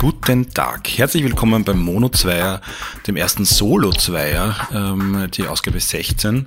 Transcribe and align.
Guten 0.00 0.48
Tag, 0.54 0.88
herzlich 0.96 1.22
willkommen 1.24 1.62
beim 1.62 1.78
Mono 1.78 2.08
Zweier, 2.08 2.62
dem 3.06 3.16
ersten 3.16 3.44
Solo 3.44 3.92
Zweier, 3.92 4.56
ähm, 4.72 5.28
die 5.34 5.46
Ausgabe 5.46 5.78
16. 5.78 6.46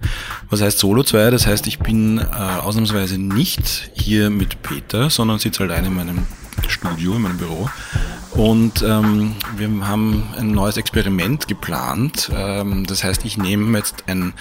Was 0.50 0.64
heißt 0.64 0.80
Solo 0.80 1.04
Zweier? 1.04 1.30
Das 1.30 1.46
heißt, 1.46 1.68
ich 1.68 1.78
bin 1.78 2.18
äh, 2.18 2.24
ausnahmsweise 2.24 3.20
nicht 3.20 3.92
hier 3.94 4.32
mit 4.32 4.64
Peter, 4.64 5.12
sondern 5.12 5.38
sitze 5.38 5.62
allein 5.62 5.86
in 5.86 5.94
meinem 5.94 6.26
Studio, 6.68 7.16
in 7.16 7.22
meinem 7.22 7.38
Büro. 7.38 7.70
Und 8.32 8.82
ähm, 8.82 9.36
wir 9.56 9.70
haben 9.88 10.24
ein 10.36 10.50
neues 10.50 10.78
Experiment 10.78 11.48
geplant. 11.48 12.32
Ähm, 12.34 12.88
das 12.88 13.04
heißt, 13.04 13.24
ich 13.24 13.38
nehme 13.38 13.78
jetzt 13.78 14.06
ein, 14.08 14.34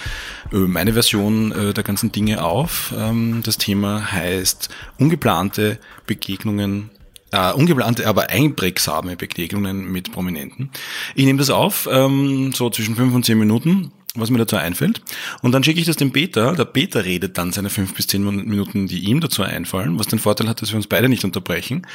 äh, 0.52 0.56
meine 0.56 0.94
Version 0.94 1.52
äh, 1.52 1.74
der 1.74 1.84
ganzen 1.84 2.12
Dinge 2.12 2.42
auf. 2.42 2.94
Ähm, 2.96 3.42
das 3.44 3.58
Thema 3.58 4.10
heißt 4.10 4.70
ungeplante 4.96 5.78
Begegnungen 6.06 6.88
äh, 7.32 7.52
ungeplante, 7.52 8.06
aber 8.06 8.30
einprägsame 8.30 9.16
Begegnungen 9.16 9.90
mit 9.90 10.12
Prominenten. 10.12 10.70
Ich 11.14 11.24
nehme 11.24 11.38
das 11.38 11.50
auf, 11.50 11.88
ähm, 11.90 12.52
so 12.52 12.70
zwischen 12.70 12.94
fünf 12.94 13.14
und 13.14 13.24
zehn 13.24 13.38
Minuten, 13.38 13.90
was 14.14 14.30
mir 14.30 14.38
dazu 14.38 14.56
einfällt. 14.56 15.00
Und 15.40 15.52
dann 15.52 15.64
schicke 15.64 15.80
ich 15.80 15.86
das 15.86 15.96
dem 15.96 16.12
Peter. 16.12 16.54
Der 16.54 16.66
Peter 16.66 17.04
redet 17.04 17.38
dann 17.38 17.50
seine 17.52 17.70
fünf 17.70 17.94
bis 17.94 18.06
zehn 18.06 18.22
Minuten, 18.22 18.86
die 18.86 19.00
ihm 19.00 19.20
dazu 19.20 19.42
einfallen, 19.42 19.98
was 19.98 20.06
den 20.06 20.18
Vorteil 20.18 20.48
hat, 20.48 20.60
dass 20.60 20.70
wir 20.70 20.76
uns 20.76 20.86
beide 20.86 21.08
nicht 21.08 21.24
unterbrechen. 21.24 21.86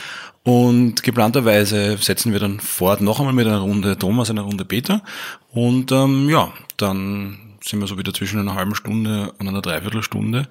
Und 0.43 1.03
geplanterweise 1.03 1.97
setzen 1.97 2.33
wir 2.33 2.39
dann 2.39 2.59
fort 2.59 3.01
noch 3.01 3.19
einmal 3.19 3.33
mit 3.33 3.45
einer 3.45 3.59
Runde 3.59 3.97
Thomas, 3.97 4.31
einer 4.31 4.41
Runde 4.41 4.65
Peter. 4.65 5.03
Und 5.51 5.91
ähm, 5.91 6.27
ja, 6.29 6.51
dann 6.77 7.37
sind 7.63 7.79
wir 7.79 7.87
so 7.87 7.97
wieder 7.97 8.13
zwischen 8.13 8.39
einer 8.39 8.55
halben 8.55 8.73
Stunde 8.73 9.33
und 9.37 9.47
einer 9.47 9.61
Dreiviertelstunde 9.61 10.47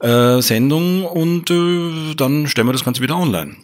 äh, 0.00 0.40
Sendung 0.42 1.04
und 1.04 1.50
äh, 1.50 2.14
dann 2.16 2.46
stellen 2.48 2.66
wir 2.66 2.72
das 2.72 2.84
Ganze 2.84 3.02
wieder 3.02 3.16
online. 3.16 3.56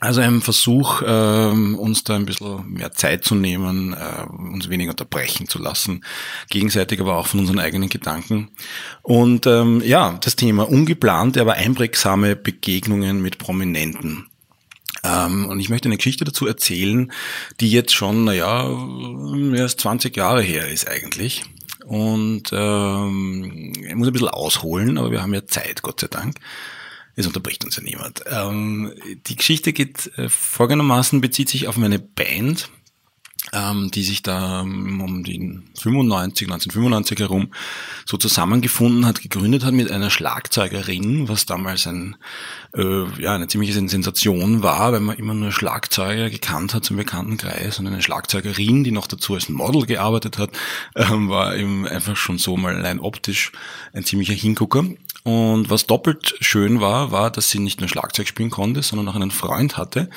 Also 0.00 0.20
ein 0.20 0.42
Versuch, 0.42 1.02
ähm, 1.06 1.74
uns 1.74 2.04
da 2.04 2.16
ein 2.16 2.26
bisschen 2.26 2.70
mehr 2.70 2.92
Zeit 2.92 3.24
zu 3.24 3.34
nehmen, 3.34 3.94
äh, 3.94 4.30
uns 4.30 4.68
weniger 4.68 4.90
unterbrechen 4.90 5.48
zu 5.48 5.58
lassen, 5.58 6.04
gegenseitig 6.50 7.00
aber 7.00 7.16
auch 7.16 7.26
von 7.26 7.40
unseren 7.40 7.58
eigenen 7.58 7.88
Gedanken. 7.88 8.50
Und 9.00 9.46
ähm, 9.46 9.80
ja, 9.82 10.18
das 10.20 10.36
Thema 10.36 10.68
ungeplante, 10.68 11.40
aber 11.40 11.54
einprägsame 11.54 12.36
Begegnungen 12.36 13.22
mit 13.22 13.38
Prominenten. 13.38 14.26
Ähm, 15.02 15.46
und 15.46 15.60
ich 15.60 15.70
möchte 15.70 15.88
eine 15.88 15.96
Geschichte 15.96 16.24
dazu 16.24 16.46
erzählen, 16.46 17.10
die 17.60 17.70
jetzt 17.70 17.94
schon, 17.94 18.24
naja, 18.24 18.66
als 19.58 19.76
20 19.78 20.14
Jahre 20.14 20.42
her 20.42 20.68
ist 20.68 20.88
eigentlich. 20.88 21.44
Und 21.86 22.50
ähm, 22.52 23.72
ich 23.76 23.94
muss 23.94 24.08
ein 24.08 24.12
bisschen 24.12 24.28
ausholen, 24.28 24.98
aber 24.98 25.10
wir 25.10 25.22
haben 25.22 25.32
ja 25.32 25.46
Zeit, 25.46 25.82
Gott 25.82 26.00
sei 26.00 26.08
Dank. 26.08 26.36
Es 27.18 27.26
unterbricht 27.26 27.64
uns 27.64 27.76
ja 27.76 27.82
niemand. 27.82 28.22
Ähm, 28.26 28.92
die 29.26 29.36
Geschichte 29.36 29.72
geht 29.72 30.12
äh, 30.18 30.28
folgendermaßen, 30.28 31.22
bezieht 31.22 31.48
sich 31.48 31.66
auf 31.66 31.78
meine 31.78 31.98
Band, 31.98 32.70
ähm, 33.52 33.90
die 33.90 34.02
sich 34.02 34.22
da 34.22 34.60
ähm, 34.60 35.00
um 35.00 35.24
die 35.24 35.38
95, 35.80 36.48
1995 36.48 37.20
herum 37.20 37.52
so 38.04 38.16
zusammengefunden 38.16 39.06
hat, 39.06 39.22
gegründet 39.22 39.64
hat 39.64 39.72
mit 39.72 39.90
einer 39.90 40.10
Schlagzeugerin, 40.10 41.28
was 41.28 41.46
damals 41.46 41.86
ein, 41.86 42.16
äh, 42.74 43.04
ja, 43.18 43.34
eine 43.34 43.48
ziemliche 43.48 43.72
Sensation 43.72 44.62
war, 44.62 44.92
weil 44.92 45.00
man 45.00 45.16
immer 45.16 45.34
nur 45.34 45.52
Schlagzeuger 45.52 46.28
gekannt 46.28 46.74
hat 46.74 46.84
zum 46.84 46.96
Bekanntenkreis 46.96 47.78
und 47.78 47.86
eine 47.86 48.02
Schlagzeugerin, 48.02 48.84
die 48.84 48.92
noch 48.92 49.06
dazu 49.06 49.34
als 49.34 49.48
Model 49.48 49.86
gearbeitet 49.86 50.38
hat, 50.38 50.50
ähm, 50.94 51.28
war 51.28 51.56
eben 51.56 51.86
einfach 51.86 52.16
schon 52.16 52.38
so 52.38 52.56
mal 52.56 52.74
allein 52.76 53.00
optisch 53.00 53.52
ein 53.92 54.04
ziemlicher 54.04 54.34
Hingucker. 54.34 54.84
Und 55.26 55.70
was 55.70 55.88
doppelt 55.88 56.36
schön 56.38 56.80
war, 56.80 57.10
war, 57.10 57.32
dass 57.32 57.50
sie 57.50 57.58
nicht 57.58 57.80
nur 57.80 57.88
Schlagzeug 57.88 58.28
spielen 58.28 58.48
konnte, 58.48 58.82
sondern 58.82 59.08
auch 59.08 59.16
einen 59.16 59.32
Freund 59.32 59.76
hatte, 59.76 60.08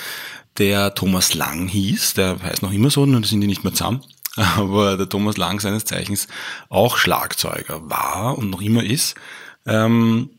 der 0.59 0.93
Thomas 0.93 1.33
Lang 1.33 1.67
hieß. 1.67 2.13
Der 2.13 2.39
heißt 2.39 2.61
noch 2.61 2.71
immer 2.71 2.91
so, 2.91 3.07
nur 3.07 3.23
sind 3.23 3.41
die 3.41 3.47
nicht 3.47 3.63
mehr 3.63 3.73
zusammen. 3.73 4.03
Aber 4.35 4.97
der 4.97 5.09
Thomas 5.09 5.35
Lang 5.35 5.59
seines 5.61 5.85
Zeichens 5.85 6.27
auch 6.69 6.95
Schlagzeuger 6.95 7.89
war 7.89 8.37
und 8.37 8.51
noch 8.51 8.61
immer 8.61 8.83
ist. 8.83 9.15
Ähm, 9.65 10.29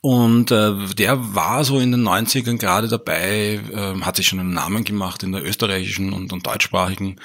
und 0.00 0.52
äh, 0.52 0.72
der 0.94 1.34
war 1.34 1.62
so 1.64 1.78
in 1.78 1.92
den 1.92 2.08
90ern 2.08 2.56
gerade 2.56 2.88
dabei, 2.88 3.60
äh, 3.70 4.00
hat 4.00 4.16
sich 4.16 4.26
schon 4.26 4.40
einen 4.40 4.54
Namen 4.54 4.84
gemacht 4.84 5.22
in 5.22 5.32
der 5.32 5.44
österreichischen 5.44 6.14
und, 6.14 6.32
und 6.32 6.46
deutschsprachigen 6.46 7.16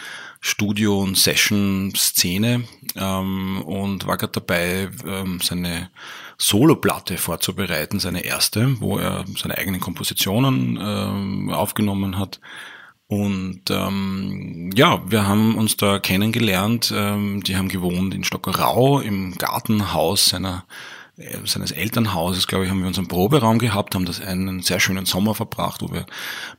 Studio- 0.45 0.99
und 0.99 1.17
Session-Szene 1.17 2.65
ähm, 2.97 3.61
und 3.61 4.05
war 4.05 4.17
gerade 4.17 4.33
dabei, 4.33 4.89
ähm, 5.07 5.39
seine 5.41 5.89
Soloplatte 6.37 7.15
vorzubereiten, 7.17 7.99
seine 7.99 8.25
erste, 8.25 8.81
wo 8.81 8.97
er 8.97 9.23
seine 9.37 9.57
eigenen 9.57 9.79
Kompositionen 9.79 10.77
ähm, 10.81 11.49
aufgenommen 11.49 12.19
hat. 12.19 12.41
Und 13.07 13.61
ähm, 13.69 14.69
ja, 14.75 15.01
wir 15.09 15.25
haben 15.25 15.55
uns 15.55 15.77
da 15.77 15.99
kennengelernt. 15.99 16.93
Ähm, 16.93 17.41
die 17.43 17.55
haben 17.55 17.69
gewohnt 17.69 18.13
in 18.13 18.25
Stockerau 18.25 18.99
im 18.99 19.35
Gartenhaus 19.35 20.25
seiner 20.25 20.65
seines 21.45 21.71
Elternhauses, 21.71 22.47
glaube 22.47 22.65
ich, 22.65 22.71
haben 22.71 22.79
wir 22.79 22.87
unseren 22.87 23.07
Proberaum 23.07 23.59
gehabt, 23.59 23.93
haben 23.93 24.05
das 24.05 24.19
einen 24.19 24.61
sehr 24.61 24.79
schönen 24.79 25.05
Sommer 25.05 25.35
verbracht, 25.35 25.81
wo 25.81 25.91
wir 25.91 26.05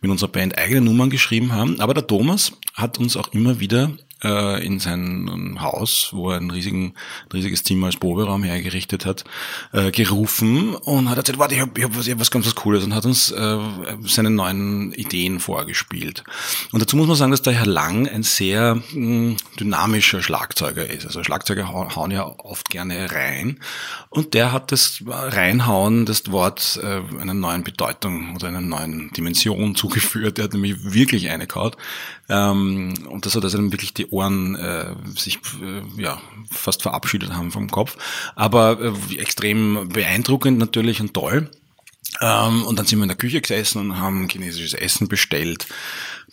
mit 0.01 0.11
unserer 0.11 0.31
Band 0.31 0.57
eigene 0.57 0.81
Nummern 0.81 1.11
geschrieben 1.11 1.53
haben. 1.53 1.81
Aber 1.81 1.95
der 1.95 2.07
Thomas 2.07 2.53
hat 2.75 2.99
uns 2.99 3.17
auch 3.17 3.29
immer 3.29 3.59
wieder 3.59 3.91
äh, 4.23 4.65
in 4.65 4.81
sein 4.81 5.59
Haus, 5.61 6.11
wo 6.13 6.31
er 6.31 6.39
ein, 6.39 6.51
riesigen, 6.51 6.95
ein 7.25 7.33
riesiges 7.33 7.65
Zimmer 7.65 7.87
als 7.87 7.97
Proberaum 7.97 8.43
hergerichtet 8.43 9.07
hat, 9.07 9.25
äh, 9.73 9.91
gerufen 9.91 10.75
und 10.75 11.11
hat 11.11 11.19
erzählt, 11.19 11.39
warte, 11.39 11.55
ich 11.55 11.61
habe 11.61 11.83
hab 11.83 11.97
was, 11.97 12.07
ich 12.07 12.13
hab 12.13 12.21
was 12.21 12.31
ganz 12.31 12.47
was 12.47 12.55
Cooles 12.55 12.85
und 12.85 12.95
hat 12.95 13.05
uns 13.05 13.31
äh, 13.31 13.59
seine 14.05 14.31
neuen 14.31 14.93
Ideen 14.93 15.41
vorgespielt. 15.41 16.25
Und 16.73 16.81
dazu 16.81 16.97
muss 16.97 17.07
man 17.07 17.17
sagen, 17.17 17.31
dass 17.31 17.43
der 17.43 17.55
Herr 17.55 17.67
Lang 17.67 18.09
ein 18.09 18.23
sehr 18.23 18.77
mh, 18.77 18.83
hm, 18.93 19.37
dynamischer 19.59 20.23
Schlagzeuger 20.23 20.89
ist. 20.89 21.07
Also 21.07 21.23
Schlagzeuger 21.23 21.69
hauen 21.73 22.11
ja 22.11 22.25
oft 22.39 22.71
gerne 22.71 23.11
rein 23.11 23.59
und 24.11 24.35
der 24.35 24.53
hat 24.53 24.73
das 24.73 25.03
Reinhauen, 25.07 26.07
das 26.07 26.31
Wort 26.31 26.81
äh, 26.83 27.03
einer 27.21 27.35
neuen 27.35 27.65
Bedeutung 27.65 28.35
oder 28.35 28.49
einer 28.49 28.61
neuen 28.61 29.11
Dimension 29.13 29.75
zugeführt. 29.75 30.39
Der 30.39 30.45
hat 30.45 30.55
nämlich 30.55 30.93
wirklich 30.93 31.31
eine 31.31 31.47
gehaut. 31.47 31.77
Ähm, 32.29 32.95
und 33.09 33.27
das 33.27 33.37
hat 33.37 33.45
also 33.45 33.59
wirklich 33.71 33.95
die 33.95 34.11
Ohren 34.15 34.55
äh, 34.55 34.95
sich 35.17 35.39
äh, 35.61 36.01
ja 36.01 36.21
fast 36.51 36.83
verabschiedet 36.83 37.35
haben 37.35 37.51
vom 37.51 37.71
Kopf. 37.71 37.97
Aber 38.37 38.79
äh, 38.81 39.17
extrem 39.17 39.89
beeindruckend 39.89 40.59
natürlich 40.59 41.01
und 41.01 41.15
toll. 41.15 41.51
Ähm, 42.21 42.65
und 42.65 42.79
dann 42.79 42.87
sind 42.87 42.99
wir 42.99 43.05
in 43.05 43.09
der 43.09 43.17
Küche 43.17 43.41
gesessen 43.41 43.79
und 43.81 43.99
haben 43.99 44.29
chinesisches 44.29 44.75
Essen 44.75 45.09
bestellt 45.09 45.67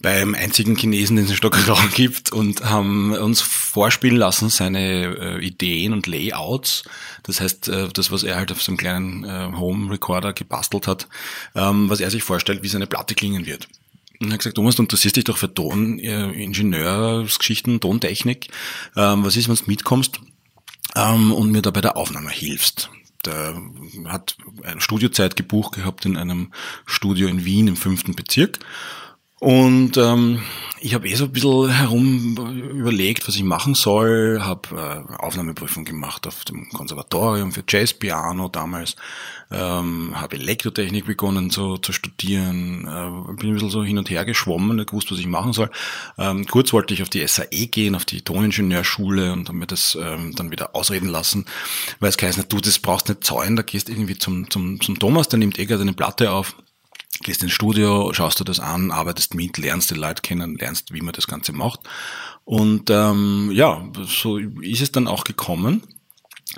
beim 0.02 0.36
einzigen 0.36 0.76
Chinesen, 0.76 1.16
den 1.16 1.26
es 1.26 1.32
in 1.32 1.38
Stockerau 1.38 1.78
gibt 1.94 2.32
und 2.32 2.64
haben 2.64 3.14
uns 3.14 3.42
vorspielen 3.42 4.18
lassen 4.18 4.50
seine 4.50 5.40
äh, 5.40 5.46
Ideen 5.46 5.94
und 5.94 6.08
Layouts. 6.08 6.84
Das 7.24 7.42
heißt, 7.42 7.68
äh, 7.70 7.90
das, 7.90 8.12
was 8.12 8.24
er 8.24 8.36
halt 8.36 8.52
auf 8.52 8.62
so 8.62 8.72
einem 8.72 8.78
kleinen 8.78 9.24
äh, 9.24 9.52
Home 9.58 9.92
Recorder 9.92 10.34
gebastelt 10.34 10.88
hat, 10.88 11.08
ähm, 11.56 11.90
was 11.90 12.00
er 12.00 12.12
sich 12.12 12.24
vorstellt, 12.24 12.64
wie 12.64 12.68
seine 12.68 12.88
Platte 12.88 13.16
klingen 13.16 13.46
wird. 13.46 13.68
Und 14.22 14.30
er 14.30 14.34
hat 14.34 14.40
gesagt, 14.40 14.56
Thomas, 14.56 14.76
du 14.76 14.84
interessierst 14.84 15.16
dich 15.16 15.24
doch 15.24 15.38
für 15.38 15.52
Ton, 15.52 15.98
äh, 15.98 16.32
Tontechnik. 17.80 18.50
Ähm, 18.96 19.26
was 19.26 19.36
ist, 19.36 19.50
wenn 19.50 19.56
du 19.56 19.64
mitkommst 19.66 20.22
ähm, 20.96 21.34
und 21.34 21.52
mir 21.52 21.64
da 21.64 21.72
bei 21.72 21.82
der 21.82 21.98
Aufnahme 21.98 22.30
hilfst? 22.30 22.92
Der 23.26 23.60
hat 24.06 24.38
eine 24.64 24.80
Studiozeit 24.80 25.36
gebucht 25.36 25.74
gehabt 25.74 26.06
in 26.06 26.18
einem 26.18 26.52
Studio 26.86 27.28
in 27.28 27.46
Wien 27.46 27.68
im 27.68 27.76
fünften 27.76 28.16
Bezirk 28.16 28.60
und 29.42 29.98
ähm, 29.98 30.40
ich 30.82 30.94
habe 30.94 31.08
eh 31.08 31.16
so 31.16 31.26
ein 31.26 31.32
bisschen 31.32 31.70
herum 31.72 32.38
überlegt, 32.74 33.28
was 33.28 33.36
ich 33.36 33.44
machen 33.44 33.74
soll, 33.74 34.40
habe 34.44 34.70
äh, 35.10 35.16
Aufnahmeprüfung 35.16 35.84
gemacht 35.84 36.28
auf 36.28 36.46
dem 36.46 36.70
Konservatorium 36.70 37.52
für 37.52 37.64
Jazzpiano 37.68 38.50
damals, 38.50 38.96
ähm, 39.50 40.12
habe 40.14 40.36
Elektrotechnik 40.36 41.08
begonnen 41.08 41.50
zu, 41.50 41.80
zu 41.80 41.92
studieren, 41.92 42.82
äh, 42.82 43.34
bin 43.34 43.50
ein 43.50 43.54
bisschen 43.54 43.72
so 43.72 43.84
hin 43.84 43.98
und 43.98 44.12
her 44.12 44.26
geschwommen, 44.26 44.78
nicht 44.78 44.92
gewusst, 44.92 45.12
was 45.12 45.18
ich 45.18 45.26
machen 45.26 45.54
soll. 45.54 45.72
Ähm, 46.20 46.46
kurz 46.46 46.72
wollte 46.72 46.94
ich 46.94 47.02
auf 47.02 47.10
die 47.10 47.26
SAE 47.28 47.66
gehen, 47.66 47.96
auf 47.96 48.06
die 48.06 48.22
Toningenieurschule 48.22 49.34
und 49.34 49.48
habe 49.48 49.58
mir 49.58 49.68
das 49.68 49.98
ähm, 50.00 50.36
dann 50.36 50.52
wieder 50.52 50.76
ausreden 50.76 51.10
lassen, 51.10 51.48
weil 52.00 52.10
es 52.10 52.18
geheißen 52.18 52.44
hat, 52.44 52.54
du, 52.54 52.60
das 52.60 52.78
brauchst 52.78 53.10
nicht 53.10 53.24
zahlen, 53.24 53.56
da 53.56 53.64
gehst 53.64 53.90
irgendwie 53.90 54.20
zum, 54.20 54.52
zum, 54.52 54.80
zum 54.82 55.00
Thomas, 55.00 55.30
der 55.30 55.40
nimmt 55.40 55.58
eh 55.58 55.66
gerade 55.66 55.82
eine 55.82 55.94
Platte 55.94 56.32
auf 56.32 56.56
gehst 57.20 57.44
ins 57.44 57.52
Studio, 57.52 58.14
schaust 58.14 58.40
du 58.40 58.44
das 58.44 58.60
an, 58.60 58.92
arbeitest 58.92 59.36
mit, 59.36 59.58
lernst 59.58 59.92
die 59.92 59.96
Leute 59.96 60.22
kennen, 60.22 60.58
lernst, 60.58 60.94
wie 60.94 61.02
man 61.02 61.14
das 61.14 61.28
Ganze 61.28 61.54
macht. 61.54 61.82
Und 62.46 62.90
ähm, 62.90 63.52
ja, 63.54 63.88
so 64.08 64.38
ist 64.38 64.82
es 64.82 64.92
dann 64.92 65.08
auch 65.08 65.24
gekommen. 65.24 65.84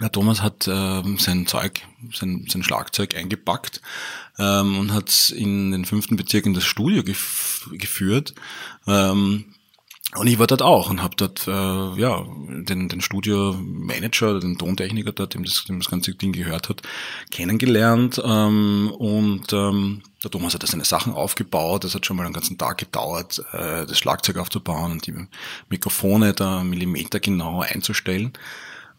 Der 0.02 0.12
Thomas 0.12 0.42
hat 0.42 0.68
äh, 0.68 1.04
sein 1.18 1.46
Zeug, 1.46 1.82
sein, 2.14 2.48
sein 2.50 2.64
Schlagzeug 2.64 3.16
eingepackt 3.16 3.82
ähm, 4.40 4.80
und 4.80 4.94
hat 4.94 5.30
in 5.36 5.72
den 5.72 5.86
fünften 5.86 6.16
Bezirk 6.16 6.46
in 6.46 6.56
das 6.56 6.64
Studio 6.64 7.04
gef 7.04 7.70
geführt. 7.74 8.34
Ähm, 8.88 9.53
Und 10.16 10.28
ich 10.28 10.38
war 10.38 10.46
dort 10.46 10.62
auch 10.62 10.90
und 10.90 11.02
habe 11.02 11.16
dort 11.16 11.48
äh, 11.48 11.52
ja 11.52 12.24
den, 12.48 12.88
den 12.88 13.02
Studio-Manager, 13.02 14.40
den 14.40 14.58
Tontechniker 14.58 15.12
dort, 15.12 15.34
dem 15.34 15.44
das, 15.44 15.64
dem 15.66 15.80
das 15.80 15.90
ganze 15.90 16.14
Ding 16.14 16.34
gehört 16.34 16.70
hat, 16.70 16.82
kennengelernt. 17.32 18.22
Ähm, 18.24 18.92
und 18.98 19.52
ähm, 19.54 20.04
der 20.24 20.30
Thomas 20.30 20.54
hat 20.54 20.62
da 20.62 20.68
seine 20.68 20.86
Sachen 20.86 21.14
aufgebaut. 21.14 21.84
Das 21.84 21.96
hat 21.96 22.06
schon 22.06 22.18
mal 22.18 22.26
einen 22.26 22.34
ganzen 22.34 22.58
Tag 22.58 22.78
gedauert, 22.78 23.44
äh, 23.54 23.86
das 23.88 23.98
Schlagzeug 23.98 24.38
aufzubauen 24.38 24.92
und 24.92 25.08
die 25.08 25.16
Mikrofone 25.70 26.34
da 26.34 26.64
millimetergenau 26.64 27.62
einzustellen. 27.62 28.34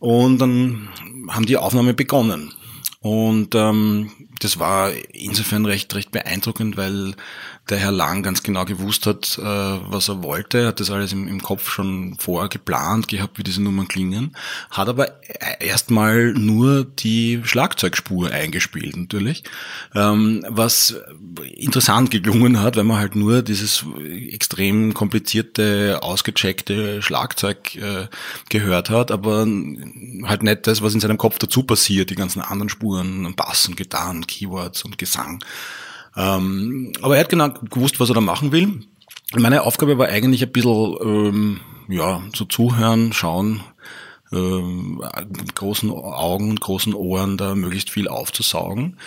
Und 0.01 0.39
dann 0.39 0.89
haben 1.29 1.47
die 1.47 1.57
Aufnahme 1.57 1.95
begonnen. 1.95 2.53
Und 3.01 3.55
ähm, 3.55 4.11
das 4.45 4.59
war 4.59 4.93
insofern 5.13 5.65
recht, 5.65 5.95
recht 5.95 6.13
beeindruckend, 6.13 6.77
weil 6.77 7.15
der 7.71 7.79
Herr 7.79 7.93
Lang 7.93 8.23
ganz 8.23 8.43
genau 8.43 8.67
gewusst 8.67 9.07
hat, 9.07 9.39
äh, 9.39 9.43
was 9.43 10.09
er 10.09 10.23
wollte, 10.23 10.67
hat 10.67 10.81
das 10.81 10.91
alles 10.91 11.13
im, 11.13 11.29
im 11.29 11.41
Kopf 11.41 11.71
schon 11.71 12.17
vorher 12.19 12.51
geplant 12.51 13.09
gehabt, 13.09 13.39
wie 13.39 13.43
diese 13.43 13.63
Nummern 13.63 13.89
klingen, 13.89 14.37
hat 14.71 14.89
aber 14.89 15.21
erstmal 15.61 16.35
nur 16.35 16.85
die 16.85 17.41
Schlagzeugspur 17.43 18.31
eingespielt 18.31 18.97
natürlich, 18.97 19.45
ähm, 19.95 20.45
was 20.49 20.95
interessant 21.55 22.11
geklungen 22.11 22.61
hat, 22.61 22.77
weil 22.77 22.85
man 22.85 22.99
halt 22.99 23.17
nur 23.17 23.41
dieses 23.41 23.85
extrem 24.31 24.93
komplizierte, 24.93 26.01
ausgecheckte 26.03 27.01
Schlagzeug 27.01 27.77
äh, 27.77 28.09
gehört 28.51 28.91
hat, 28.91 29.11
aber 29.11 29.47
halt 30.25 30.43
nicht 30.43 30.67
das, 30.67 30.83
was 30.83 30.93
in 30.93 31.01
seinem 31.01 31.19
Kopf 31.19 31.39
dazu 31.39 31.63
passiert, 31.63 32.11
die 32.11 32.15
ganzen 32.15 32.43
anderen 32.43 32.69
Spuren, 32.69 33.35
Bass 33.35 33.69
und 33.69 33.77
Gitarren, 33.77 34.27
Keywords 34.35 34.85
und 34.85 34.99
Gesang. 34.99 35.43
Ähm, 36.17 36.93
aber 37.03 37.17
er 37.17 37.21
hat 37.21 37.29
genau 37.29 37.51
gewusst, 37.51 38.01
was 38.01 38.09
er 38.09 38.15
da 38.15 38.21
machen 38.21 38.53
will. 38.53 38.81
Meine 39.35 39.63
Aufgabe 39.63 39.99
war 39.99 40.09
eigentlich 40.09 40.43
ein 40.43 40.53
bisschen, 40.53 40.97
ähm, 41.03 41.61
ja, 41.89 42.23
so 42.35 42.45
zuhören, 42.45 43.13
schauen, 43.13 43.63
ähm, 44.33 45.03
mit 45.29 45.55
großen 45.55 45.91
Augen, 45.91 46.57
großen 46.57 46.95
Ohren 46.95 47.37
da 47.37 47.55
möglichst 47.55 47.91
viel 47.91 48.09
aufzusaugen. 48.09 48.99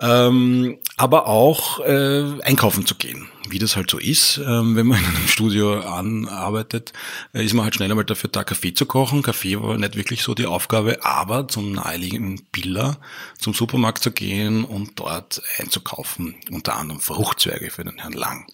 Ähm, 0.00 0.78
aber 0.96 1.26
auch 1.26 1.80
äh, 1.80 2.40
einkaufen 2.42 2.86
zu 2.86 2.94
gehen. 2.96 3.28
Wie 3.48 3.58
das 3.58 3.76
halt 3.76 3.90
so 3.90 3.98
ist, 3.98 4.38
ähm, 4.38 4.76
wenn 4.76 4.86
man 4.86 4.98
in 4.98 5.04
einem 5.04 5.28
Studio 5.28 5.80
anarbeitet, 5.80 6.92
äh, 7.32 7.44
ist 7.44 7.54
man 7.54 7.64
halt 7.64 7.74
schnell 7.74 7.90
einmal 7.90 8.04
dafür 8.04 8.30
da, 8.30 8.44
Kaffee 8.44 8.74
zu 8.74 8.86
kochen. 8.86 9.22
Kaffee 9.22 9.60
war 9.60 9.76
nicht 9.76 9.96
wirklich 9.96 10.22
so 10.22 10.34
die 10.34 10.46
Aufgabe, 10.46 11.04
aber 11.04 11.48
zum 11.48 11.72
naheliegenden 11.72 12.44
Biller 12.52 12.98
zum 13.38 13.54
Supermarkt 13.54 14.02
zu 14.02 14.10
gehen 14.10 14.64
und 14.64 14.98
dort 14.98 15.42
einzukaufen, 15.58 16.34
unter 16.50 16.76
anderem 16.76 17.00
Fruchtzwerge 17.00 17.70
für 17.70 17.84
den 17.84 17.98
Herrn 17.98 18.12
Lang. 18.12 18.46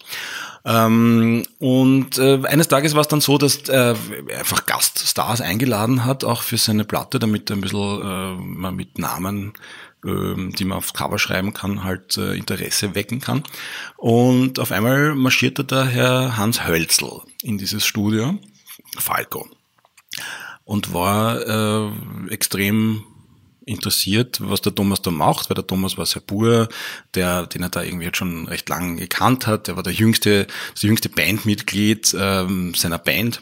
Ähm, 0.65 1.43
und 1.59 2.17
äh, 2.17 2.39
eines 2.45 2.67
Tages 2.67 2.93
war 2.93 3.01
es 3.01 3.07
dann 3.07 3.21
so, 3.21 3.37
dass 3.37 3.69
äh, 3.69 3.95
er 4.27 4.39
einfach 4.39 4.65
Gaststars 4.65 5.41
eingeladen 5.41 6.05
hat, 6.05 6.23
auch 6.23 6.41
für 6.41 6.57
seine 6.57 6.85
Platte, 6.85 7.19
damit 7.19 7.49
er 7.49 7.57
ein 7.57 7.61
bisschen 7.61 8.01
äh, 8.01 8.35
mal 8.35 8.71
mit 8.71 8.97
Namen 8.97 9.53
die 10.03 10.65
man 10.65 10.77
aufs 10.77 10.93
Cover 10.93 11.17
schreiben 11.19 11.53
kann, 11.53 11.83
halt 11.83 12.17
äh, 12.17 12.35
Interesse 12.35 12.95
wecken 12.95 13.21
kann. 13.21 13.43
Und 13.97 14.59
auf 14.59 14.71
einmal 14.71 15.15
marschierte 15.15 15.63
da 15.63 15.85
Herr 15.85 16.37
Hans 16.37 16.67
Hölzl 16.67 17.21
in 17.41 17.57
dieses 17.57 17.85
Studio, 17.85 18.37
Falco, 18.97 19.47
und 20.65 20.93
war 20.93 21.47
äh, 21.47 21.91
extrem 22.29 23.03
interessiert, 23.65 24.39
was 24.41 24.61
der 24.61 24.75
Thomas 24.75 25.01
da 25.01 25.11
macht, 25.11 25.49
weil 25.49 25.55
der 25.55 25.67
Thomas 25.67 25.97
war 25.97 26.05
sehr 26.05 26.21
pur, 26.21 26.67
der, 27.15 27.47
den 27.47 27.63
er 27.63 27.69
da 27.69 27.81
irgendwie 27.81 28.05
jetzt 28.05 28.17
schon 28.17 28.47
recht 28.47 28.67
lang 28.67 28.97
gekannt 28.97 29.47
hat. 29.47 29.67
Der 29.67 29.75
war 29.75 29.83
der 29.83 29.93
jüngste, 29.93 30.47
das 30.73 30.83
jüngste 30.83 31.09
Bandmitglied 31.09 32.15
ähm, 32.19 32.73
seiner 32.73 32.99
Band 32.99 33.41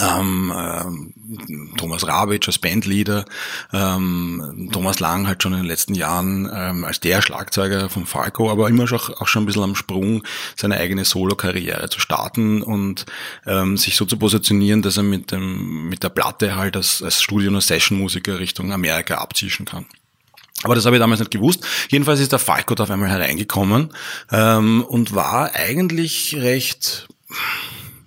ähm, 0.00 0.52
ähm, 0.56 1.74
Thomas 1.76 2.06
Rabitsch 2.06 2.48
als 2.48 2.58
Bandleader, 2.58 3.24
ähm, 3.72 4.68
Thomas 4.72 4.98
Lang 4.98 5.26
halt 5.28 5.42
schon 5.42 5.52
in 5.52 5.60
den 5.60 5.68
letzten 5.68 5.94
Jahren 5.94 6.50
ähm, 6.52 6.84
als 6.84 7.00
der 7.00 7.22
Schlagzeuger 7.22 7.88
von 7.88 8.06
Falco, 8.06 8.50
aber 8.50 8.68
immer 8.68 8.88
schon, 8.88 8.98
auch 8.98 9.28
schon 9.28 9.44
ein 9.44 9.46
bisschen 9.46 9.62
am 9.62 9.76
Sprung, 9.76 10.24
seine 10.56 10.78
eigene 10.78 11.04
Solo-Karriere 11.04 11.88
zu 11.90 12.00
starten 12.00 12.62
und 12.62 13.06
ähm, 13.46 13.76
sich 13.76 13.96
so 13.96 14.04
zu 14.04 14.16
positionieren, 14.16 14.82
dass 14.82 14.96
er 14.96 15.04
mit, 15.04 15.30
dem, 15.30 15.88
mit 15.88 16.02
der 16.02 16.08
Platte 16.08 16.56
halt 16.56 16.76
als, 16.76 17.02
als 17.02 17.22
Studio- 17.22 17.50
und 17.50 17.60
Session-Musiker 17.60 18.40
Richtung 18.40 18.72
Amerika 18.72 19.16
abzischen 19.18 19.64
kann. 19.64 19.86
Aber 20.64 20.74
das 20.74 20.86
habe 20.86 20.96
ich 20.96 21.00
damals 21.00 21.20
nicht 21.20 21.30
gewusst. 21.30 21.64
Jedenfalls 21.90 22.20
ist 22.20 22.32
der 22.32 22.38
Falco 22.38 22.74
da 22.74 22.84
auf 22.84 22.90
einmal 22.90 23.10
hereingekommen 23.10 23.90
ähm, 24.32 24.82
und 24.82 25.14
war 25.14 25.54
eigentlich 25.54 26.36
recht 26.36 27.06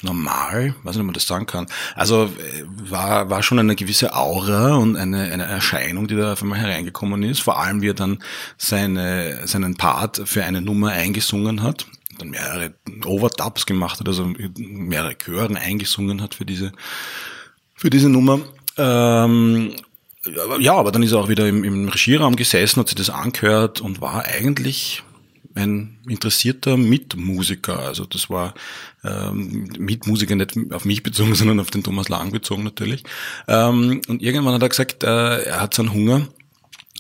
normal, 0.03 0.75
weiß 0.83 0.95
nicht, 0.95 1.01
ob 1.01 1.05
man 1.05 1.13
das 1.13 1.27
sagen 1.27 1.45
kann. 1.45 1.67
Also 1.95 2.25
äh, 2.25 2.63
war, 2.89 3.29
war 3.29 3.43
schon 3.43 3.59
eine 3.59 3.75
gewisse 3.75 4.15
Aura 4.15 4.75
und 4.75 4.95
eine, 4.95 5.31
eine 5.31 5.45
Erscheinung, 5.45 6.07
die 6.07 6.15
da 6.15 6.33
auf 6.33 6.41
einmal 6.41 6.59
hereingekommen 6.59 7.23
ist. 7.23 7.41
Vor 7.41 7.59
allem, 7.59 7.81
wie 7.81 7.89
er 7.89 7.93
dann 7.93 8.19
seine, 8.57 9.47
seinen 9.47 9.75
Part 9.75 10.21
für 10.25 10.43
eine 10.43 10.61
Nummer 10.61 10.91
eingesungen 10.91 11.63
hat, 11.63 11.87
dann 12.17 12.29
mehrere 12.29 12.73
Overdubs 13.05 13.65
gemacht 13.65 13.99
hat, 13.99 14.07
also 14.07 14.31
mehrere 14.57 15.15
Chören 15.15 15.57
eingesungen 15.57 16.21
hat 16.21 16.35
für 16.35 16.45
diese, 16.45 16.71
für 17.75 17.89
diese 17.89 18.09
Nummer. 18.09 18.39
Ähm, 18.77 19.73
ja, 20.59 20.73
aber 20.73 20.91
dann 20.91 21.03
ist 21.03 21.11
er 21.11 21.19
auch 21.19 21.29
wieder 21.29 21.47
im, 21.47 21.63
im 21.63 21.89
Regieraum 21.89 22.35
gesessen, 22.35 22.79
hat 22.79 22.89
sich 22.89 22.97
das 22.97 23.09
angehört 23.09 23.81
und 23.81 24.01
war 24.01 24.25
eigentlich 24.25 25.03
ein 25.57 25.99
interessierter 26.07 26.77
Mitmusiker. 26.77 27.79
Also 27.79 28.05
das 28.05 28.29
war 28.29 28.53
ähm, 29.03 29.69
Mitmusiker 29.77 30.35
nicht 30.35 30.55
auf 30.71 30.85
mich 30.85 31.03
bezogen, 31.03 31.35
sondern 31.35 31.59
auf 31.59 31.71
den 31.71 31.83
Thomas 31.83 32.09
Lang 32.09 32.31
bezogen 32.31 32.63
natürlich. 32.63 33.03
Ähm, 33.47 34.01
und 34.07 34.21
irgendwann 34.21 34.53
hat 34.53 34.61
er 34.61 34.69
gesagt, 34.69 35.03
äh, 35.03 35.43
er 35.43 35.61
hat 35.61 35.73
seinen 35.73 35.93
Hunger, 35.93 36.27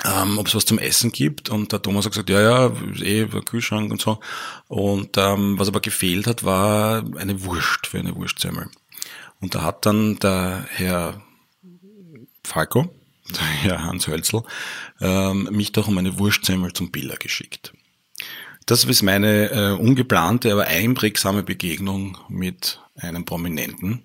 ähm, 0.05 0.37
ob 0.37 0.47
es 0.47 0.55
was 0.55 0.65
zum 0.65 0.79
Essen 0.79 1.11
gibt. 1.11 1.49
Und 1.49 1.71
der 1.71 1.81
Thomas 1.81 2.05
hat 2.05 2.11
gesagt, 2.11 2.29
ja, 2.29 2.41
ja, 2.41 2.71
eh, 3.01 3.27
Kühlschrank 3.45 3.91
und 3.91 4.01
so. 4.01 4.19
Und 4.67 5.17
ähm, 5.17 5.57
was 5.57 5.67
aber 5.67 5.79
gefehlt 5.79 6.27
hat, 6.27 6.43
war 6.43 7.03
eine 7.17 7.43
Wurst 7.43 7.87
für 7.87 7.99
eine 7.99 8.15
Wurstsemmel. 8.15 8.69
Und 9.39 9.55
da 9.55 9.63
hat 9.63 9.85
dann 9.85 10.17
der 10.19 10.65
Herr 10.69 11.21
Falco, 12.43 12.93
der 13.29 13.45
Herr 13.45 13.83
Hans 13.83 14.07
Hölzl, 14.07 14.43
ähm, 14.99 15.49
mich 15.51 15.71
doch 15.71 15.87
um 15.87 15.97
eine 15.97 16.17
Wurstsemmel 16.17 16.73
zum 16.73 16.91
Biller 16.91 17.17
geschickt. 17.17 17.73
Das 18.67 18.83
ist 18.83 19.01
meine 19.01 19.49
äh, 19.49 19.71
ungeplante, 19.71 20.51
aber 20.51 20.67
einprägsame 20.67 21.41
Begegnung 21.41 22.17
mit 22.27 22.81
einem 22.97 23.23
Prominenten, 23.23 24.03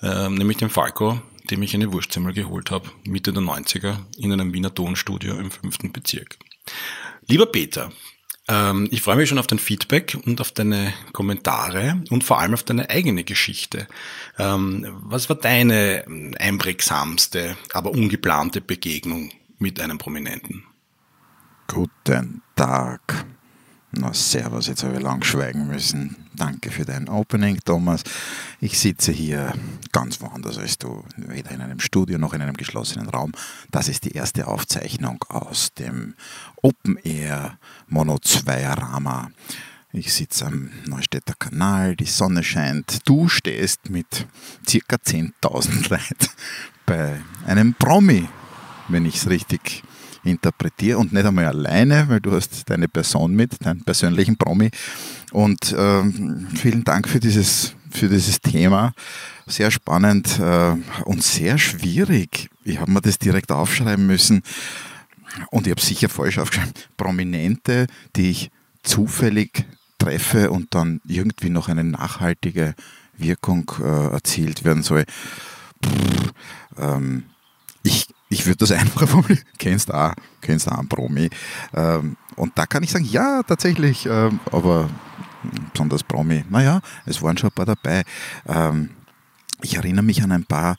äh, 0.00 0.30
nämlich 0.30 0.56
dem 0.56 0.70
Falco, 0.70 1.20
dem 1.50 1.62
ich 1.62 1.74
eine 1.74 1.92
Wurstsemmel 1.92 2.32
geholt 2.32 2.70
habe, 2.70 2.88
Mitte 3.04 3.34
der 3.34 3.42
90er, 3.42 3.98
in 4.16 4.32
einem 4.32 4.54
Wiener 4.54 4.74
Tonstudio 4.74 5.34
im 5.34 5.50
fünften 5.50 5.92
Bezirk. 5.92 6.38
Lieber 7.26 7.44
Peter, 7.44 7.92
ähm, 8.48 8.88
ich 8.90 9.02
freue 9.02 9.16
mich 9.16 9.28
schon 9.28 9.38
auf 9.38 9.46
dein 9.46 9.58
Feedback 9.58 10.16
und 10.24 10.40
auf 10.40 10.52
deine 10.52 10.94
Kommentare 11.12 12.02
und 12.08 12.24
vor 12.24 12.40
allem 12.40 12.54
auf 12.54 12.62
deine 12.62 12.88
eigene 12.88 13.22
Geschichte. 13.24 13.86
Ähm, 14.38 14.86
was 15.02 15.28
war 15.28 15.36
deine 15.36 16.06
einprägsamste, 16.38 17.54
aber 17.74 17.90
ungeplante 17.90 18.62
Begegnung 18.62 19.30
mit 19.58 19.78
einem 19.78 19.98
Prominenten? 19.98 20.64
Guten 21.66 22.40
Tag. 22.56 23.26
Na, 23.92 24.14
servus, 24.14 24.68
jetzt 24.68 24.84
habe 24.84 24.94
ich 24.94 25.02
lang 25.02 25.24
schweigen 25.24 25.66
müssen. 25.66 26.14
Danke 26.34 26.70
für 26.70 26.84
dein 26.84 27.08
Opening, 27.08 27.58
Thomas. 27.64 28.04
Ich 28.60 28.78
sitze 28.78 29.10
hier 29.10 29.52
ganz 29.90 30.20
woanders 30.20 30.58
als 30.58 30.78
du, 30.78 31.02
weder 31.16 31.50
in 31.50 31.60
einem 31.60 31.80
Studio 31.80 32.16
noch 32.16 32.32
in 32.32 32.40
einem 32.40 32.56
geschlossenen 32.56 33.08
Raum. 33.08 33.32
Das 33.72 33.88
ist 33.88 34.04
die 34.04 34.12
erste 34.12 34.46
Aufzeichnung 34.46 35.24
aus 35.28 35.74
dem 35.74 36.14
Open 36.62 36.98
Air 37.02 37.58
Mono 37.88 38.20
2 38.20 38.68
Rama. 38.68 39.32
Ich 39.92 40.14
sitze 40.14 40.46
am 40.46 40.70
Neustädter 40.86 41.34
Kanal, 41.36 41.96
die 41.96 42.04
Sonne 42.04 42.44
scheint. 42.44 43.08
Du 43.08 43.28
stehst 43.28 43.90
mit 43.90 44.28
circa 44.68 44.96
10.000 44.96 45.88
Leuten 45.90 46.30
bei 46.86 47.20
einem 47.44 47.74
Promi, 47.74 48.28
wenn 48.86 49.04
ich 49.04 49.16
es 49.16 49.28
richtig 49.28 49.82
interpretiere 50.24 50.98
und 50.98 51.12
nicht 51.12 51.24
einmal 51.24 51.46
alleine, 51.46 52.08
weil 52.08 52.20
du 52.20 52.32
hast 52.32 52.68
deine 52.68 52.88
Person 52.88 53.34
mit, 53.34 53.64
deinen 53.64 53.82
persönlichen 53.82 54.36
Promi. 54.36 54.70
Und 55.32 55.72
äh, 55.72 56.02
vielen 56.54 56.84
Dank 56.84 57.08
für 57.08 57.20
dieses, 57.20 57.74
für 57.90 58.08
dieses 58.08 58.40
Thema. 58.40 58.92
Sehr 59.46 59.70
spannend 59.70 60.38
äh, 60.38 60.76
und 61.04 61.22
sehr 61.22 61.58
schwierig. 61.58 62.50
Ich 62.64 62.78
habe 62.78 62.90
mir 62.90 63.00
das 63.00 63.18
direkt 63.18 63.50
aufschreiben 63.50 64.06
müssen 64.06 64.42
und 65.50 65.66
ich 65.66 65.70
habe 65.70 65.80
sicher 65.80 66.08
falsch 66.08 66.38
aufgeschrieben. 66.38 66.74
Prominente, 66.96 67.86
die 68.16 68.30
ich 68.30 68.50
zufällig 68.82 69.64
treffe 69.98 70.50
und 70.50 70.74
dann 70.74 71.00
irgendwie 71.06 71.50
noch 71.50 71.68
eine 71.68 71.84
nachhaltige 71.84 72.74
Wirkung 73.16 73.70
äh, 73.80 74.12
erzielt 74.12 74.64
werden 74.64 74.82
soll. 74.82 75.04
Pff, 75.84 76.32
ähm, 76.78 77.24
ich 77.82 78.08
ich 78.30 78.46
würde 78.46 78.58
das 78.58 78.72
einfach 78.72 79.06
formulieren, 79.06 79.44
kennst 79.58 79.92
auch, 79.92 80.14
kennst 80.40 80.68
auch 80.68 80.78
einen 80.78 80.88
Promi. 80.88 81.28
Ähm, 81.74 82.16
und 82.36 82.56
da 82.56 82.64
kann 82.64 82.82
ich 82.82 82.90
sagen, 82.90 83.04
ja, 83.04 83.42
tatsächlich, 83.42 84.06
ähm, 84.06 84.40
aber 84.50 84.88
besonders 85.72 86.02
Promi, 86.02 86.44
naja, 86.48 86.80
es 87.04 87.20
waren 87.20 87.36
schon 87.36 87.50
ein 87.50 87.54
paar 87.54 87.66
dabei. 87.66 88.02
Ähm, 88.46 88.90
ich 89.62 89.76
erinnere 89.76 90.04
mich 90.04 90.22
an 90.22 90.32
ein 90.32 90.46
paar, 90.46 90.76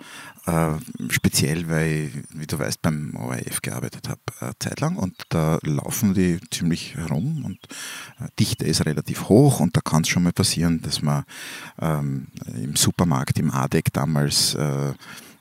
äh, 0.48 0.72
speziell, 1.10 1.70
weil, 1.70 2.12
wie 2.32 2.48
du 2.48 2.58
weißt, 2.58 2.82
beim 2.82 3.16
ORF 3.16 3.62
gearbeitet 3.62 4.10
habe, 4.10 4.22
äh, 4.40 4.54
Zeit 4.60 4.80
lang 4.80 4.96
und 4.96 5.16
da 5.30 5.60
laufen 5.62 6.16
die 6.16 6.40
ziemlich 6.50 6.96
herum 6.96 7.46
und 7.46 7.60
äh, 8.20 8.28
Dichte 8.40 8.66
ist 8.66 8.86
relativ 8.86 9.30
hoch 9.30 9.60
und 9.60 9.78
da 9.78 9.82
kann 9.82 10.02
es 10.02 10.10
schon 10.10 10.24
mal 10.24 10.34
passieren, 10.34 10.82
dass 10.82 11.04
man 11.04 11.26
ähm, 11.80 12.28
im 12.56 12.76
Supermarkt, 12.76 13.38
im 13.38 13.52
ADEC 13.52 13.94
damals 13.94 14.56
äh, 14.56 14.94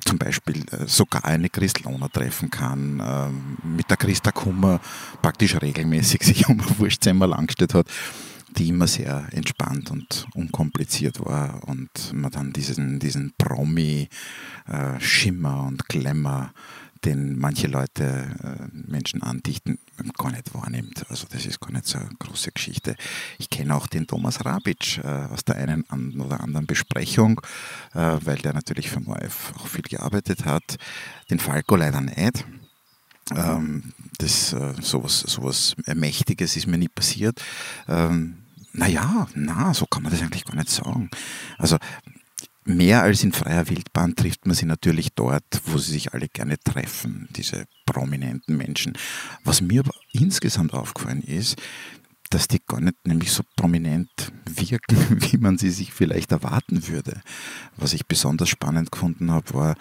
zum 0.04 0.18
Beispiel 0.18 0.64
äh, 0.70 0.86
sogar 0.86 1.24
eine 1.24 1.48
Christlona 1.48 2.08
treffen 2.08 2.50
kann, 2.50 3.02
ähm, 3.04 3.56
mit 3.76 3.88
der 3.90 3.96
Christa 3.96 4.32
Kummer 4.32 4.80
praktisch 5.22 5.60
regelmäßig 5.60 6.22
sich 6.24 6.48
um 6.48 6.60
ein 6.60 6.78
Wurstzimmer 6.78 7.26
langgestellt 7.26 7.74
hat 7.74 7.86
die 8.56 8.68
immer 8.68 8.86
sehr 8.86 9.26
entspannt 9.32 9.90
und 9.90 10.26
unkompliziert 10.34 11.24
war 11.24 11.66
und 11.66 12.12
man 12.12 12.30
dann 12.30 12.52
diesen, 12.52 12.98
diesen 12.98 13.32
Promi-Schimmer 13.38 14.08
äh, 15.54 15.68
und 15.68 15.88
Glamour, 15.88 16.52
den 17.04 17.38
manche 17.38 17.66
Leute 17.66 18.04
äh, 18.04 18.68
Menschen 18.72 19.22
andichten, 19.22 19.78
gar 20.16 20.30
nicht 20.30 20.54
wahrnimmt. 20.54 21.04
Also 21.08 21.26
das 21.30 21.46
ist 21.46 21.60
gar 21.60 21.72
nicht 21.72 21.86
so 21.86 21.98
eine 21.98 22.10
große 22.18 22.52
Geschichte. 22.52 22.96
Ich 23.38 23.50
kenne 23.50 23.74
auch 23.74 23.86
den 23.86 24.06
Thomas 24.06 24.44
Rabic 24.44 24.98
äh, 24.98 25.06
aus 25.06 25.44
der 25.44 25.56
einen 25.56 25.84
oder 26.20 26.40
anderen 26.40 26.66
Besprechung, 26.66 27.40
weil 27.92 28.36
der 28.36 28.52
natürlich 28.52 28.90
für 28.90 29.06
ORF 29.06 29.52
auch 29.56 29.66
viel 29.66 29.82
gearbeitet 29.82 30.44
hat. 30.44 30.76
Den 31.30 31.38
Falco 31.38 31.76
leider 31.76 32.00
nicht. 32.00 32.44
Ähm, 33.34 33.92
das, 34.18 34.52
äh, 34.52 34.74
sowas, 34.80 35.20
sowas 35.20 35.76
Mächtiges 35.94 36.56
ist 36.56 36.66
mir 36.66 36.78
nie 36.78 36.88
passiert. 36.88 37.40
Ähm, 37.88 38.38
naja, 38.72 39.26
na, 39.34 39.74
so 39.74 39.86
kann 39.86 40.02
man 40.02 40.12
das 40.12 40.22
eigentlich 40.22 40.44
gar 40.44 40.56
nicht 40.56 40.70
sagen. 40.70 41.10
Also 41.58 41.76
mehr 42.64 43.02
als 43.02 43.24
in 43.24 43.32
freier 43.32 43.68
Wildbahn 43.68 44.14
trifft 44.14 44.46
man 44.46 44.54
sie 44.54 44.66
natürlich 44.66 45.14
dort, 45.14 45.44
wo 45.66 45.78
sie 45.78 45.92
sich 45.92 46.12
alle 46.12 46.28
gerne 46.28 46.58
treffen, 46.58 47.28
diese 47.36 47.64
prominenten 47.86 48.56
Menschen. 48.56 48.92
Was 49.44 49.60
mir 49.60 49.80
aber 49.80 49.94
insgesamt 50.12 50.74
aufgefallen 50.74 51.22
ist, 51.22 51.56
dass 52.30 52.46
die 52.46 52.60
gar 52.64 52.80
nicht 52.80 53.06
nämlich 53.06 53.32
so 53.32 53.42
prominent 53.56 54.32
wirken, 54.46 54.96
wie 55.32 55.36
man 55.36 55.58
sie 55.58 55.70
sich 55.70 55.92
vielleicht 55.92 56.32
erwarten 56.32 56.86
würde. 56.86 57.20
Was 57.76 57.92
ich 57.92 58.06
besonders 58.06 58.48
spannend 58.48 58.92
gefunden 58.92 59.30
habe, 59.30 59.52
war, 59.54 59.74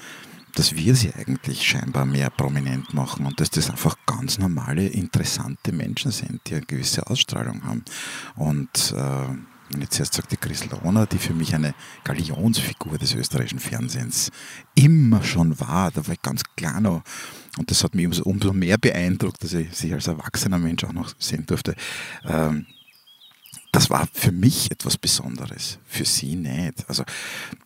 dass 0.55 0.75
wir 0.75 0.95
sie 0.95 1.13
eigentlich 1.13 1.65
scheinbar 1.65 2.05
mehr 2.05 2.31
prominent 2.31 2.93
machen 2.93 3.27
und 3.27 3.39
dass 3.39 3.51
das 3.51 3.69
einfach 3.69 3.95
ganz 4.07 4.39
normale, 4.39 4.87
interessante 4.87 5.71
Menschen 5.71 6.11
sind, 6.11 6.41
die 6.47 6.55
eine 6.55 6.65
gewisse 6.65 7.05
Ausstrahlung 7.07 7.63
haben. 7.63 7.85
Und 8.35 8.93
äh, 8.97 9.27
wenn 9.71 9.81
ich 9.81 9.89
zuerst 9.89 10.13
sage, 10.13 10.27
die 10.31 10.37
Chris 10.37 10.65
Lohner, 10.69 11.05
die 11.05 11.17
für 11.17 11.33
mich 11.33 11.53
eine 11.53 11.73
Galionsfigur 12.03 12.97
des 12.97 13.13
österreichischen 13.13 13.59
Fernsehens 13.59 14.31
immer 14.75 15.23
schon 15.23 15.59
war, 15.59 15.91
da 15.91 16.05
war 16.05 16.13
ich 16.13 16.21
ganz 16.21 16.41
klar 16.55 16.81
noch. 16.81 17.03
Und 17.57 17.69
das 17.69 17.83
hat 17.83 17.95
mich 17.95 18.07
umso, 18.21 18.53
mehr 18.53 18.77
beeindruckt, 18.77 19.43
dass 19.43 19.53
ich 19.53 19.73
sie 19.75 19.93
als 19.93 20.07
erwachsener 20.07 20.57
Mensch 20.57 20.83
auch 20.83 20.93
noch 20.93 21.13
sehen 21.19 21.45
durfte. 21.45 21.75
Ähm, 22.25 22.65
das 23.71 23.89
war 23.89 24.07
für 24.11 24.31
mich 24.31 24.71
etwas 24.71 24.97
Besonderes, 24.97 25.77
für 25.85 26.05
sie 26.05 26.35
nicht. 26.35 26.89
Also 26.89 27.03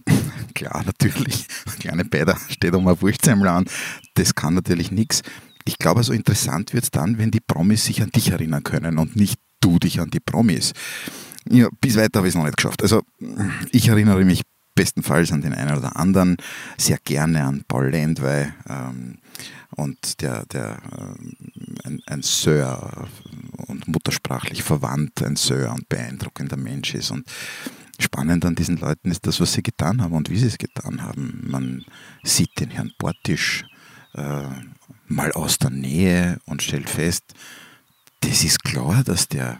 klar, 0.54 0.84
natürlich, 0.86 1.46
kleine 1.80 2.06
Bäder 2.06 2.38
steht 2.50 2.74
um 2.74 2.88
ein 2.88 3.02
Wurstsemmel 3.02 3.48
an, 3.48 3.66
das 4.16 4.36
kann 4.36 4.54
natürlich 4.54 4.92
nichts. 4.92 5.22
Ich 5.66 5.78
glaube, 5.78 6.04
so 6.04 6.12
interessant 6.12 6.74
wird 6.74 6.84
es 6.84 6.92
dann, 6.92 7.18
wenn 7.18 7.32
die 7.32 7.40
Promis 7.40 7.86
sich 7.86 8.02
an 8.02 8.10
dich 8.10 8.32
erinnern 8.32 8.64
können 8.64 8.98
und 8.98 9.16
nicht 9.16 9.40
du 9.62 9.80
dich 9.80 10.02
an 10.02 10.10
die 10.10 10.20
Promis. 10.20 10.74
Ja, 11.50 11.68
bis 11.82 11.96
weiter 11.96 12.20
habe 12.20 12.28
ich 12.28 12.34
es 12.34 12.38
noch 12.38 12.46
nicht 12.46 12.58
geschafft. 12.58 12.82
Also 12.82 13.04
ich 13.72 13.88
erinnere 13.88 14.24
mich 14.24 14.42
bestenfalls 14.76 15.32
an 15.32 15.42
den 15.42 15.54
einen 15.54 15.78
oder 15.78 15.96
anderen, 15.96 16.38
sehr 16.78 16.98
gerne 17.04 17.44
an 17.44 17.64
Paul 17.68 17.90
Lendwey 17.90 18.48
ähm, 18.68 19.20
und 19.76 20.22
der, 20.22 20.46
der 20.48 20.78
äh, 20.92 21.88
ein, 21.88 22.02
ein 22.08 22.22
Sir 22.24 23.08
und 23.68 23.88
muttersprachlich 23.88 24.64
verwandt, 24.64 25.22
ein 25.22 25.36
Sir 25.36 25.72
und 25.72 25.90
beeindruckender 25.90 26.58
Mensch 26.58 26.96
ist. 26.96 27.12
Und 27.12 27.28
spannend 28.00 28.46
an 28.46 28.56
diesen 28.56 28.78
Leuten 28.78 29.12
ist 29.12 29.28
das, 29.28 29.40
was 29.40 29.54
sie 29.54 29.64
getan 29.64 30.02
haben 30.02 30.14
und 30.14 30.30
wie 30.30 30.38
sie 30.38 30.48
es 30.48 30.58
getan 30.58 31.02
haben. 31.02 31.44
Man 31.46 31.86
sieht 32.24 32.60
den 32.60 32.72
Herrn 32.72 32.94
Portisch 32.98 33.66
äh, 34.16 34.48
mal 35.08 35.32
aus 35.34 35.60
der 35.60 35.70
Nähe 35.70 36.40
und 36.46 36.64
stellt 36.64 36.90
fest, 36.90 37.24
das 38.22 38.44
ist 38.44 38.64
klar, 38.64 39.04
dass 39.04 39.28
der 39.28 39.60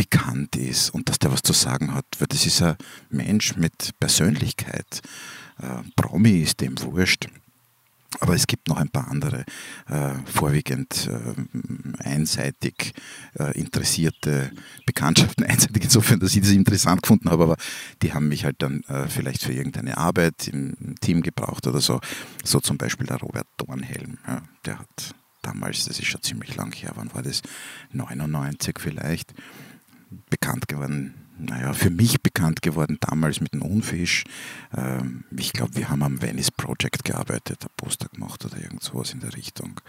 bekannt 0.00 0.56
ist 0.56 0.88
und 0.88 1.10
dass 1.10 1.18
der 1.18 1.30
was 1.30 1.42
zu 1.42 1.52
sagen 1.52 1.92
hat, 1.92 2.06
weil 2.18 2.26
das 2.28 2.46
ist 2.46 2.62
ein 2.62 2.76
Mensch 3.10 3.56
mit 3.56 3.90
Persönlichkeit. 4.00 5.02
Äh, 5.58 5.82
Promi 5.94 6.40
ist 6.40 6.62
dem 6.62 6.80
wurscht. 6.80 7.28
Aber 8.18 8.34
es 8.34 8.46
gibt 8.46 8.66
noch 8.68 8.78
ein 8.78 8.88
paar 8.88 9.08
andere, 9.08 9.44
äh, 9.88 10.14
vorwiegend 10.24 11.06
äh, 11.06 12.02
einseitig 12.02 12.94
äh, 13.38 13.56
interessierte 13.58 14.50
Bekanntschaften, 14.86 15.44
einseitig 15.48 15.84
insofern, 15.84 16.18
dass 16.18 16.34
ich 16.34 16.40
das 16.40 16.50
interessant 16.50 17.02
gefunden 17.02 17.30
habe, 17.30 17.42
aber 17.42 17.56
die 18.00 18.14
haben 18.14 18.28
mich 18.28 18.46
halt 18.46 18.56
dann 18.62 18.82
äh, 18.84 19.06
vielleicht 19.06 19.42
für 19.42 19.52
irgendeine 19.52 19.98
Arbeit 19.98 20.48
im 20.48 20.94
Team 21.00 21.20
gebraucht 21.20 21.66
oder 21.66 21.82
so. 21.82 22.00
So 22.42 22.58
zum 22.60 22.78
Beispiel 22.78 23.06
der 23.06 23.18
Robert 23.18 23.46
Dornhelm, 23.58 24.16
ja, 24.26 24.42
der 24.64 24.78
hat 24.78 25.14
damals, 25.42 25.84
das 25.84 25.98
ist 25.98 26.06
schon 26.06 26.22
ziemlich 26.22 26.56
lang 26.56 26.72
her, 26.74 26.92
wann 26.94 27.12
war 27.14 27.22
das? 27.22 27.42
99 27.92 28.78
vielleicht, 28.80 29.34
bekannt 30.28 30.68
geworden 30.68 31.14
naja, 31.42 31.72
für 31.72 31.90
mich 31.90 32.20
bekannt 32.22 32.62
geworden 32.62 32.98
damals 33.00 33.40
mit 33.40 33.54
dem 33.54 33.62
Unfisch. 33.62 34.24
Ähm, 34.76 35.24
ich 35.36 35.52
glaube, 35.52 35.74
wir 35.76 35.88
haben 35.88 36.02
am 36.02 36.20
Venice 36.20 36.50
Project 36.50 37.04
gearbeitet, 37.04 37.62
ein 37.62 37.70
Poster 37.76 38.08
gemacht 38.08 38.44
oder 38.44 38.58
irgend 38.58 38.82
sowas 38.82 39.12
in 39.12 39.20
der 39.20 39.34
Richtung. 39.34 39.80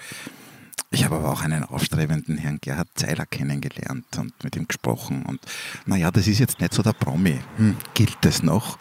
Ich 0.92 1.06
habe 1.06 1.16
aber 1.16 1.32
auch 1.32 1.42
einen 1.42 1.64
aufstrebenden 1.64 2.38
Herrn 2.38 2.60
Gerhard 2.60 2.90
Zeiler 2.96 3.26
kennengelernt 3.26 4.06
und 4.18 4.44
mit 4.44 4.56
ihm 4.56 4.68
gesprochen. 4.68 5.24
Und 5.24 5.40
naja, 5.86 6.12
das 6.12 6.28
ist 6.28 6.40
jetzt 6.40 6.60
nicht 6.60 6.74
so 6.74 6.84
der 6.84 6.94
Promi. 6.94 7.40
Hm, 7.58 7.78
gilt 7.94 8.18
das 8.22 8.44
noch? 8.44 8.78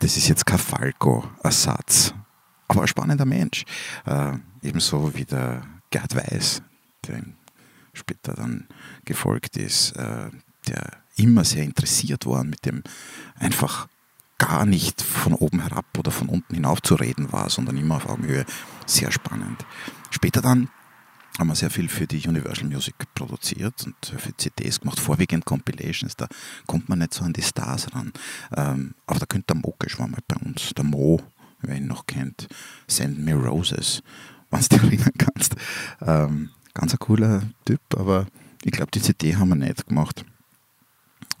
Das 0.00 0.16
ist 0.16 0.28
jetzt 0.28 0.46
kein 0.46 0.58
Falco-Ersatz. 0.58 2.14
Aber 2.68 2.82
ein 2.82 2.88
spannender 2.88 3.26
Mensch. 3.26 3.64
Äh, 4.06 4.32
ebenso 4.62 5.14
wie 5.14 5.24
der 5.24 5.62
Gerd 5.90 6.16
Weiß, 6.16 6.62
der 7.06 7.22
später 7.92 8.34
dann 8.34 8.66
gefolgt 9.04 9.56
ist, 9.56 9.92
äh, 9.92 10.30
der 10.68 10.98
immer 11.16 11.44
sehr 11.44 11.64
interessiert 11.64 12.26
war, 12.26 12.44
mit 12.44 12.64
dem 12.66 12.82
einfach 13.38 13.88
gar 14.38 14.66
nicht 14.66 15.00
von 15.00 15.32
oben 15.32 15.60
herab 15.60 15.86
oder 15.98 16.10
von 16.10 16.28
unten 16.28 16.54
hinauf 16.54 16.82
zu 16.82 16.94
reden 16.94 17.32
war, 17.32 17.48
sondern 17.48 17.76
immer 17.76 17.96
auf 17.96 18.06
Augenhöhe. 18.06 18.44
Sehr 18.84 19.10
spannend. 19.10 19.64
Später 20.10 20.42
dann 20.42 20.68
haben 21.38 21.48
wir 21.48 21.54
sehr 21.54 21.70
viel 21.70 21.88
für 21.88 22.06
die 22.06 22.26
Universal 22.26 22.66
Music 22.66 22.94
produziert 23.14 23.84
und 23.84 23.94
für 24.18 24.36
CDs 24.36 24.80
gemacht, 24.80 25.00
vorwiegend 25.00 25.44
Compilations, 25.44 26.16
da 26.16 26.28
kommt 26.66 26.88
man 26.88 26.98
nicht 26.98 27.12
so 27.12 27.24
an 27.24 27.32
die 27.32 27.42
Stars 27.42 27.94
ran. 27.94 28.12
Ähm, 28.56 28.94
aber 29.06 29.20
da 29.20 29.26
könnte 29.26 29.54
der 29.54 29.56
Mokesh 29.56 29.98
war 29.98 30.08
mal 30.08 30.20
bei 30.26 30.36
uns, 30.36 30.72
der 30.74 30.84
Mo, 30.84 31.20
wer 31.60 31.76
ihn 31.76 31.86
noch 31.86 32.06
kennt, 32.06 32.48
Send 32.86 33.18
Me 33.18 33.34
Roses, 33.34 34.02
wenn 34.50 34.60
du 34.60 34.68
dich 34.68 34.80
erinnern 34.82 35.12
kannst. 35.18 35.56
Ähm, 36.00 36.50
ganz 36.72 36.92
ein 36.92 36.98
cooler 36.98 37.42
Typ, 37.64 37.80
aber 37.96 38.26
ich 38.64 38.72
glaube, 38.72 38.90
die 38.92 39.02
CD 39.02 39.36
haben 39.36 39.50
wir 39.50 39.56
nicht 39.56 39.86
gemacht 39.86 40.24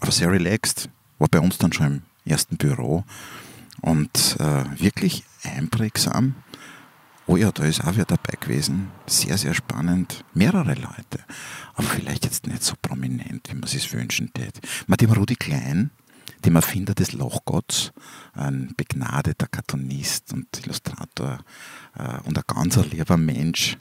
aber 0.00 0.12
sehr 0.12 0.30
relaxed. 0.30 0.88
War 1.18 1.28
bei 1.28 1.40
uns 1.40 1.58
dann 1.58 1.72
schon 1.72 1.86
im 1.86 2.02
ersten 2.24 2.56
Büro 2.56 3.04
und 3.80 4.36
äh, 4.38 4.64
wirklich 4.80 5.24
einprägsam. 5.42 6.34
Oh 7.28 7.36
ja, 7.36 7.50
da 7.50 7.64
ist 7.64 7.84
auch 7.84 7.94
wieder 7.94 8.04
dabei 8.04 8.34
gewesen. 8.38 8.90
Sehr, 9.06 9.36
sehr 9.36 9.54
spannend. 9.54 10.24
Mehrere 10.32 10.74
Leute. 10.74 11.24
Aber 11.74 11.88
vielleicht 11.88 12.24
jetzt 12.24 12.46
nicht 12.46 12.62
so 12.62 12.74
prominent, 12.80 13.48
wie 13.48 13.54
man 13.54 13.64
es 13.64 13.72
sich 13.72 13.92
wünschen 13.92 14.32
tät. 14.32 14.60
Mit 14.86 15.00
dem 15.00 15.10
Rudi 15.10 15.34
Klein, 15.34 15.90
dem 16.44 16.54
Erfinder 16.54 16.94
des 16.94 17.12
Lochgotts, 17.12 17.92
ein 18.34 18.74
begnadeter 18.76 19.48
Cartoonist 19.48 20.32
und 20.32 20.46
Illustrator 20.64 21.40
äh, 21.98 22.20
und 22.24 22.38
ein 22.38 22.44
ganz 22.46 22.76
lieber 22.76 23.16
Mensch. 23.16 23.76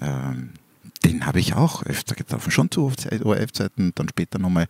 Ähm, 0.00 0.54
den 1.04 1.26
habe 1.26 1.38
ich 1.38 1.54
auch 1.54 1.84
öfter 1.84 2.14
getroffen, 2.14 2.50
schon 2.50 2.70
zu 2.70 2.90
ORF-Zeiten, 3.22 3.92
dann 3.94 4.08
später 4.08 4.38
nochmal 4.38 4.66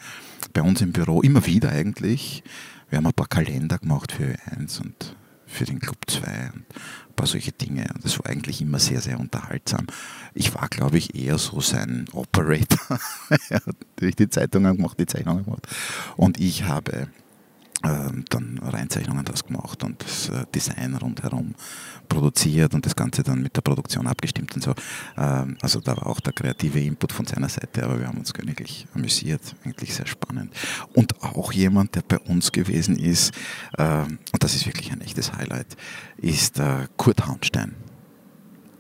bei 0.53 0.63
uns 0.63 0.81
im 0.81 0.93
Büro, 0.93 1.23
immer 1.23 1.47
wieder 1.47 1.71
eigentlich. 1.71 2.43
Wir 2.91 2.99
haben 2.99 3.07
ein 3.07 3.13
paar 3.13 3.29
Kalender 3.29 3.79
gemacht 3.79 4.13
für 4.13 4.25
Ö1 4.25 4.81
und 4.81 5.17
für 5.47 5.65
den 5.65 5.79
Club 5.79 5.99
2 6.07 6.21
und 6.55 6.65
ein 6.65 7.15
paar 7.15 7.27
solche 7.27 7.53
Dinge. 7.53 7.87
Und 7.95 8.05
das 8.05 8.19
war 8.19 8.27
eigentlich 8.27 8.61
immer 8.61 8.79
sehr, 8.79 9.01
sehr 9.01 9.21
unterhaltsam. 9.21 9.87
Ich 10.35 10.55
war, 10.55 10.69
glaube 10.69 10.99
ich, 10.99 11.15
eher 11.15 11.39
so 11.39 11.61
sein 11.61 12.07
Operator. 12.13 12.99
er 13.49 13.63
hat 13.65 13.77
die 14.01 14.29
Zeitungen 14.29 14.77
gemacht, 14.77 14.99
die 14.99 15.07
Zeichnungen 15.07 15.45
gemacht. 15.45 15.69
Und 16.17 16.41
ich 16.41 16.65
habe 16.65 17.09
dann 18.31 18.59
Reinzeichnungen 18.63 19.25
daraus 19.25 19.45
gemacht 19.45 19.83
und 19.85 20.03
das 20.03 20.29
äh, 20.29 20.45
Design 20.55 20.95
rundherum 20.95 21.55
produziert 22.09 22.75
und 22.75 22.87
das 22.87 22.97
Ganze 22.97 23.23
dann 23.23 23.43
mit 23.43 23.57
der 23.57 23.63
Produktion 23.63 24.07
abgestimmt 24.07 24.55
und 24.55 24.63
so. 24.63 24.75
Ähm, 25.17 25.57
also 25.61 25.81
da 25.81 25.97
war 25.97 26.07
auch 26.07 26.21
der 26.21 26.33
kreative 26.33 26.81
Input 26.81 27.13
von 27.13 27.27
seiner 27.27 27.49
Seite, 27.49 27.85
aber 27.85 27.99
wir 27.99 28.09
haben 28.09 28.19
uns 28.19 28.33
königlich 28.33 28.87
amüsiert, 28.95 29.43
eigentlich 29.65 29.95
sehr 29.95 30.07
spannend. 30.07 30.55
Und 30.95 31.23
auch 31.23 31.53
jemand, 31.53 31.95
der 31.95 32.03
bei 32.03 32.19
uns 32.19 32.53
gewesen 32.53 32.97
ist, 32.99 33.33
ähm, 33.79 34.19
und 34.33 34.43
das 34.43 34.55
ist 34.55 34.67
wirklich 34.67 34.93
ein 34.93 35.01
echtes 35.01 35.33
Highlight, 35.33 35.77
ist 36.17 36.59
äh, 36.59 36.87
Kurt 36.97 37.27
Haunstein. 37.27 37.75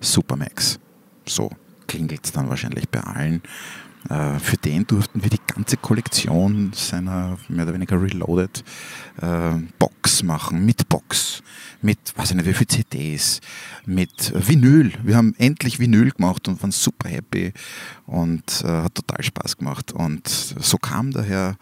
Supermax. 0.01 0.79
So 1.27 1.51
klingelt 1.87 2.25
es 2.25 2.33
dann 2.33 2.49
wahrscheinlich 2.49 2.89
bei 2.89 3.01
allen. 3.01 3.43
Äh, 4.09 4.39
für 4.39 4.57
den 4.57 4.87
durften 4.87 5.23
wir 5.23 5.31
die 5.31 5.41
ganze 5.47 5.77
Kollektion 5.77 6.73
seiner 6.75 7.39
mehr 7.49 7.65
oder 7.65 7.75
weniger 7.75 8.01
Reloaded 8.01 8.65
äh, 9.21 9.55
Box 9.79 10.23
machen, 10.23 10.65
mit 10.65 10.89
Box, 10.89 11.43
mit, 11.81 11.99
weiß 12.17 12.31
ich 12.31 12.37
nicht, 12.37 12.47
wie 12.47 12.55
viele 12.55 12.69
CDs, 12.69 13.41
mit 13.87 14.33
Vinyl. 14.35 14.93
Wir 15.03 15.17
haben 15.17 15.35
endlich 15.39 15.79
Vinyl 15.79 16.11
gemacht 16.11 16.49
und 16.49 16.63
waren 16.63 16.73
super 16.73 17.09
happy 17.09 17.53
und 18.07 18.63
äh, 18.65 18.69
hat 18.69 18.95
total 18.95 19.23
Spaß 19.23 19.57
gemacht. 19.57 19.93
Und 19.93 20.29
so 20.29 20.77
kam 20.77 21.11
daher 21.11 21.57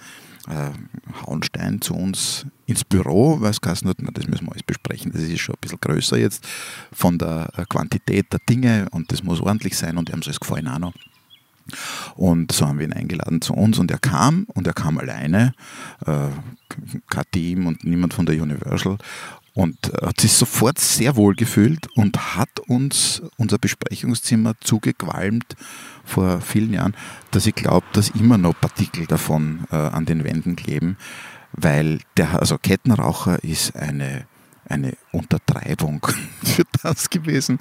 äh, 0.49 0.70
Hauenstein 1.25 1.80
zu 1.80 1.94
uns 1.94 2.46
ins 2.66 2.84
Büro, 2.84 3.40
weil 3.40 3.50
es 3.50 3.61
geheißen 3.61 3.88
hat, 3.88 3.99
na, 4.00 4.11
das 4.12 4.26
müssen 4.26 4.46
wir 4.46 4.52
alles 4.52 4.64
besprechen, 4.64 5.12
das 5.12 5.22
ist 5.22 5.40
schon 5.40 5.54
ein 5.54 5.61
bisschen 5.61 5.80
größer 5.80 6.18
jetzt 6.18 6.44
von 6.92 7.18
der 7.18 7.50
äh, 7.56 7.64
Quantität 7.68 8.32
der 8.32 8.40
Dinge 8.49 8.88
und 8.90 9.12
das 9.12 9.22
muss 9.22 9.40
ordentlich 9.40 9.76
sein 9.76 9.99
und 9.99 10.11
ihm 10.11 10.22
soll 10.22 10.32
es 10.32 10.40
gefallen 10.40 10.68
auch 10.68 10.78
noch. 10.78 10.94
Und 12.14 12.52
so 12.52 12.66
haben 12.66 12.78
wir 12.78 12.87
ihn 12.87 12.92
eingeladen 12.92 13.40
zu 13.40 13.54
uns 13.54 13.78
und 13.78 13.90
er 13.90 13.99
kam 13.99 14.47
und 14.54 14.66
er 14.66 14.73
kam 14.73 14.99
alleine, 14.99 15.54
äh, 16.07 16.28
kein 17.09 17.25
Team 17.33 17.66
und 17.66 17.85
niemand 17.85 18.14
von 18.14 18.26
der 18.26 18.40
Universal 18.42 18.99
und 19.54 19.76
hat 20.00 20.21
sich 20.21 20.33
sofort 20.33 20.78
sehr 20.78 21.16
wohl 21.16 21.35
gefühlt 21.35 21.87
und 21.95 22.37
hat 22.37 22.61
uns 22.69 23.23
unser 23.37 23.59
Besprechungszimmer 23.59 24.54
zugequalmt 24.61 25.57
vor 26.04 26.40
vielen 26.40 26.73
Jahren, 26.73 26.97
dass 27.31 27.47
ich 27.47 27.54
glaube, 27.54 27.87
dass 27.92 28.11
immer 28.11 28.38
noch 28.38 28.59
Partikel 28.59 29.07
davon 29.07 29.64
äh, 29.71 29.76
an 29.76 30.07
den 30.07 30.25
Wänden 30.25 30.57
kleben, 30.57 30.97
weil 31.52 32.00
der, 32.16 32.40
also 32.40 32.57
Kettenraucher 32.57 33.45
ist 33.45 33.76
eine 33.76 34.26
eine 34.73 34.97
Untertreibung 35.12 36.05
für 36.43 36.64
das 36.83 37.11
gewesen, 37.11 37.59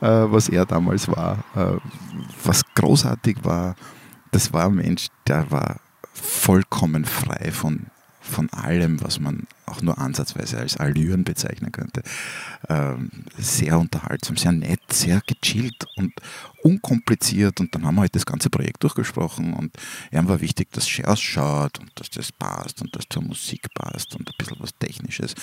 äh, 0.00 0.06
was 0.06 0.48
er 0.48 0.64
damals 0.64 1.08
war. 1.08 1.44
Äh, 1.54 1.78
was 2.44 2.62
großartig 2.74 3.38
war, 3.42 3.74
das 4.30 4.52
war 4.52 4.66
ein 4.66 4.76
Mensch, 4.76 5.08
der 5.26 5.50
war 5.50 5.80
vollkommen 6.14 7.04
frei 7.04 7.50
von, 7.50 7.86
von 8.20 8.48
allem, 8.50 9.02
was 9.02 9.18
man 9.18 9.46
auch 9.66 9.82
nur 9.82 9.98
ansatzweise 9.98 10.58
als 10.58 10.76
Allüren 10.76 11.24
bezeichnen 11.24 11.72
könnte. 11.72 12.02
Ähm, 12.68 13.10
sehr 13.38 13.78
unterhaltsam, 13.78 14.36
sehr 14.36 14.52
nett, 14.52 14.80
sehr 14.90 15.22
gechillt 15.26 15.86
und 15.96 16.12
unkompliziert. 16.62 17.60
Und 17.60 17.74
dann 17.74 17.84
haben 17.84 17.96
wir 17.96 18.02
halt 18.02 18.14
das 18.14 18.26
ganze 18.26 18.50
Projekt 18.50 18.82
durchgesprochen 18.82 19.54
und 19.54 19.76
ihm 20.12 20.28
war 20.28 20.40
wichtig, 20.40 20.70
dass 20.72 20.88
es 20.88 21.04
ausschaut 21.04 21.78
und 21.80 21.90
dass 21.94 22.10
das 22.10 22.30
passt 22.32 22.82
und 22.82 22.94
dass 22.94 23.04
zur 23.08 23.22
Musik 23.22 23.72
passt 23.74 24.14
und 24.14 24.28
ein 24.28 24.34
bisschen 24.38 24.58
was 24.60 24.76
Technisches. 24.78 25.34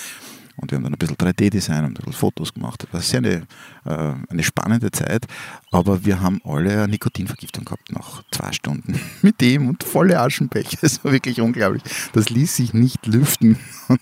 Und 0.60 0.70
wir 0.70 0.76
haben 0.76 0.84
dann 0.84 0.94
ein 0.94 0.98
bisschen 0.98 1.16
3D-Design 1.16 1.84
und 1.84 1.90
ein 1.90 1.94
bisschen 1.94 2.12
Fotos 2.12 2.52
gemacht. 2.52 2.82
Das 2.84 2.92
war 2.92 3.00
sehr 3.00 3.18
eine, 3.18 3.46
äh, 3.84 4.14
eine 4.30 4.42
spannende 4.42 4.90
Zeit, 4.90 5.26
aber 5.70 6.04
wir 6.04 6.20
haben 6.20 6.40
alle 6.44 6.72
eine 6.72 6.88
Nikotinvergiftung 6.88 7.64
gehabt 7.64 7.90
nach 7.90 8.22
zwei 8.30 8.52
Stunden 8.52 9.00
mit 9.22 9.40
dem 9.40 9.68
und 9.68 9.82
volle 9.84 10.20
Aschenbecher. 10.20 10.78
Das 10.82 11.02
war 11.04 11.12
wirklich 11.12 11.40
unglaublich. 11.40 11.82
Das 12.12 12.28
ließ 12.30 12.56
sich 12.56 12.74
nicht 12.74 13.06
lüften 13.06 13.58
und 13.88 14.00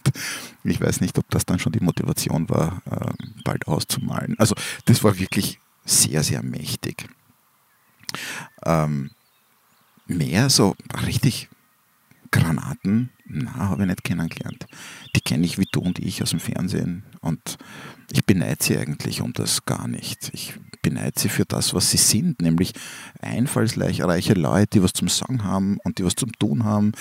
ich 0.65 0.81
weiß 0.81 1.01
nicht, 1.01 1.17
ob 1.19 1.31
das 1.31 1.47
dann 1.47 1.59
schon 1.59 1.73
die 1.73 1.81
Motivation 1.81 2.49
war, 2.49 2.83
äh, 2.91 3.13
bald 3.45 3.69
auszumalen. 3.69 4.35
Also 4.39 4.55
das 4.87 5.05
war 5.05 5.19
wirklich 5.19 5.61
sehr, 5.85 6.23
sehr 6.23 6.43
mächtig. 6.43 7.09
Ähm, 8.65 9.11
mehr 10.07 10.51
so 10.51 10.75
richtig 11.07 11.49
Granaten, 12.31 13.11
na, 13.27 13.55
habe 13.55 13.83
ich 13.83 13.89
nicht 13.89 14.05
kennengelernt. 14.05 14.67
Die 15.15 15.21
kenne 15.21 15.45
ich 15.45 15.59
wie 15.59 15.69
du 15.71 15.81
und 15.81 15.99
ich 15.99 16.23
aus 16.23 16.31
dem 16.31 16.41
Fernsehen 16.41 17.05
und 17.21 17.59
ich 18.11 18.25
beneide 18.25 18.63
sie 18.63 18.79
eigentlich 18.79 19.21
um 19.21 19.33
das 19.33 19.65
gar 19.65 19.89
nicht. 19.89 20.31
Ich 20.33 20.55
beneide 20.83 21.19
sie 21.19 21.29
für 21.29 21.45
das, 21.45 21.75
was 21.75 21.91
sie 21.91 21.97
sind, 21.99 22.41
nämlich 22.41 22.73
einfallsreiche 23.21 24.35
Leute, 24.35 24.79
die 24.79 24.83
was 24.83 24.93
zum 24.93 25.09
Sagen 25.09 25.45
haben 25.45 25.79
und 25.85 25.99
die 25.99 26.05
was 26.05 26.15
zum 26.15 26.33
Tun 26.33 26.65
haben 26.65 26.93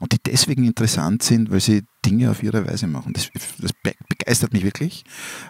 und 0.00 0.12
die 0.12 0.18
deswegen 0.24 0.64
interessant 0.64 1.22
sind, 1.22 1.50
weil 1.50 1.60
sie 1.60 1.84
Dinge 2.04 2.30
auf 2.30 2.42
ihre 2.42 2.66
Weise 2.66 2.86
machen. 2.86 3.12
Das, 3.12 3.30
das 3.58 3.72
begeistert 4.08 4.52
mich 4.52 4.64
wirklich, 4.64 5.04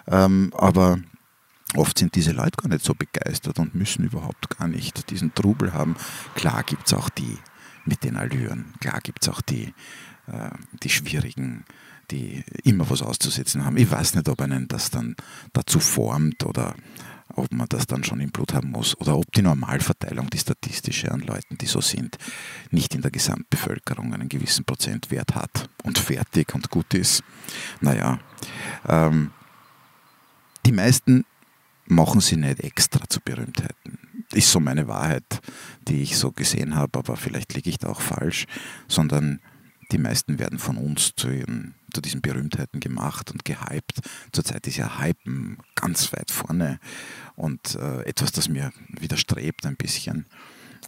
ähm, 0.07 0.51
aber 0.55 0.99
Oft 1.75 1.97
sind 1.97 2.15
diese 2.15 2.31
Leute 2.31 2.57
gar 2.61 2.69
nicht 2.69 2.85
so 2.85 2.93
begeistert 2.93 3.59
und 3.59 3.75
müssen 3.75 4.05
überhaupt 4.05 4.55
gar 4.57 4.67
nicht 4.67 5.09
diesen 5.09 5.33
Trubel 5.33 5.73
haben. 5.73 5.95
Klar 6.35 6.63
gibt 6.63 6.87
es 6.87 6.93
auch 6.93 7.09
die 7.09 7.37
mit 7.85 8.03
den 8.03 8.17
Allüren. 8.17 8.73
Klar 8.79 8.99
gibt 9.01 9.23
es 9.23 9.29
auch 9.29 9.41
die, 9.41 9.73
äh, 10.27 10.49
die 10.83 10.89
schwierigen, 10.89 11.65
die 12.11 12.43
immer 12.63 12.89
was 12.89 13.01
auszusetzen 13.01 13.65
haben. 13.65 13.77
Ich 13.77 13.89
weiß 13.89 14.15
nicht, 14.15 14.29
ob 14.29 14.41
einen 14.41 14.67
das 14.67 14.89
dann 14.89 15.15
dazu 15.53 15.79
formt 15.79 16.43
oder 16.43 16.75
ob 17.29 17.51
man 17.51 17.67
das 17.69 17.87
dann 17.87 18.03
schon 18.03 18.19
im 18.19 18.31
Blut 18.31 18.53
haben 18.53 18.71
muss 18.71 18.95
oder 18.99 19.17
ob 19.17 19.31
die 19.33 19.41
Normalverteilung, 19.41 20.29
die 20.29 20.37
statistische 20.37 21.11
an 21.11 21.21
Leuten, 21.21 21.57
die 21.57 21.65
so 21.65 21.81
sind, 21.81 22.17
nicht 22.69 22.93
in 22.93 23.01
der 23.01 23.11
Gesamtbevölkerung 23.11 24.13
einen 24.13 24.29
gewissen 24.29 24.63
Prozentwert 24.63 25.35
hat 25.35 25.69
und 25.83 25.97
fertig 25.97 26.53
und 26.53 26.69
gut 26.69 26.93
ist. 26.93 27.23
Naja, 27.81 28.19
ähm, 28.87 29.31
die 30.65 30.71
meisten 30.71 31.25
machen 31.87 32.21
sie 32.21 32.37
nicht 32.37 32.61
extra 32.61 33.07
zu 33.09 33.19
Berühmtheiten 33.21 34.04
ist 34.33 34.51
so 34.51 34.59
meine 34.59 34.87
Wahrheit, 34.87 35.41
die 35.87 36.01
ich 36.01 36.17
so 36.17 36.31
gesehen 36.31 36.75
habe, 36.75 36.99
aber 36.99 37.15
vielleicht 37.15 37.53
liege 37.53 37.69
ich 37.69 37.77
da 37.77 37.89
auch 37.89 38.01
falsch, 38.01 38.45
sondern 38.87 39.39
die 39.91 39.97
meisten 39.97 40.39
werden 40.39 40.59
von 40.59 40.77
uns 40.77 41.13
zu, 41.15 41.29
ihren, 41.29 41.75
zu 41.93 42.01
diesen 42.01 42.21
Berühmtheiten 42.21 42.79
gemacht 42.79 43.31
und 43.31 43.45
gehypt. 43.45 43.99
Zurzeit 44.31 44.65
ist 44.67 44.77
ja 44.77 44.99
Hypen 44.99 45.59
ganz 45.75 46.11
weit 46.13 46.31
vorne 46.31 46.79
und 47.35 47.75
äh, 47.75 48.01
etwas, 48.03 48.31
das 48.31 48.49
mir 48.49 48.71
widerstrebt 48.87 49.65
ein 49.65 49.75
bisschen. 49.75 50.25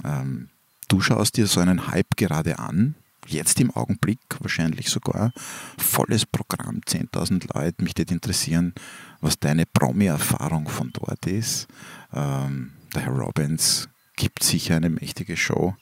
Ähm, 0.04 0.50
du 0.88 1.00
schaust 1.02 1.38
dir 1.38 1.48
so 1.48 1.60
einen 1.60 1.88
Hype 1.88 2.16
gerade 2.16 2.60
an, 2.60 2.96
jetzt 3.28 3.60
im 3.60 3.72
Augenblick 3.72 4.20
wahrscheinlich 4.40 4.90
sogar, 4.90 5.32
volles 5.78 6.26
Programm, 6.26 6.82
10.000 6.86 7.54
Leute, 7.54 7.84
mich 7.84 7.98
würde 7.98 8.14
interessieren, 8.14 8.74
was 9.22 9.40
deine 9.40 9.66
Promi-Erfahrung 9.66 10.68
von 10.70 10.92
dort 10.94 11.26
ist. 11.28 11.68
Ähm, 12.14 12.72
der 12.98 13.06
Herr 13.06 13.14
Robbins 13.14 13.90
gibt 14.16 14.44
sicher 14.44 14.76
eine 14.76 14.90
mächtige 14.90 15.38
Show. 15.38 15.76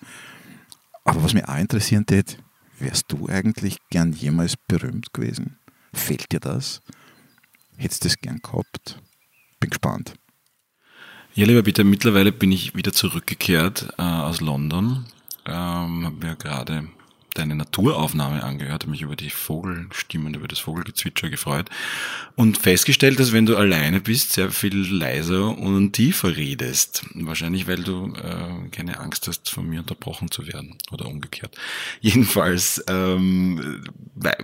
Aber 1.05 1.23
was 1.23 1.33
mich 1.33 1.47
auch 1.47 1.57
interessieren 1.57 2.05
tät, 2.05 2.37
wärst 2.77 3.11
du 3.11 3.27
eigentlich 3.29 3.77
gern 3.89 4.11
jemals 4.11 4.55
berühmt 4.57 5.13
gewesen? 5.13 5.57
Fehlt 5.93 6.31
dir 6.33 6.41
das? 6.41 6.81
Hättest 7.77 8.03
du 8.03 8.09
das 8.09 8.17
gern 8.17 8.39
gehabt? 8.39 9.01
Bin 9.59 9.69
gespannt. 9.69 10.15
Ja, 11.33 11.45
lieber 11.45 11.63
Peter, 11.63 11.83
mittlerweile 11.85 12.31
bin 12.31 12.51
ich 12.51 12.75
wieder 12.75 12.91
zurückgekehrt 12.91 13.93
äh, 13.97 14.01
aus 14.01 14.41
London. 14.41 15.05
Ähm, 15.45 16.05
habe 16.05 16.15
mir 16.15 16.35
gerade 16.35 16.89
deine 17.35 17.55
Naturaufnahme 17.55 18.43
angehört, 18.43 18.87
mich 18.87 19.01
über 19.01 19.15
die 19.15 19.29
Vogelstimmen, 19.29 20.33
über 20.33 20.47
das 20.47 20.59
Vogelgezwitscher 20.59 21.29
gefreut 21.29 21.69
und 22.35 22.57
festgestellt, 22.57 23.19
dass 23.19 23.33
wenn 23.33 23.45
du 23.45 23.55
alleine 23.55 24.01
bist, 24.01 24.33
sehr 24.33 24.51
viel 24.51 24.75
leiser 24.75 25.57
und 25.57 25.93
tiefer 25.93 26.35
redest. 26.35 27.05
Wahrscheinlich, 27.13 27.67
weil 27.67 27.83
du 27.83 28.13
äh, 28.15 28.69
keine 28.71 28.99
Angst 28.99 29.27
hast, 29.27 29.49
von 29.49 29.67
mir 29.69 29.81
unterbrochen 29.81 30.31
zu 30.31 30.47
werden 30.47 30.77
oder 30.91 31.05
umgekehrt. 31.05 31.55
Jedenfalls, 32.01 32.83
ähm, 32.87 33.83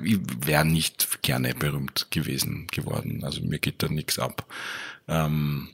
ich 0.03 0.19
wäre 0.45 0.65
nicht 0.65 1.21
gerne 1.21 1.55
berühmt 1.55 2.07
gewesen 2.11 2.67
geworden. 2.71 3.23
Also 3.23 3.41
mir 3.41 3.59
geht 3.59 3.81
da 3.81 3.87
nichts 3.87 4.19
ab. 4.19 4.45
Ähm, 5.07 5.69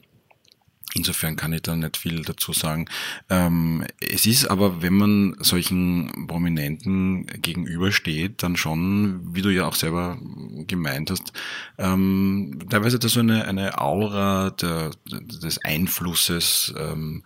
Insofern 0.93 1.35
kann 1.35 1.53
ich 1.53 1.61
da 1.61 1.75
nicht 1.75 1.97
viel 1.97 2.23
dazu 2.23 2.53
sagen. 2.53 2.85
Ähm, 3.29 3.85
es 3.99 4.25
ist 4.25 4.49
aber, 4.49 4.81
wenn 4.81 4.93
man 4.93 5.35
solchen 5.39 6.27
Prominenten 6.27 7.27
gegenübersteht, 7.41 8.41
dann 8.41 8.55
schon, 8.55 9.35
wie 9.35 9.41
du 9.41 9.49
ja 9.49 9.65
auch 9.65 9.75
selber 9.75 10.17
gemeint 10.65 11.11
hast, 11.11 11.33
ähm, 11.77 12.59
teilweise 12.69 12.99
da 12.99 13.09
so 13.09 13.19
eine, 13.19 13.45
eine 13.45 13.79
Aura 13.79 14.51
der, 14.51 14.91
des 15.05 15.63
Einflusses, 15.63 16.73
ähm, 16.77 17.23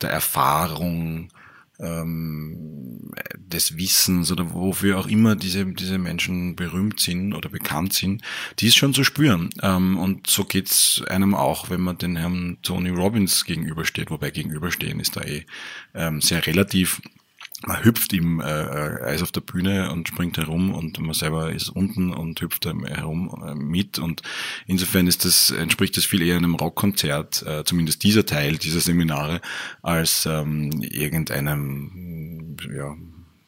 der 0.00 0.10
Erfahrung, 0.10 1.30
ähm, 1.78 3.10
des 3.36 3.76
Wissens 3.76 4.30
oder 4.30 4.52
wofür 4.54 4.98
auch 4.98 5.06
immer 5.06 5.36
diese, 5.36 5.66
diese 5.66 5.98
Menschen 5.98 6.56
berühmt 6.56 7.00
sind 7.00 7.34
oder 7.34 7.48
bekannt 7.48 7.92
sind, 7.92 8.22
die 8.58 8.68
ist 8.68 8.76
schon 8.76 8.94
zu 8.94 9.04
spüren. 9.04 9.50
Ähm, 9.62 9.98
und 9.98 10.28
so 10.28 10.44
geht's 10.44 11.02
einem 11.08 11.34
auch, 11.34 11.70
wenn 11.70 11.80
man 11.80 11.98
den 11.98 12.16
Herrn 12.16 12.58
Tony 12.62 12.90
Robbins 12.90 13.44
gegenübersteht, 13.44 14.10
wobei 14.10 14.30
gegenüberstehen 14.30 15.00
ist 15.00 15.16
da 15.16 15.22
eh 15.22 15.44
ähm, 15.94 16.20
sehr 16.20 16.46
relativ. 16.46 17.00
Man 17.66 17.84
hüpft 17.84 18.12
ihm 18.12 18.40
äh, 18.40 18.44
Eis 18.44 19.22
auf 19.22 19.32
der 19.32 19.40
Bühne 19.40 19.90
und 19.92 20.08
springt 20.08 20.36
herum 20.36 20.74
und 20.74 20.98
man 20.98 21.14
selber 21.14 21.52
ist 21.52 21.70
unten 21.70 22.12
und 22.12 22.40
hüpft 22.40 22.66
herum 22.66 23.42
äh, 23.46 23.54
mit. 23.54 23.98
Und 23.98 24.22
insofern 24.66 25.06
ist 25.06 25.24
das 25.24 25.50
entspricht 25.50 25.96
das 25.96 26.04
viel 26.04 26.22
eher 26.22 26.36
einem 26.36 26.54
Rockkonzert, 26.54 27.42
äh, 27.46 27.64
zumindest 27.64 28.02
dieser 28.02 28.26
Teil 28.26 28.58
dieser 28.58 28.80
Seminare, 28.80 29.40
als 29.82 30.26
ähm, 30.26 30.70
irgendeinem 30.82 32.56
ja, 32.74 32.94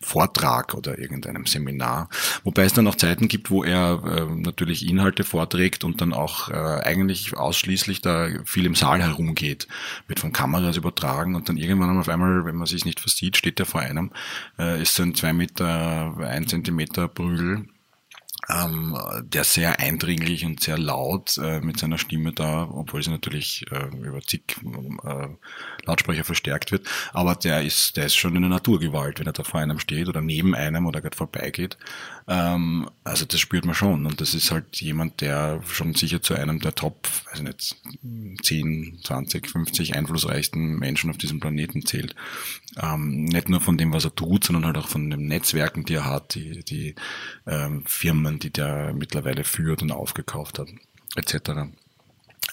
Vortrag 0.00 0.74
oder 0.74 0.98
irgendeinem 0.98 1.46
Seminar. 1.46 2.08
Wobei 2.44 2.64
es 2.64 2.72
dann 2.72 2.86
auch 2.86 2.94
Zeiten 2.94 3.28
gibt, 3.28 3.50
wo 3.50 3.64
er 3.64 4.02
äh, 4.04 4.34
natürlich 4.34 4.88
Inhalte 4.88 5.24
vorträgt 5.24 5.84
und 5.84 6.00
dann 6.00 6.12
auch 6.12 6.48
äh, 6.48 6.54
eigentlich 6.54 7.36
ausschließlich 7.36 8.02
da 8.02 8.28
viel 8.44 8.66
im 8.66 8.74
Saal 8.74 9.02
herumgeht, 9.02 9.66
wird 10.06 10.20
von 10.20 10.32
Kameras 10.32 10.76
übertragen 10.76 11.34
und 11.34 11.48
dann 11.48 11.56
irgendwann 11.56 11.98
auf 11.98 12.08
einmal, 12.08 12.44
wenn 12.44 12.56
man 12.56 12.66
sich 12.66 12.84
nicht 12.84 13.00
versieht, 13.00 13.36
steht 13.36 13.58
er 13.58 13.66
vor 13.66 13.80
einem, 13.80 14.10
äh, 14.58 14.80
ist 14.82 14.94
so 14.94 15.02
ein 15.02 15.14
zwei 15.14 15.32
Meter, 15.32 16.16
ein 16.18 16.46
Zentimeter 16.46 17.08
Prügel 17.08 17.66
ähm, 18.48 18.96
der 19.22 19.44
sehr 19.44 19.80
eindringlich 19.80 20.44
und 20.44 20.60
sehr 20.60 20.78
laut 20.78 21.38
äh, 21.38 21.60
mit 21.60 21.78
seiner 21.78 21.98
Stimme 21.98 22.32
da, 22.32 22.68
obwohl 22.70 23.02
sie 23.02 23.10
natürlich 23.10 23.64
äh, 23.70 23.86
über 23.96 24.20
zig 24.20 24.42
äh, 25.04 25.28
Lautsprecher 25.84 26.24
verstärkt 26.24 26.72
wird, 26.72 26.86
aber 27.12 27.34
der 27.34 27.62
ist, 27.62 27.96
der 27.96 28.06
ist 28.06 28.16
schon 28.16 28.36
eine 28.36 28.48
Naturgewalt, 28.48 29.18
wenn 29.18 29.26
er 29.26 29.32
da 29.32 29.42
vor 29.42 29.60
einem 29.60 29.78
steht 29.78 30.08
oder 30.08 30.20
neben 30.20 30.54
einem 30.54 30.86
oder 30.86 31.00
gerade 31.00 31.16
vorbeigeht. 31.16 31.76
Ähm, 32.28 32.90
also 33.04 33.24
das 33.24 33.38
spürt 33.38 33.64
man 33.64 33.74
schon 33.74 34.04
und 34.04 34.20
das 34.20 34.34
ist 34.34 34.50
halt 34.50 34.80
jemand, 34.80 35.20
der 35.20 35.62
schon 35.66 35.94
sicher 35.94 36.20
zu 36.20 36.34
einem 36.34 36.58
der 36.58 36.74
Top, 36.74 37.08
weiß 37.30 37.42
nicht, 37.42 37.76
10, 38.42 38.98
20, 39.04 39.48
50 39.48 39.94
einflussreichsten 39.94 40.76
Menschen 40.76 41.10
auf 41.10 41.18
diesem 41.18 41.38
Planeten 41.38 41.86
zählt. 41.86 42.16
Ähm, 42.82 43.24
nicht 43.24 43.48
nur 43.48 43.60
von 43.60 43.78
dem, 43.78 43.92
was 43.92 44.04
er 44.04 44.14
tut, 44.14 44.44
sondern 44.44 44.66
halt 44.66 44.76
auch 44.76 44.88
von 44.88 45.08
den 45.08 45.28
Netzwerken, 45.28 45.84
die 45.84 45.94
er 45.94 46.06
hat, 46.06 46.34
die, 46.34 46.64
die 46.64 46.96
ähm, 47.46 47.84
Firmen, 47.86 48.40
die 48.40 48.50
der 48.50 48.92
mittlerweile 48.92 49.44
führt 49.44 49.82
und 49.82 49.92
aufgekauft 49.92 50.58
hat, 50.58 50.68
etc. 51.14 51.70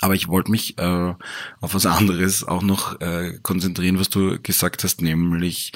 Aber 0.02 0.14
ich 0.14 0.28
wollte 0.28 0.52
mich 0.52 0.78
äh, 0.78 1.16
auf 1.62 1.74
was 1.74 1.88
anderes 1.88 2.44
auch 2.44 2.62
noch 2.62 3.02
äh, 3.02 3.40
konzentrieren, 3.42 4.00
was 4.00 4.10
du 4.10 4.40
gesagt 4.40 4.84
hast, 4.84 5.02
nämlich 5.02 5.72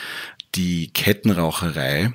die 0.53 0.91
Kettenraucherei 0.93 2.13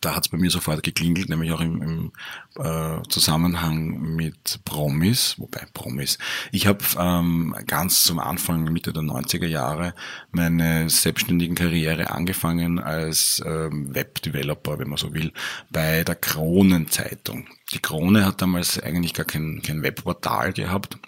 da 0.00 0.16
hat 0.16 0.26
es 0.26 0.30
bei 0.30 0.38
mir 0.38 0.50
sofort 0.50 0.82
geklingelt, 0.82 1.28
nämlich 1.28 1.52
auch 1.52 1.60
im, 1.60 1.82
im 1.82 2.12
äh, 2.56 3.02
Zusammenhang 3.08 4.00
mit 4.00 4.60
Promis, 4.64 5.38
wobei 5.38 5.66
Promis. 5.74 6.18
Ich 6.50 6.66
habe 6.66 6.84
ähm, 6.98 7.54
ganz 7.66 8.04
zum 8.04 8.18
Anfang, 8.18 8.64
Mitte 8.64 8.92
der 8.92 9.02
90er 9.02 9.46
Jahre, 9.46 9.94
meine 10.30 10.88
selbstständigen 10.88 11.54
Karriere 11.54 12.10
angefangen 12.10 12.78
als 12.78 13.42
ähm, 13.46 13.94
Webdeveloper, 13.94 14.78
wenn 14.78 14.88
man 14.88 14.98
so 14.98 15.12
will, 15.14 15.32
bei 15.70 16.04
der 16.04 16.16
Kronenzeitung. 16.16 17.46
Die 17.72 17.80
Krone 17.80 18.24
hat 18.24 18.42
damals 18.42 18.80
eigentlich 18.80 19.14
gar 19.14 19.26
kein, 19.26 19.62
kein 19.62 19.82
Webportal 19.82 20.52
gehabt 20.52 20.98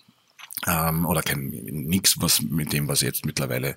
ähm, 0.67 1.07
oder 1.07 1.23
kein 1.23 1.49
nichts, 1.49 2.17
was 2.21 2.43
mit 2.43 2.73
dem, 2.73 2.89
was 2.89 3.01
jetzt 3.01 3.27
mittlerweile 3.27 3.77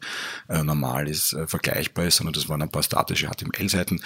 äh, 0.50 0.64
normal 0.64 1.08
ist, 1.08 1.34
äh, 1.34 1.48
vergleichbar 1.48 2.06
ist, 2.06 2.18
sondern 2.18 2.34
das 2.34 2.50
waren 2.50 2.62
ein 2.62 2.70
paar 2.70 2.84
statische 2.84 3.28
HTML-Seiten, 3.28 4.02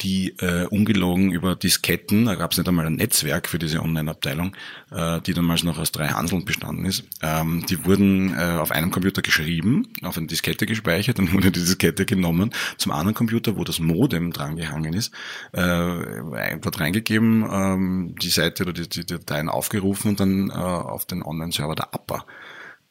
die 0.00 0.30
äh, 0.38 0.66
ungelogen 0.66 1.32
über 1.32 1.56
Disketten, 1.56 2.26
da 2.26 2.34
gab 2.34 2.52
es 2.52 2.58
nicht 2.58 2.68
einmal 2.68 2.86
ein 2.86 2.96
Netzwerk 2.96 3.48
für 3.48 3.58
diese 3.58 3.80
Online-Abteilung, 3.80 4.54
äh, 4.90 5.20
die 5.22 5.34
damals 5.34 5.64
noch 5.64 5.78
aus 5.78 5.92
drei 5.92 6.08
Hanseln 6.08 6.44
bestanden 6.44 6.84
ist, 6.84 7.04
ähm, 7.22 7.64
die 7.68 7.84
wurden 7.84 8.34
äh, 8.34 8.58
auf 8.58 8.70
einem 8.70 8.90
Computer 8.90 9.22
geschrieben, 9.22 9.88
auf 10.02 10.16
eine 10.16 10.26
Diskette 10.26 10.66
gespeichert, 10.66 11.18
dann 11.18 11.32
wurde 11.32 11.50
die 11.50 11.60
Diskette 11.60 12.04
genommen, 12.04 12.52
zum 12.76 12.92
anderen 12.92 13.14
Computer, 13.14 13.56
wo 13.56 13.64
das 13.64 13.78
Modem 13.78 14.32
dran 14.32 14.56
gehangen 14.56 14.94
ist, 14.94 15.12
äh, 15.52 16.56
dort 16.60 16.80
reingegeben, 16.80 17.46
ähm, 17.50 18.14
die 18.20 18.30
Seite 18.30 18.64
oder 18.64 18.72
die, 18.72 18.88
die 18.88 19.06
Dateien 19.06 19.48
aufgerufen 19.48 20.10
und 20.10 20.20
dann 20.20 20.50
äh, 20.50 20.52
auf 20.52 21.04
den 21.06 21.22
Online-Server 21.22 21.74
der 21.74 21.94
APA 21.94 22.25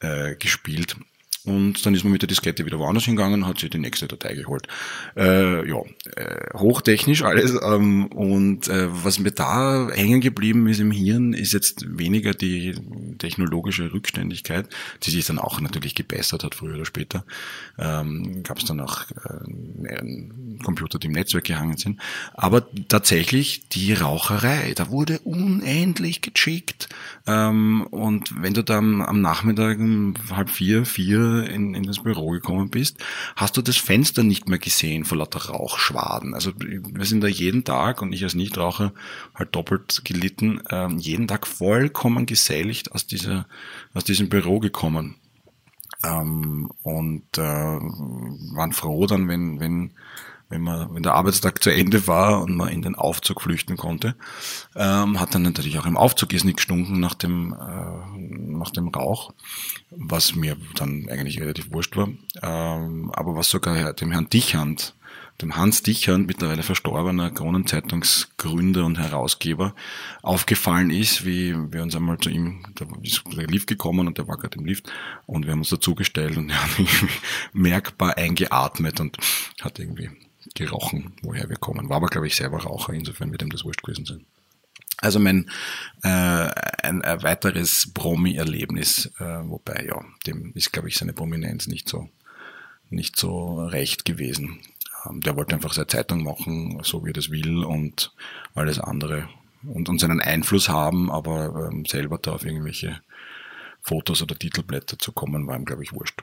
äh, 0.00 0.34
gespielt. 0.36 0.96
Und 1.46 1.86
dann 1.86 1.94
ist 1.94 2.02
man 2.02 2.12
mit 2.12 2.22
der 2.22 2.28
Diskette 2.28 2.66
wieder 2.66 2.78
woanders 2.78 3.04
hingegangen 3.04 3.42
und 3.42 3.48
hat 3.48 3.58
sich 3.58 3.70
die 3.70 3.78
nächste 3.78 4.08
Datei 4.08 4.34
geholt. 4.34 4.66
Äh, 5.16 5.68
ja, 5.68 5.80
äh, 6.16 6.58
hochtechnisch 6.58 7.22
alles. 7.22 7.56
Ähm, 7.62 8.06
und 8.06 8.68
äh, 8.68 8.88
was 8.90 9.20
mir 9.20 9.30
da 9.30 9.88
hängen 9.92 10.20
geblieben 10.20 10.66
ist 10.66 10.80
im 10.80 10.90
Hirn, 10.90 11.32
ist 11.32 11.52
jetzt 11.52 11.98
weniger 11.98 12.32
die 12.32 12.74
technologische 13.18 13.92
Rückständigkeit, 13.92 14.68
die 15.04 15.10
sich 15.10 15.24
dann 15.24 15.38
auch 15.38 15.60
natürlich 15.60 15.94
gebessert 15.94 16.42
hat, 16.42 16.56
früher 16.56 16.74
oder 16.74 16.84
später. 16.84 17.24
Ähm, 17.78 18.42
Gab 18.42 18.58
es 18.58 18.64
dann 18.64 18.80
auch 18.80 19.02
äh, 19.10 20.02
Computer, 20.64 20.98
die 20.98 21.06
im 21.06 21.12
Netzwerk 21.12 21.44
gehangen 21.44 21.76
sind. 21.76 22.00
Aber 22.34 22.66
tatsächlich 22.88 23.68
die 23.68 23.92
Raucherei, 23.92 24.72
da 24.74 24.90
wurde 24.90 25.20
unendlich 25.20 26.22
gechickt. 26.22 26.88
Ähm, 27.26 27.86
und 27.90 28.42
wenn 28.42 28.54
du 28.54 28.62
dann 28.62 29.00
am 29.02 29.20
Nachmittag 29.20 29.78
um 29.78 30.14
halb 30.30 30.50
vier, 30.50 30.84
vier 30.84 31.35
in, 31.44 31.74
in 31.74 31.84
das 31.84 32.02
Büro 32.02 32.30
gekommen 32.30 32.70
bist, 32.70 32.98
hast 33.36 33.56
du 33.56 33.62
das 33.62 33.76
Fenster 33.76 34.22
nicht 34.22 34.48
mehr 34.48 34.58
gesehen 34.58 35.04
vor 35.04 35.18
lauter 35.18 35.50
Rauchschwaden. 35.50 36.34
Also 36.34 36.52
wir 36.58 37.04
sind 37.04 37.22
da 37.22 37.26
jeden 37.28 37.64
Tag 37.64 38.02
und 38.02 38.12
ich 38.12 38.24
als 38.24 38.34
Nichtraucher 38.34 38.92
halt 39.34 39.54
doppelt 39.54 40.02
gelitten, 40.04 40.60
äh, 40.68 40.88
jeden 40.96 41.28
Tag 41.28 41.46
vollkommen 41.46 42.26
geselligt 42.26 42.92
aus 42.92 43.06
dieser, 43.06 43.46
aus 43.94 44.04
diesem 44.04 44.28
Büro 44.28 44.60
gekommen. 44.60 45.16
Ähm, 46.04 46.70
und 46.82 47.38
äh, 47.38 47.42
waren 47.42 48.72
froh 48.72 49.06
dann, 49.06 49.28
wenn, 49.28 49.60
wenn 49.60 49.92
wenn 50.48 50.62
man, 50.62 50.94
wenn 50.94 51.02
der 51.02 51.14
Arbeitstag 51.14 51.62
zu 51.62 51.70
Ende 51.70 52.06
war 52.06 52.42
und 52.42 52.56
man 52.56 52.68
in 52.68 52.82
den 52.82 52.94
Aufzug 52.94 53.42
flüchten 53.42 53.76
konnte, 53.76 54.14
ähm, 54.76 55.18
hat 55.18 55.34
dann 55.34 55.42
natürlich 55.42 55.78
auch 55.78 55.86
im 55.86 55.96
Aufzug 55.96 56.32
ist 56.32 56.44
nicht 56.44 56.58
gestunken 56.58 57.00
nach 57.00 57.14
dem, 57.14 57.52
äh, 57.52 58.18
nach 58.18 58.70
dem 58.70 58.88
Rauch, 58.88 59.32
was 59.90 60.34
mir 60.34 60.56
dann 60.76 61.08
eigentlich 61.10 61.40
relativ 61.40 61.72
wurscht 61.72 61.96
war. 61.96 62.08
Ähm, 62.42 63.10
aber 63.12 63.34
was 63.34 63.50
sogar 63.50 63.92
dem 63.92 64.12
Herrn 64.12 64.28
Dichand, 64.28 64.94
dem 65.42 65.56
Hans 65.56 65.82
Dichand, 65.82 66.28
mittlerweile 66.28 66.62
verstorbener 66.62 67.30
Kronenzeitungsgründer 67.30 68.84
und 68.84 68.98
Herausgeber, 68.98 69.74
aufgefallen 70.22 70.90
ist, 70.90 71.26
wie 71.26 71.54
wir 71.72 71.82
uns 71.82 71.96
einmal 71.96 72.18
zu 72.18 72.30
ihm, 72.30 72.64
da 72.76 72.86
ist 73.02 73.22
der 73.36 73.48
Lift 73.48 73.66
gekommen 73.66 74.06
und 74.06 74.16
der 74.16 74.28
war 74.28 74.38
gerade 74.38 74.58
im 74.58 74.64
Lift 74.64 74.90
und 75.26 75.44
wir 75.44 75.52
haben 75.52 75.60
uns 75.60 75.70
dazugestellt 75.70 76.36
und 76.36 76.50
er 76.50 76.62
hat 76.62 76.70
merkbar 77.52 78.16
eingeatmet 78.16 79.00
und 79.00 79.18
hat 79.60 79.78
irgendwie 79.78 80.10
gerochen, 80.56 81.14
woher 81.22 81.48
wir 81.48 81.56
kommen. 81.56 81.88
War 81.88 81.98
aber, 81.98 82.08
glaube 82.08 82.26
ich, 82.26 82.36
selber 82.36 82.62
Raucher, 82.62 82.92
insofern 82.92 83.30
wird 83.30 83.42
ihm 83.42 83.50
das 83.50 83.64
wurscht 83.64 83.82
gewesen 83.82 84.06
sein. 84.06 84.26
Also 84.98 85.20
mein 85.20 85.50
äh, 86.02 86.08
ein, 86.08 87.02
ein 87.02 87.22
weiteres 87.22 87.92
Promi-Erlebnis, 87.92 89.12
äh, 89.18 89.42
wobei 89.44 89.84
ja, 89.86 90.02
dem 90.26 90.52
ist, 90.54 90.72
glaube 90.72 90.88
ich, 90.88 90.96
seine 90.96 91.12
Prominenz 91.12 91.66
nicht 91.66 91.88
so 91.88 92.08
nicht 92.88 93.16
so 93.16 93.64
recht 93.66 94.04
gewesen. 94.04 94.60
Ähm, 95.04 95.20
der 95.20 95.36
wollte 95.36 95.54
einfach 95.54 95.72
seine 95.72 95.88
Zeitung 95.88 96.22
machen, 96.22 96.80
so 96.82 97.04
wie 97.04 97.10
er 97.10 97.14
das 97.14 97.30
will 97.30 97.64
und 97.64 98.12
alles 98.54 98.78
andere 98.78 99.28
und, 99.64 99.88
und 99.88 99.98
seinen 99.98 100.20
Einfluss 100.20 100.68
haben, 100.68 101.10
aber 101.10 101.70
ähm, 101.70 101.84
selber 101.84 102.18
da 102.18 102.32
auf 102.32 102.44
irgendwelche 102.44 103.00
Fotos 103.80 104.22
oder 104.22 104.38
Titelblätter 104.38 104.98
zu 104.98 105.12
kommen, 105.12 105.46
war 105.46 105.56
ihm, 105.56 105.64
glaube 105.64 105.82
ich, 105.82 105.92
wurscht. 105.92 106.22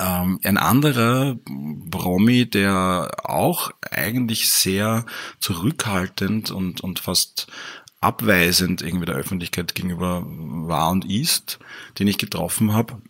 Ähm, 0.00 0.40
ein 0.42 0.56
anderer 0.56 1.36
Promi, 1.90 2.46
der 2.46 3.10
auch 3.22 3.70
eigentlich 3.90 4.48
sehr 4.50 5.06
zurückhaltend 5.38 6.50
und, 6.50 6.80
und 6.80 6.98
fast 6.98 7.46
abweisend 8.00 8.82
irgendwie 8.82 9.06
der 9.06 9.14
Öffentlichkeit 9.14 9.74
gegenüber 9.74 10.24
war 10.26 10.90
und 10.90 11.10
ist, 11.10 11.58
den 11.98 12.06
ich 12.06 12.18
getroffen 12.18 12.72
habe, 12.72 13.00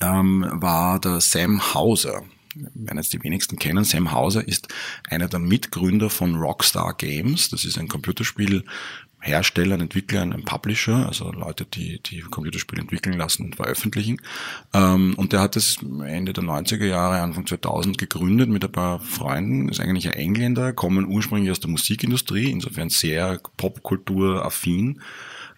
ähm, 0.00 0.46
war 0.52 1.00
der 1.00 1.20
Sam 1.20 1.74
Hauser. 1.74 2.22
Wenn 2.54 2.98
jetzt 2.98 3.12
die 3.14 3.22
wenigsten 3.22 3.58
kennen, 3.58 3.84
Sam 3.84 4.12
Hauser 4.12 4.46
ist 4.46 4.68
einer 5.08 5.26
der 5.26 5.38
Mitgründer 5.40 6.10
von 6.10 6.36
Rockstar 6.36 6.94
Games. 6.94 7.48
Das 7.48 7.64
ist 7.64 7.78
ein 7.78 7.88
Computerspiel 7.88 8.64
Hersteller, 9.22 9.74
ein 9.74 9.82
Entwickler, 9.82 10.22
ein 10.22 10.44
Publisher, 10.44 11.06
also 11.06 11.30
Leute, 11.30 11.64
die, 11.64 12.00
die 12.02 12.20
Computerspiele 12.20 12.82
entwickeln 12.82 13.16
lassen 13.16 13.44
und 13.44 13.56
veröffentlichen. 13.56 14.20
Ähm, 14.74 15.14
und 15.16 15.32
der 15.32 15.40
hat 15.40 15.54
das 15.56 15.78
Ende 16.04 16.32
der 16.32 16.44
90er 16.44 16.86
Jahre, 16.86 17.20
Anfang 17.20 17.46
2000 17.46 17.98
gegründet 17.98 18.48
mit 18.48 18.64
ein 18.64 18.72
paar 18.72 18.98
Freunden, 19.00 19.68
ist 19.68 19.80
eigentlich 19.80 20.08
ein 20.08 20.14
Engländer, 20.14 20.72
kommen 20.72 21.06
ursprünglich 21.06 21.52
aus 21.52 21.60
der 21.60 21.70
Musikindustrie, 21.70 22.50
insofern 22.50 22.90
sehr 22.90 23.40
Popkultur-affin 23.56 25.00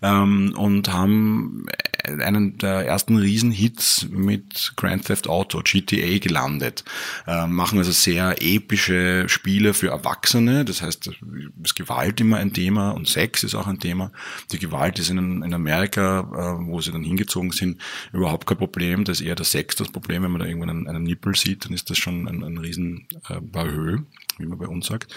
ähm, 0.05 0.55
und 0.57 0.93
haben 0.93 1.64
einen 2.07 2.59
der 2.59 2.87
ersten 2.87 3.17
Riesenhits 3.17 4.07
mit 4.11 4.75
Grand 4.77 5.07
Theft 5.07 5.27
Auto, 5.27 5.62
GTA, 5.64 6.19
gelandet. 6.19 6.85
Äh, 7.27 7.47
machen 7.47 7.79
also 7.79 7.93
sehr 7.93 8.37
epische 8.40 9.27
Spiele 9.29 9.73
für 9.73 9.88
Erwachsene, 9.88 10.67
das 10.67 10.83
heißt, 10.83 11.11
ist 11.62 11.77
Gewalt 11.77 12.21
immer 12.21 12.37
ein 12.37 12.53
Thema 12.53 12.90
und 12.90 13.09
Sex 13.09 13.43
ist 13.43 13.55
auch 13.55 13.67
ein 13.67 13.81
Thema. 13.81 14.12
Die 14.53 14.59
Gewalt 14.59 14.99
ist 14.99 15.09
in, 15.09 15.43
in 15.43 15.55
Amerika, 15.55 16.21
äh, 16.61 16.67
wo 16.67 16.81
sie 16.83 16.93
dann 16.93 17.03
hingezogen 17.03 17.53
sind, 17.53 17.81
überhaupt 18.12 18.47
kein 18.47 18.59
Problem, 18.59 19.05
das 19.05 19.21
ist 19.21 19.27
eher 19.27 19.37
der 19.37 19.47
Sex 19.47 19.77
das 19.77 19.88
Problem, 19.88 20.23
wenn 20.23 20.33
man 20.33 20.40
da 20.40 20.47
irgendwann 20.47 20.71
einen, 20.71 20.88
einen 20.88 21.05
Nippel 21.05 21.35
sieht, 21.35 21.64
dann 21.64 21.73
ist 21.73 21.88
das 21.88 21.97
schon 21.97 22.29
ein, 22.29 22.45
ein 22.45 22.59
riesen 22.59 23.09
äh, 23.29 23.64
Höhe, 23.64 24.05
wie 24.37 24.47
man 24.47 24.59
bei 24.59 24.69
uns 24.69 24.87
sagt. 24.87 25.14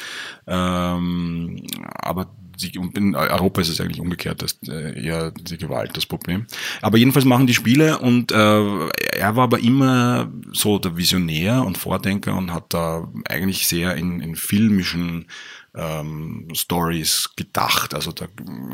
Ähm, 0.48 1.62
aber 1.84 2.28
in 2.64 3.16
Europa 3.16 3.62
ist 3.62 3.70
es 3.70 3.82
eigentlich 3.82 4.00
umgekehrt, 4.00 4.42
dass 4.42 4.58
äh, 4.68 5.06
eher 5.06 5.32
die 5.32 5.58
Gewalt 5.58 5.96
das 5.96 6.06
Problem. 6.06 6.48
Aber 6.82 6.98
jedenfalls 6.98 7.26
machen 7.26 7.48
die 7.48 7.54
Spiele 7.54 8.00
und 8.00 8.32
äh, 8.32 8.36
er 8.36 9.36
war 9.36 9.44
aber 9.44 9.60
immer 9.60 10.32
so 10.54 10.80
der 10.80 10.98
Visionär 10.98 11.64
und 11.64 11.78
Vordenker 11.78 12.36
und 12.36 12.54
hat 12.54 12.74
da 12.74 13.08
eigentlich 13.28 13.68
sehr 13.68 13.96
in, 13.96 14.22
in 14.22 14.36
filmischen 14.36 15.28
ähm, 15.78 16.48
Stories 16.54 17.30
gedacht. 17.36 17.94
Also 17.94 18.12
da 18.12 18.28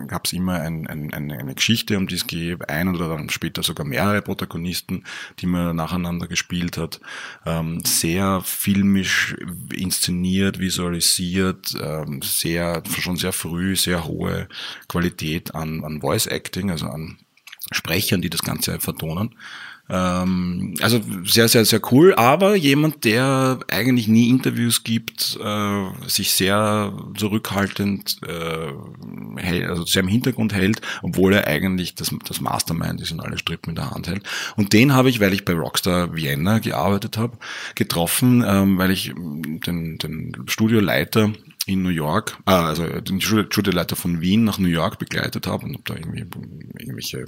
gab 0.07 0.25
es 0.25 0.33
immer 0.33 0.61
ein, 0.61 0.87
ein, 0.87 1.13
eine, 1.13 1.53
Geschichte, 1.53 1.97
um 1.97 2.07
die 2.07 2.15
es 2.15 2.25
geht, 2.25 2.69
ein 2.69 2.87
oder 2.87 3.09
dann 3.09 3.29
später 3.29 3.61
sogar 3.61 3.85
mehrere 3.85 4.21
Protagonisten, 4.21 5.03
die 5.39 5.45
man 5.45 5.75
nacheinander 5.75 6.27
gespielt 6.27 6.77
hat. 6.77 7.01
Ähm, 7.45 7.83
sehr 7.85 8.41
filmisch 8.41 9.35
inszeniert, 9.73 10.59
visualisiert, 10.59 11.75
ähm, 11.79 12.21
sehr 12.21 12.81
schon 12.99 13.17
sehr 13.17 13.33
früh 13.33 13.75
sehr 13.75 14.05
hohe 14.05 14.47
Qualität 14.87 15.53
an, 15.53 15.83
an 15.83 16.01
Voice 16.01 16.27
Acting, 16.27 16.71
also 16.71 16.87
an 16.87 17.17
Sprechern, 17.71 18.21
die 18.21 18.29
das 18.29 18.43
Ganze 18.43 18.79
vertonen. 18.79 19.35
Ähm, 19.89 20.75
also 20.81 21.01
sehr, 21.25 21.49
sehr, 21.49 21.65
sehr 21.65 21.81
cool, 21.91 22.13
aber 22.15 22.55
jemand, 22.55 23.03
der 23.03 23.59
eigentlich 23.69 24.07
nie 24.07 24.29
Interviews 24.29 24.83
gibt, 24.83 25.37
äh, 25.43 26.07
sich 26.07 26.31
sehr 26.31 26.93
zurückhaltend 27.17 28.19
äh, 28.25 29.41
hält, 29.41 29.69
also 29.69 29.85
sehr 29.85 30.03
im 30.03 30.07
Hintergrund 30.07 30.53
hält, 30.53 30.81
obwohl 31.01 31.33
er 31.33 31.47
eigentlich 31.47 31.95
das, 31.95 32.15
das 32.25 32.39
Mastermind 32.39 33.01
ist 33.01 33.11
und 33.11 33.19
alle 33.19 33.37
Strippen 33.37 33.71
in 33.71 33.75
der 33.75 33.91
Hand 33.91 34.07
hält. 34.07 34.23
Und 34.55 34.71
den 34.71 34.93
habe 34.93 35.09
ich, 35.09 35.19
weil 35.19 35.33
ich 35.33 35.43
bei 35.43 35.53
Rockstar 35.53 36.15
Vienna 36.15 36.59
gearbeitet 36.59 37.17
habe, 37.17 37.37
getroffen, 37.75 38.43
ähm, 38.47 38.77
weil 38.77 38.91
ich 38.91 39.13
den, 39.13 39.97
den 39.97 40.43
Studioleiter 40.47 41.33
in 41.65 41.81
New 41.81 41.89
York, 41.89 42.37
äh, 42.45 42.51
also 42.51 42.85
den 42.99 43.21
Studieleiter 43.21 43.95
von 43.95 44.21
Wien 44.21 44.43
nach 44.43 44.57
New 44.57 44.67
York 44.67 44.99
begleitet 44.99 45.47
habe 45.47 45.65
und 45.65 45.73
habe 45.73 45.83
da 45.85 45.95
irgendwie 45.95 46.25
irgendwelche 46.77 47.25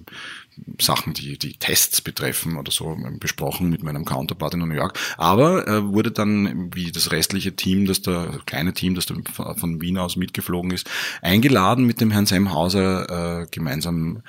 Sachen, 0.79 1.13
die 1.13 1.37
die 1.37 1.53
Tests 1.53 2.01
betreffen 2.01 2.57
oder 2.57 2.71
so 2.71 2.97
besprochen 3.19 3.69
mit 3.69 3.83
meinem 3.83 4.03
Counterpart 4.03 4.53
in 4.55 4.59
New 4.59 4.73
York. 4.73 4.99
Aber 5.17 5.67
äh, 5.67 5.87
wurde 5.87 6.11
dann, 6.11 6.71
wie 6.73 6.91
das 6.91 7.11
restliche 7.11 7.55
Team, 7.55 7.85
das 7.85 8.01
da 8.01 8.37
kleine 8.45 8.73
Team, 8.73 8.95
das 8.95 9.05
da 9.05 9.15
von 9.55 9.81
Wien 9.81 9.97
aus 9.97 10.17
mitgeflogen 10.17 10.71
ist, 10.71 10.89
eingeladen, 11.21 11.85
mit 11.85 12.01
dem 12.01 12.11
Herrn 12.11 12.25
Sam 12.25 12.47
äh, 12.47 13.45
gemeinsam 13.51 14.21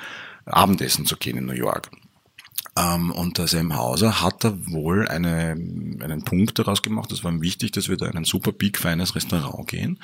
Abendessen 0.44 1.06
zu 1.06 1.16
gehen 1.16 1.36
in 1.36 1.46
New 1.46 1.52
York. 1.52 1.90
Ähm, 2.76 3.10
und 3.10 3.38
der 3.38 3.46
Sam 3.46 3.74
Hauser 3.74 4.20
hat 4.20 4.44
da 4.44 4.54
wohl 4.66 5.08
eine, 5.08 5.52
einen 6.00 6.22
Punkt 6.24 6.58
daraus 6.58 6.82
gemacht. 6.82 7.10
Es 7.10 7.24
war 7.24 7.32
ihm 7.32 7.40
wichtig, 7.40 7.72
dass 7.72 7.88
wir 7.88 7.96
da 7.96 8.06
in 8.06 8.16
ein 8.16 8.24
super 8.24 8.52
big 8.52 8.78
feines 8.78 9.14
Restaurant 9.14 9.66
gehen, 9.66 9.98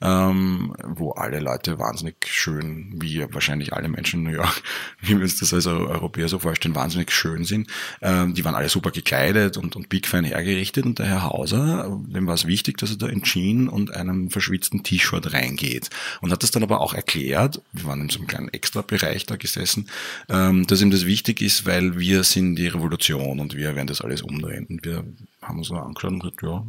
ähm, 0.00 0.74
wo 0.84 1.12
alle 1.12 1.40
Leute 1.40 1.78
wahnsinnig 1.78 2.16
schön, 2.26 2.92
wie 3.00 3.26
wahrscheinlich 3.32 3.72
alle 3.72 3.88
Menschen 3.88 4.20
in 4.20 4.32
New 4.32 4.36
York, 4.36 4.62
wie 5.00 5.16
wir 5.16 5.22
uns 5.22 5.38
das 5.38 5.52
als 5.52 5.66
Europäer 5.66 6.28
so 6.28 6.38
vorstellen, 6.38 6.74
wahnsinnig 6.74 7.10
schön 7.10 7.44
sind. 7.44 7.68
Ähm, 8.00 8.34
die 8.34 8.44
waren 8.44 8.54
alle 8.54 8.68
super 8.68 8.92
gekleidet 8.92 9.56
und, 9.56 9.74
und 9.74 9.88
big 9.88 10.06
fein 10.06 10.24
hergerichtet. 10.24 10.84
Und 10.84 11.00
der 11.00 11.06
Herr 11.06 11.24
Hauser, 11.24 12.00
dem 12.06 12.26
war 12.26 12.34
es 12.34 12.46
wichtig, 12.46 12.78
dass 12.78 12.90
er 12.90 12.98
da 12.98 13.06
in 13.08 13.22
Jean 13.22 13.68
und 13.68 13.94
einem 13.94 14.30
verschwitzten 14.30 14.84
T-Shirt 14.84 15.32
reingeht. 15.32 15.90
Und 16.20 16.30
hat 16.30 16.42
das 16.42 16.52
dann 16.52 16.62
aber 16.62 16.80
auch 16.80 16.94
erklärt, 16.94 17.60
wir 17.72 17.84
waren 17.84 18.02
in 18.02 18.08
so 18.08 18.18
einem 18.18 18.28
kleinen 18.28 18.48
Extra-Bereich 18.48 19.26
da 19.26 19.36
gesessen, 19.36 19.88
ähm, 20.28 20.66
dass 20.68 20.80
ihm 20.80 20.90
das 20.90 21.06
wichtig 21.06 21.40
ist, 21.40 21.66
weil 21.66 21.98
wir 21.98 22.11
wir 22.12 22.24
sind 22.24 22.56
die 22.56 22.66
Revolution 22.66 23.40
und 23.40 23.56
wir 23.56 23.74
werden 23.74 23.86
das 23.86 24.02
alles 24.02 24.20
umdrehen. 24.20 24.66
Und 24.68 24.84
wir 24.84 25.02
haben 25.40 25.58
uns 25.58 25.70
nur 25.70 25.82
angeschaut 25.82 26.12
und 26.12 26.20
gesagt, 26.20 26.42
ja, 26.42 26.62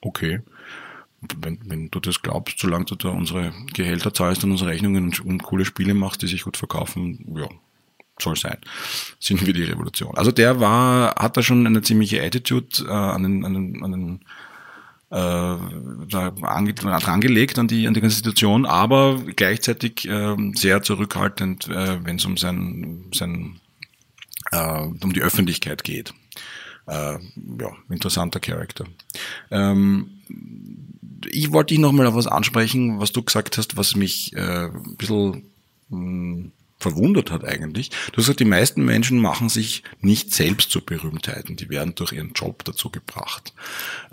okay. 0.00 0.40
Wenn, 1.40 1.58
wenn 1.66 1.90
du 1.90 2.00
das 2.00 2.22
glaubst, 2.22 2.58
solange 2.58 2.86
du 2.86 2.94
da 2.94 3.10
unsere 3.10 3.52
Gehälter 3.74 4.14
zahlst 4.14 4.44
und 4.44 4.52
unsere 4.52 4.70
Rechnungen 4.70 5.04
und, 5.04 5.20
und 5.20 5.42
coole 5.42 5.66
Spiele 5.66 5.92
machst, 5.92 6.22
die 6.22 6.26
sich 6.26 6.44
gut 6.44 6.56
verkaufen, 6.56 7.34
ja, 7.36 7.48
soll 8.18 8.36
sein. 8.36 8.56
Sind 9.20 9.44
wir 9.44 9.52
die 9.52 9.64
Revolution. 9.64 10.16
Also 10.16 10.32
der 10.32 10.58
war, 10.58 11.16
hat 11.16 11.36
da 11.36 11.42
schon 11.42 11.66
eine 11.66 11.82
ziemliche 11.82 12.22
Attitude 12.22 12.86
äh, 12.86 12.90
an 12.90 13.22
den, 13.24 13.44
an 13.44 13.54
den, 13.54 13.84
an 13.84 13.92
den 13.92 14.20
äh, 15.10 15.56
da 16.08 16.32
ange, 16.42 16.74
an 16.82 17.68
die, 17.68 17.88
an 17.88 17.94
die 17.94 18.00
Konstitution, 18.00 18.64
aber 18.64 19.20
gleichzeitig 19.36 20.08
äh, 20.08 20.36
sehr 20.54 20.82
zurückhaltend, 20.82 21.68
äh, 21.68 22.04
wenn 22.04 22.16
es 22.16 22.24
um 22.24 22.36
sein, 22.38 23.06
sein 23.12 23.60
äh, 24.52 24.80
um 24.80 25.12
die 25.12 25.22
Öffentlichkeit 25.22 25.84
geht. 25.84 26.14
Äh, 26.86 27.18
ja, 27.60 27.76
interessanter 27.90 28.40
Charakter. 28.40 28.86
Ähm, 29.50 30.22
ich 31.26 31.52
wollte 31.52 31.74
dich 31.74 31.80
nochmal 31.80 32.06
auf 32.06 32.14
was 32.14 32.26
ansprechen, 32.26 33.00
was 33.00 33.12
du 33.12 33.22
gesagt 33.22 33.58
hast, 33.58 33.76
was 33.76 33.96
mich 33.96 34.32
äh, 34.34 34.66
ein 34.66 34.96
bisschen 34.96 35.50
mh, 35.88 35.90
hm, 35.90 36.52
verwundert 36.78 37.30
hat 37.30 37.44
eigentlich. 37.44 37.90
Du 37.90 38.18
hast 38.18 38.26
gesagt, 38.26 38.40
die 38.40 38.44
meisten 38.44 38.84
Menschen 38.84 39.18
machen 39.18 39.48
sich 39.48 39.82
nicht 40.00 40.32
selbst 40.32 40.70
zu 40.70 40.80
Berühmtheiten, 40.80 41.56
die 41.56 41.68
werden 41.68 41.94
durch 41.94 42.12
ihren 42.12 42.32
Job 42.32 42.64
dazu 42.64 42.88
gebracht. 42.88 43.52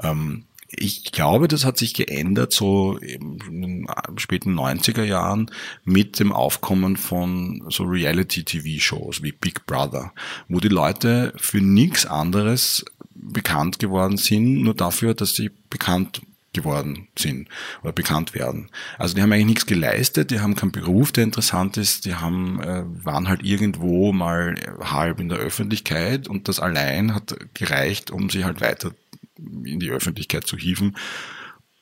Ähm, 0.01 0.45
ich 0.77 1.11
glaube, 1.11 1.47
das 1.47 1.65
hat 1.65 1.77
sich 1.77 1.93
geändert 1.93 2.53
so 2.53 2.97
in 2.97 3.39
den 3.39 3.87
späten 4.17 4.57
90er 4.57 5.03
Jahren 5.03 5.51
mit 5.83 6.19
dem 6.19 6.31
Aufkommen 6.31 6.97
von 6.97 7.63
so 7.69 7.83
Reality-TV-Shows 7.83 9.23
wie 9.23 9.31
Big 9.31 9.65
Brother, 9.65 10.13
wo 10.47 10.59
die 10.59 10.67
Leute 10.67 11.33
für 11.37 11.61
nichts 11.61 12.05
anderes 12.05 12.85
bekannt 13.13 13.79
geworden 13.79 14.17
sind, 14.17 14.61
nur 14.61 14.75
dafür, 14.75 15.13
dass 15.13 15.35
sie 15.35 15.51
bekannt 15.69 16.21
geworden 16.55 17.09
sind 17.17 17.47
oder 17.83 17.91
bekannt 17.91 18.33
werden. 18.33 18.69
Also 18.97 19.13
die 19.13 19.21
haben 19.21 19.31
eigentlich 19.31 19.45
nichts 19.45 19.65
geleistet, 19.67 20.31
die 20.31 20.39
haben 20.39 20.55
keinen 20.55 20.71
Beruf, 20.71 21.11
der 21.11 21.25
interessant 21.25 21.77
ist, 21.77 22.05
die 22.05 22.15
haben, 22.15 22.61
äh, 22.61 22.83
waren 23.03 23.27
halt 23.27 23.43
irgendwo 23.43 24.11
mal 24.13 24.55
halb 24.79 25.19
in 25.19 25.29
der 25.29 25.37
Öffentlichkeit 25.37 26.27
und 26.27 26.47
das 26.47 26.59
allein 26.59 27.13
hat 27.13 27.35
gereicht, 27.53 28.09
um 28.09 28.29
sie 28.29 28.45
halt 28.45 28.61
weiter 28.61 28.91
in 29.37 29.79
die 29.79 29.89
Öffentlichkeit 29.89 30.47
zu 30.47 30.57
hieven. 30.57 30.95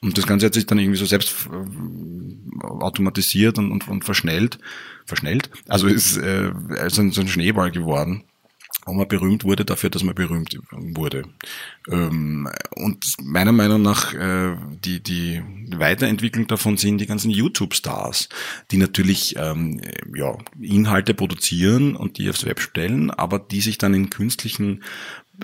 Und 0.02 0.18
das 0.18 0.28
Ganze 0.28 0.48
hat 0.48 0.54
sich 0.54 0.66
dann 0.66 0.80
irgendwie 0.80 1.00
so 1.00 1.06
selbst 1.06 1.48
äh, 1.48 2.66
automatisiert 2.66 3.58
und, 3.58 3.72
und, 3.72 3.88
und 3.88 4.04
verschnellt. 4.04 4.60
Verschnellt? 5.06 5.50
Also 5.68 5.88
ist 5.88 6.18
äh, 6.18 6.52
so, 6.90 7.02
ein, 7.02 7.14
ein 7.16 7.28
Schneeball 7.28 7.72
geworden 7.72 8.26
wo 8.86 8.94
man 8.94 9.08
berühmt 9.08 9.44
wurde 9.44 9.66
dafür, 9.66 9.90
dass 9.90 10.04
man 10.04 10.16
berühmt 10.16 10.58
wurde. 10.72 11.24
Ähm, 11.90 12.50
und 12.76 13.16
meiner 13.22 13.52
Meinung 13.52 13.82
nach 13.82 14.14
äh, 14.14 14.56
die, 14.84 15.02
die 15.02 15.42
Weiterentwicklung 15.76 16.48
davon 16.48 16.78
sind 16.78 16.98
die 16.98 17.06
ganzen 17.06 17.32
YouTube-Stars, 17.32 18.30
die 18.72 18.78
natürlich 18.78 19.36
ähm, 19.38 19.82
ja, 20.16 20.38
Inhalte 20.60 21.14
produzieren 21.14 21.96
und 21.96 22.18
die 22.18 22.30
aufs 22.30 22.46
Web 22.46 22.60
stellen, 22.60 23.10
aber 23.12 23.40
die 23.40 23.62
sich 23.62 23.78
dann 23.78 23.94
in 23.94 24.10
künstlichen 24.10 24.84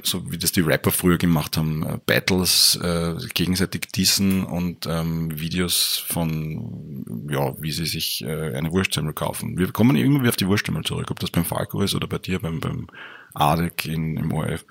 so 0.03 0.31
wie 0.31 0.37
das 0.37 0.51
die 0.51 0.61
Rapper 0.61 0.91
früher 0.91 1.17
gemacht 1.17 1.57
haben, 1.57 1.83
äh, 1.83 1.97
Battles 2.05 2.75
äh, 2.81 3.15
gegenseitig 3.33 3.87
dissen 3.87 4.43
und 4.43 4.85
ähm, 4.87 5.39
Videos 5.39 6.03
von, 6.07 7.05
ja, 7.29 7.59
wie 7.61 7.71
sie 7.71 7.85
sich 7.85 8.23
äh, 8.23 8.55
eine 8.55 8.71
Wurstsemmel 8.71 9.13
kaufen. 9.13 9.57
Wir 9.57 9.71
kommen 9.71 9.95
wieder 9.95 10.29
auf 10.29 10.35
die 10.35 10.47
Wurstsemmel 10.47 10.83
zurück, 10.83 11.09
ob 11.09 11.19
das 11.19 11.31
beim 11.31 11.45
Falco 11.45 11.81
ist 11.81 11.95
oder 11.95 12.07
bei 12.07 12.19
dir 12.19 12.39
beim, 12.39 12.59
beim 12.59 12.87
ADEC 13.33 13.85
in, 13.85 14.17
im 14.17 14.31
ORF. 14.31 14.65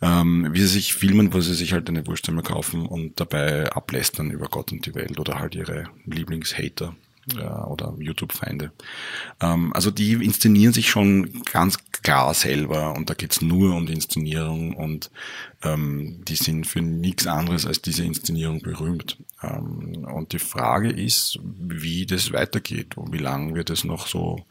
Ähm, 0.00 0.48
wie 0.52 0.60
sie 0.60 0.66
sich 0.66 0.94
filmen, 0.94 1.32
wo 1.32 1.40
sie 1.40 1.54
sich 1.54 1.72
halt 1.72 1.88
eine 1.88 2.06
Wurstsemmel 2.06 2.42
kaufen 2.42 2.86
und 2.86 3.20
dabei 3.20 3.70
ablästern 3.70 4.30
über 4.30 4.48
Gott 4.48 4.72
und 4.72 4.86
die 4.86 4.94
Welt 4.94 5.18
oder 5.20 5.38
halt 5.38 5.54
ihre 5.54 5.84
Lieblingshater 6.06 6.94
ja, 7.32 7.66
oder 7.66 7.94
YouTube-Feinde. 7.98 8.72
Ähm, 9.40 9.72
also 9.72 9.90
die 9.90 10.12
inszenieren 10.12 10.72
sich 10.72 10.88
schon 10.88 11.42
ganz 11.44 11.78
klar 12.02 12.34
selber 12.34 12.94
und 12.94 13.08
da 13.08 13.14
geht's 13.14 13.40
nur 13.40 13.74
um 13.74 13.86
die 13.86 13.94
Inszenierung 13.94 14.74
und 14.74 15.10
ähm, 15.62 16.22
die 16.28 16.36
sind 16.36 16.66
für 16.66 16.82
nichts 16.82 17.26
anderes 17.26 17.66
als 17.66 17.80
diese 17.80 18.04
Inszenierung 18.04 18.60
berühmt. 18.60 19.18
Ähm, 19.42 20.06
und 20.14 20.32
die 20.32 20.38
Frage 20.38 20.90
ist, 20.90 21.38
wie 21.42 22.06
das 22.06 22.32
weitergeht 22.32 22.96
und 22.96 23.12
wie 23.12 23.18
lange 23.18 23.54
wir 23.54 23.64
das 23.64 23.84
noch 23.84 24.06
so 24.06 24.44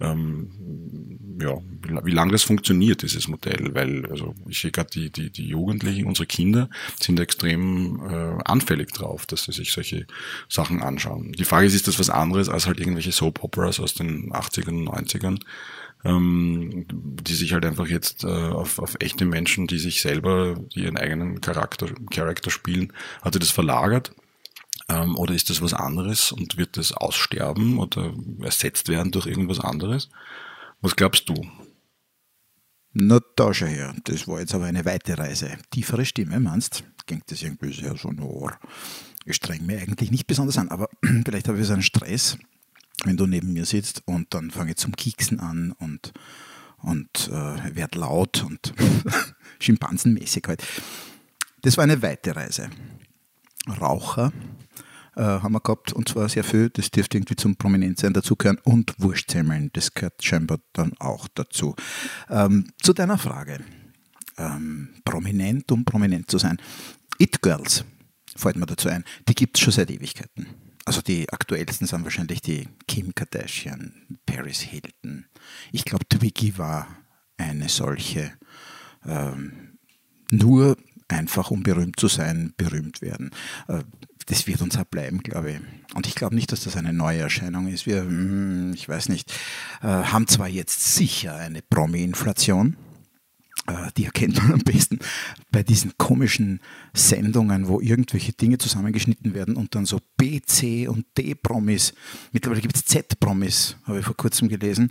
ähm, 0.00 1.38
ja, 1.40 1.56
wie 2.04 2.10
lange 2.10 2.32
das 2.32 2.42
funktioniert, 2.42 3.02
dieses 3.02 3.28
Modell, 3.28 3.74
weil 3.74 4.06
also 4.06 4.34
ich 4.48 4.60
sehe 4.60 4.70
gerade 4.70 4.90
die, 4.90 5.10
die, 5.10 5.30
die 5.30 5.46
Jugendlichen, 5.46 6.06
unsere 6.06 6.26
Kinder 6.26 6.68
sind 7.00 7.20
extrem 7.20 8.00
äh, 8.08 8.42
anfällig 8.44 8.92
drauf, 8.92 9.26
dass 9.26 9.44
sie 9.44 9.52
sich 9.52 9.72
solche 9.72 10.06
Sachen 10.48 10.82
anschauen. 10.82 11.32
Die 11.32 11.44
Frage 11.44 11.66
ist, 11.66 11.74
ist 11.74 11.88
das 11.88 11.98
was 11.98 12.10
anderes 12.10 12.48
als 12.48 12.66
halt 12.66 12.80
irgendwelche 12.80 13.12
Soap 13.12 13.42
Operas 13.42 13.80
aus 13.80 13.94
den 13.94 14.32
80ern, 14.32 14.84
90ern, 14.84 15.40
ähm, 16.04 16.86
die 16.90 17.34
sich 17.34 17.52
halt 17.52 17.64
einfach 17.64 17.86
jetzt 17.86 18.24
äh, 18.24 18.28
auf, 18.28 18.78
auf 18.78 18.96
echte 19.00 19.24
Menschen, 19.24 19.66
die 19.66 19.78
sich 19.78 20.00
selber, 20.00 20.56
ihren 20.74 20.96
eigenen 20.96 21.40
Charakter, 21.40 21.88
Charakter 22.10 22.50
spielen, 22.50 22.92
hat 23.22 23.34
sie 23.34 23.38
das 23.38 23.50
verlagert? 23.50 24.12
Ähm, 24.88 25.16
oder 25.16 25.34
ist 25.34 25.50
das 25.50 25.62
was 25.62 25.74
anderes 25.74 26.32
und 26.32 26.56
wird 26.56 26.76
das 26.76 26.92
aussterben 26.92 27.78
oder 27.78 28.12
ersetzt 28.42 28.88
werden 28.88 29.12
durch 29.12 29.26
irgendwas 29.26 29.60
anderes? 29.60 30.10
Was 30.80 30.96
glaubst 30.96 31.28
du? 31.28 31.34
Na, 32.92 33.20
da 33.36 33.52
schau 33.52 33.66
her. 33.66 33.94
Das 34.04 34.28
war 34.28 34.40
jetzt 34.40 34.54
aber 34.54 34.66
eine 34.66 34.84
weite 34.84 35.18
Reise. 35.18 35.58
Tiefere 35.70 36.04
Stimme, 36.04 36.38
meinst 36.38 36.84
Klingt 37.06 37.30
das 37.30 37.42
irgendwie 37.42 37.72
sehr 37.72 37.96
sonor? 37.96 38.58
Ich 39.26 39.36
streng 39.36 39.66
mich 39.66 39.80
eigentlich 39.80 40.10
nicht 40.10 40.26
besonders 40.26 40.58
an, 40.58 40.68
aber 40.70 40.88
vielleicht 41.24 41.48
habe 41.48 41.60
ich 41.60 41.66
so 41.66 41.72
einen 41.74 41.82
Stress, 41.82 42.38
wenn 43.04 43.16
du 43.16 43.26
neben 43.26 43.52
mir 43.52 43.66
sitzt 43.66 44.02
und 44.06 44.32
dann 44.32 44.50
fange 44.50 44.70
ich 44.70 44.76
zum 44.76 44.96
Kieksen 44.96 45.40
an 45.40 45.72
und, 45.72 46.12
und 46.78 47.28
äh, 47.28 47.74
werde 47.74 47.98
laut 47.98 48.42
und 48.42 48.72
schimpansenmäßig 49.58 50.44
halt. 50.46 50.62
Das 51.62 51.76
war 51.76 51.84
eine 51.84 52.00
weite 52.00 52.36
Reise. 52.36 52.70
Raucher 53.68 54.32
äh, 55.16 55.22
haben 55.22 55.52
wir 55.52 55.60
gehabt 55.60 55.92
und 55.92 56.08
zwar 56.08 56.28
sehr 56.28 56.44
viel, 56.44 56.70
das 56.70 56.90
dürfte 56.90 57.18
irgendwie 57.18 57.36
zum 57.36 57.56
Prominentsein 57.56 58.12
dazugehören 58.12 58.58
und 58.64 58.94
Wurstsemmeln, 58.98 59.70
das 59.72 59.94
gehört 59.94 60.22
scheinbar 60.24 60.58
dann 60.72 60.92
auch 60.98 61.28
dazu. 61.34 61.74
Ähm, 62.28 62.72
zu 62.82 62.92
deiner 62.92 63.18
Frage, 63.18 63.60
ähm, 64.38 64.90
prominent, 65.04 65.70
um 65.72 65.84
prominent 65.84 66.30
zu 66.30 66.38
sein. 66.38 66.58
It 67.18 67.42
Girls, 67.42 67.84
fällt 68.36 68.56
mir 68.56 68.66
dazu 68.66 68.88
ein, 68.88 69.04
die 69.28 69.34
gibt 69.34 69.56
es 69.56 69.62
schon 69.62 69.72
seit 69.72 69.90
Ewigkeiten. 69.90 70.46
Also 70.84 71.00
die 71.00 71.28
aktuellsten 71.30 71.86
sind 71.86 72.04
wahrscheinlich 72.04 72.42
die 72.42 72.68
Kim 72.86 73.14
Kardashian, 73.14 74.18
Paris 74.26 74.60
Hilton. 74.60 75.26
Ich 75.72 75.84
glaube, 75.84 76.06
Twiggy 76.06 76.58
war 76.58 76.86
eine 77.38 77.68
solche. 77.68 78.32
Ähm, 79.06 79.78
nur 80.30 80.76
einfach 81.08 81.50
um 81.50 81.62
berühmt 81.62 81.98
zu 81.98 82.08
sein, 82.08 82.52
berühmt 82.56 83.02
werden. 83.02 83.30
Äh, 83.68 83.82
das 84.26 84.46
wird 84.46 84.62
uns 84.62 84.78
auch 84.78 84.84
bleiben, 84.84 85.18
glaube 85.22 85.50
ich. 85.52 85.60
Und 85.94 86.06
ich 86.06 86.14
glaube 86.14 86.34
nicht, 86.34 86.50
dass 86.50 86.64
das 86.64 86.76
eine 86.76 86.94
neue 86.94 87.20
Erscheinung 87.20 87.68
ist. 87.68 87.84
Wir, 87.84 88.00
hm, 88.02 88.72
ich 88.74 88.88
weiß 88.88 89.10
nicht, 89.10 89.32
äh, 89.82 89.86
haben 89.86 90.26
zwar 90.28 90.48
jetzt 90.48 90.94
sicher 90.94 91.36
eine 91.36 91.60
Promi-Inflation, 91.60 92.76
äh, 93.66 93.90
die 93.98 94.06
erkennt 94.06 94.36
man 94.38 94.54
am 94.54 94.60
besten 94.60 94.98
bei 95.50 95.62
diesen 95.62 95.92
komischen 95.98 96.60
Sendungen, 96.94 97.68
wo 97.68 97.80
irgendwelche 97.80 98.32
Dinge 98.32 98.56
zusammengeschnitten 98.56 99.34
werden 99.34 99.56
und 99.56 99.74
dann 99.74 99.84
so 99.84 100.00
B, 100.16 100.40
C 100.40 100.88
und 100.88 101.04
D-Promis, 101.18 101.92
mittlerweile 102.32 102.62
gibt 102.62 102.76
es 102.76 102.84
Z-Promis, 102.86 103.76
habe 103.84 103.98
ich 103.98 104.06
vor 104.06 104.16
kurzem 104.16 104.48
gelesen, 104.48 104.90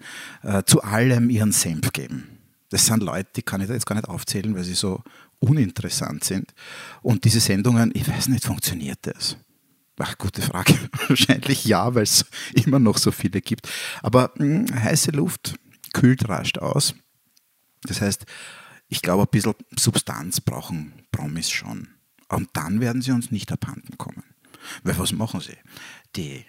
zu 0.65 0.81
allem 0.81 1.29
ihren 1.29 1.51
Senf 1.51 1.91
geben. 1.91 2.33
Das 2.69 2.87
sind 2.87 3.03
Leute, 3.03 3.29
die 3.35 3.43
kann 3.43 3.61
ich 3.61 3.67
da 3.67 3.73
jetzt 3.73 3.85
gar 3.85 3.95
nicht 3.95 4.09
aufzählen, 4.09 4.55
weil 4.55 4.63
sie 4.63 4.73
so 4.73 5.03
uninteressant 5.43 6.23
sind. 6.23 6.53
Und 7.01 7.25
diese 7.25 7.39
Sendungen, 7.39 7.91
ich 7.93 8.07
weiß 8.07 8.29
nicht, 8.29 8.45
funktioniert 8.45 8.99
das? 9.01 9.37
Ach, 9.99 10.17
gute 10.17 10.41
Frage. 10.41 10.73
Wahrscheinlich 11.07 11.65
ja, 11.65 11.93
weil 11.93 12.03
es 12.03 12.25
immer 12.53 12.79
noch 12.79 12.97
so 12.97 13.11
viele 13.11 13.41
gibt. 13.41 13.69
Aber 14.01 14.31
mh, 14.37 14.69
hm, 14.69 14.83
heiße 14.83 15.11
Luft 15.11 15.55
kühlt 15.93 16.27
rasch 16.27 16.57
aus. 16.57 16.95
Das 17.83 18.01
heißt, 18.01 18.25
ich 18.87 19.01
glaube, 19.01 19.23
ein 19.23 19.31
bisschen 19.31 19.53
Substanz 19.77 20.41
brauchen 20.41 20.93
Promis 21.11 21.51
schon. 21.51 21.89
Und 22.29 22.49
dann 22.53 22.79
werden 22.79 23.01
sie 23.01 23.11
uns 23.11 23.31
nicht 23.31 23.51
abhanden 23.51 23.97
kommen. 23.97 24.23
Weil 24.83 24.97
was 24.97 25.11
machen 25.11 25.41
sie? 25.41 25.57
Die 26.15 26.45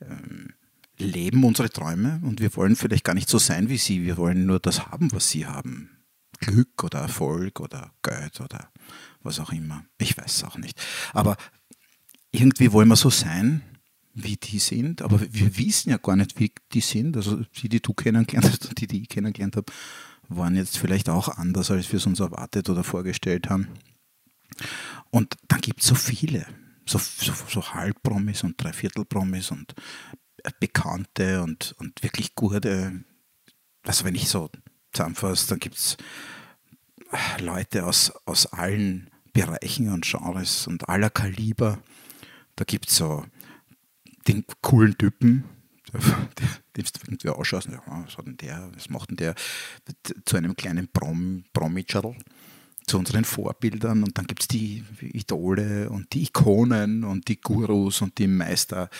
ähm, 0.00 0.54
leben 0.98 1.44
unsere 1.44 1.70
Träume 1.70 2.20
und 2.24 2.40
wir 2.40 2.54
wollen 2.56 2.76
vielleicht 2.76 3.04
gar 3.04 3.14
nicht 3.14 3.28
so 3.28 3.38
sein 3.38 3.68
wie 3.68 3.78
sie. 3.78 4.04
Wir 4.04 4.16
wollen 4.16 4.46
nur 4.46 4.58
das 4.58 4.86
haben, 4.86 5.12
was 5.12 5.30
sie 5.30 5.46
haben. 5.46 6.01
Glück 6.42 6.82
oder 6.84 7.00
Erfolg 7.00 7.60
oder 7.60 7.92
Geld 8.02 8.40
oder 8.40 8.68
was 9.22 9.38
auch 9.38 9.52
immer. 9.52 9.84
Ich 9.98 10.18
weiß 10.18 10.36
es 10.36 10.44
auch 10.44 10.58
nicht. 10.58 10.80
Aber 11.12 11.36
irgendwie 12.32 12.72
wollen 12.72 12.88
wir 12.88 12.96
so 12.96 13.10
sein, 13.10 13.62
wie 14.14 14.36
die 14.36 14.58
sind, 14.58 15.00
aber 15.00 15.20
wir 15.20 15.56
wissen 15.56 15.90
ja 15.90 15.96
gar 15.96 16.16
nicht, 16.16 16.38
wie 16.38 16.52
die 16.72 16.80
sind. 16.80 17.16
Also 17.16 17.42
die, 17.56 17.68
die 17.68 17.80
du 17.80 17.94
kennengelernt 17.94 18.50
hast 18.52 18.66
und 18.66 18.80
die, 18.80 18.86
die 18.86 19.02
ich 19.02 19.08
kennengelernt 19.08 19.56
habe, 19.56 19.72
waren 20.28 20.56
jetzt 20.56 20.76
vielleicht 20.76 21.08
auch 21.08 21.28
anders, 21.28 21.70
als 21.70 21.90
wir 21.92 21.98
es 21.98 22.06
uns 22.06 22.20
erwartet 22.20 22.68
oder 22.68 22.84
vorgestellt 22.84 23.48
haben. 23.48 23.68
Und 25.10 25.36
dann 25.48 25.60
gibt 25.60 25.80
es 25.80 25.86
so 25.86 25.94
viele, 25.94 26.46
so, 26.84 26.98
so, 26.98 27.32
so 27.48 27.62
Halbpromis 27.72 28.42
und 28.42 28.62
Dreiviertelpromis 28.62 29.50
und 29.50 29.74
Bekannte 30.58 31.42
und, 31.42 31.74
und 31.78 32.02
wirklich 32.02 32.34
gute. 32.34 33.04
Also 33.84 34.04
wenn 34.04 34.14
ich 34.14 34.28
so 34.28 34.50
zusammenfasst, 34.92 35.50
dann 35.50 35.58
gibt 35.58 35.76
es 35.76 35.96
Leute 37.38 37.86
aus, 37.86 38.12
aus 38.24 38.46
allen 38.46 39.10
Bereichen 39.32 39.90
und 39.90 40.04
Genres 40.04 40.66
und 40.66 40.88
aller 40.88 41.10
Kaliber. 41.10 41.78
Da 42.56 42.64
gibt 42.64 42.88
es 42.88 42.96
so 42.96 43.24
den 44.28 44.44
coolen 44.60 44.96
Typen, 44.96 45.44
dem 45.92 46.02
du 46.74 46.82
irgendwie 47.04 47.28
ausschaust, 47.28 47.68
ja, 47.68 47.82
was 47.86 48.16
hat 48.16 48.26
denn 48.26 48.36
der, 48.36 48.70
was 48.74 48.88
macht 48.88 49.10
denn 49.10 49.16
der, 49.16 49.34
zu 50.24 50.36
einem 50.36 50.56
kleinen 50.56 50.88
Prom, 50.88 51.44
Promitschadl, 51.52 52.14
zu 52.86 52.98
unseren 52.98 53.24
Vorbildern 53.24 54.02
und 54.02 54.18
dann 54.18 54.26
gibt 54.26 54.42
es 54.42 54.48
die 54.48 54.84
Idole 55.00 55.88
und 55.90 56.12
die 56.12 56.24
Ikonen 56.24 57.04
und 57.04 57.28
die 57.28 57.40
Gurus 57.40 58.02
und 58.02 58.18
die 58.18 58.26
Meister, 58.26 58.90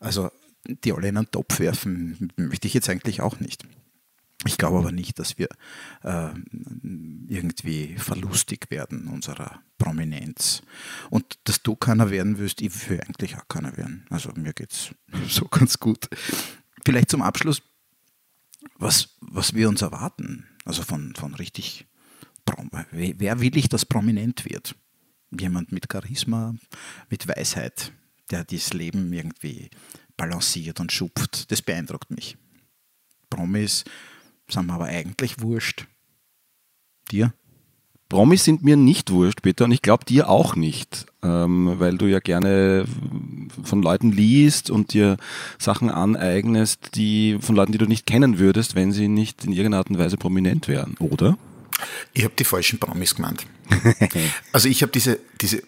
also 0.00 0.30
die 0.66 0.92
alle 0.92 1.08
in 1.08 1.16
einen 1.16 1.30
Topf 1.30 1.60
werfen, 1.60 2.32
möchte 2.36 2.66
ich 2.66 2.74
jetzt 2.74 2.88
eigentlich 2.88 3.20
auch 3.20 3.40
nicht. 3.40 3.64
Ich 4.44 4.56
glaube 4.56 4.78
aber 4.78 4.92
nicht, 4.92 5.18
dass 5.18 5.36
wir 5.36 5.48
äh, 6.02 6.30
irgendwie 7.28 7.96
verlustig 7.98 8.70
werden 8.70 9.08
unserer 9.08 9.60
Prominenz. 9.78 10.62
Und 11.10 11.38
dass 11.44 11.62
du 11.62 11.74
keiner 11.74 12.10
werden 12.10 12.38
wirst, 12.38 12.60
ich 12.60 12.88
will 12.88 13.00
eigentlich 13.00 13.36
auch 13.36 13.48
keiner 13.48 13.76
werden. 13.76 14.06
Also 14.10 14.30
mir 14.36 14.52
geht 14.52 14.72
es 14.72 14.94
so 15.28 15.46
ganz 15.46 15.80
gut. 15.80 16.08
Vielleicht 16.84 17.10
zum 17.10 17.22
Abschluss, 17.22 17.62
was, 18.76 19.16
was 19.20 19.54
wir 19.54 19.68
uns 19.68 19.82
erwarten, 19.82 20.46
also 20.64 20.82
von, 20.82 21.14
von 21.16 21.34
richtig, 21.34 21.86
wer 22.92 23.40
will 23.40 23.56
ich, 23.56 23.68
dass 23.68 23.84
prominent 23.84 24.44
wird? 24.44 24.76
Jemand 25.38 25.72
mit 25.72 25.88
Charisma, 25.92 26.54
mit 27.10 27.26
Weisheit, 27.28 27.92
der 28.30 28.44
das 28.44 28.72
Leben 28.72 29.12
irgendwie 29.12 29.68
balanciert 30.16 30.80
und 30.80 30.92
schupft. 30.92 31.50
Das 31.50 31.60
beeindruckt 31.60 32.10
mich. 32.10 32.36
Promis 33.28 33.84
sind 34.50 34.66
mir 34.66 34.74
aber 34.74 34.86
eigentlich 34.86 35.40
wurscht. 35.40 35.86
Dir? 37.10 37.32
Promis 38.08 38.44
sind 38.44 38.64
mir 38.64 38.76
nicht 38.76 39.10
wurscht, 39.10 39.42
Peter, 39.42 39.66
und 39.66 39.72
ich 39.72 39.82
glaube 39.82 40.06
dir 40.06 40.30
auch 40.30 40.56
nicht, 40.56 41.06
ähm, 41.22 41.74
weil 41.78 41.98
du 41.98 42.06
ja 42.06 42.20
gerne 42.20 42.86
von 43.62 43.82
Leuten 43.82 44.12
liest 44.12 44.70
und 44.70 44.94
dir 44.94 45.18
Sachen 45.58 45.90
aneignest, 45.90 46.94
die 46.94 47.36
von 47.38 47.54
Leuten, 47.54 47.72
die 47.72 47.78
du 47.78 47.84
nicht 47.84 48.06
kennen 48.06 48.38
würdest, 48.38 48.74
wenn 48.74 48.92
sie 48.92 49.08
nicht 49.08 49.44
in 49.44 49.52
irgendeiner 49.52 49.78
Art 49.78 49.90
und 49.90 49.98
Weise 49.98 50.16
prominent 50.16 50.68
wären, 50.68 50.94
oder? 51.00 51.36
Ich 52.12 52.24
habe 52.24 52.34
die 52.38 52.44
falschen 52.44 52.78
Promis 52.78 53.14
gemeint. 53.14 53.46
also 54.52 54.68
ich 54.68 54.82
habe 54.82 54.90
diese, 54.92 55.18
diese, 55.40 55.62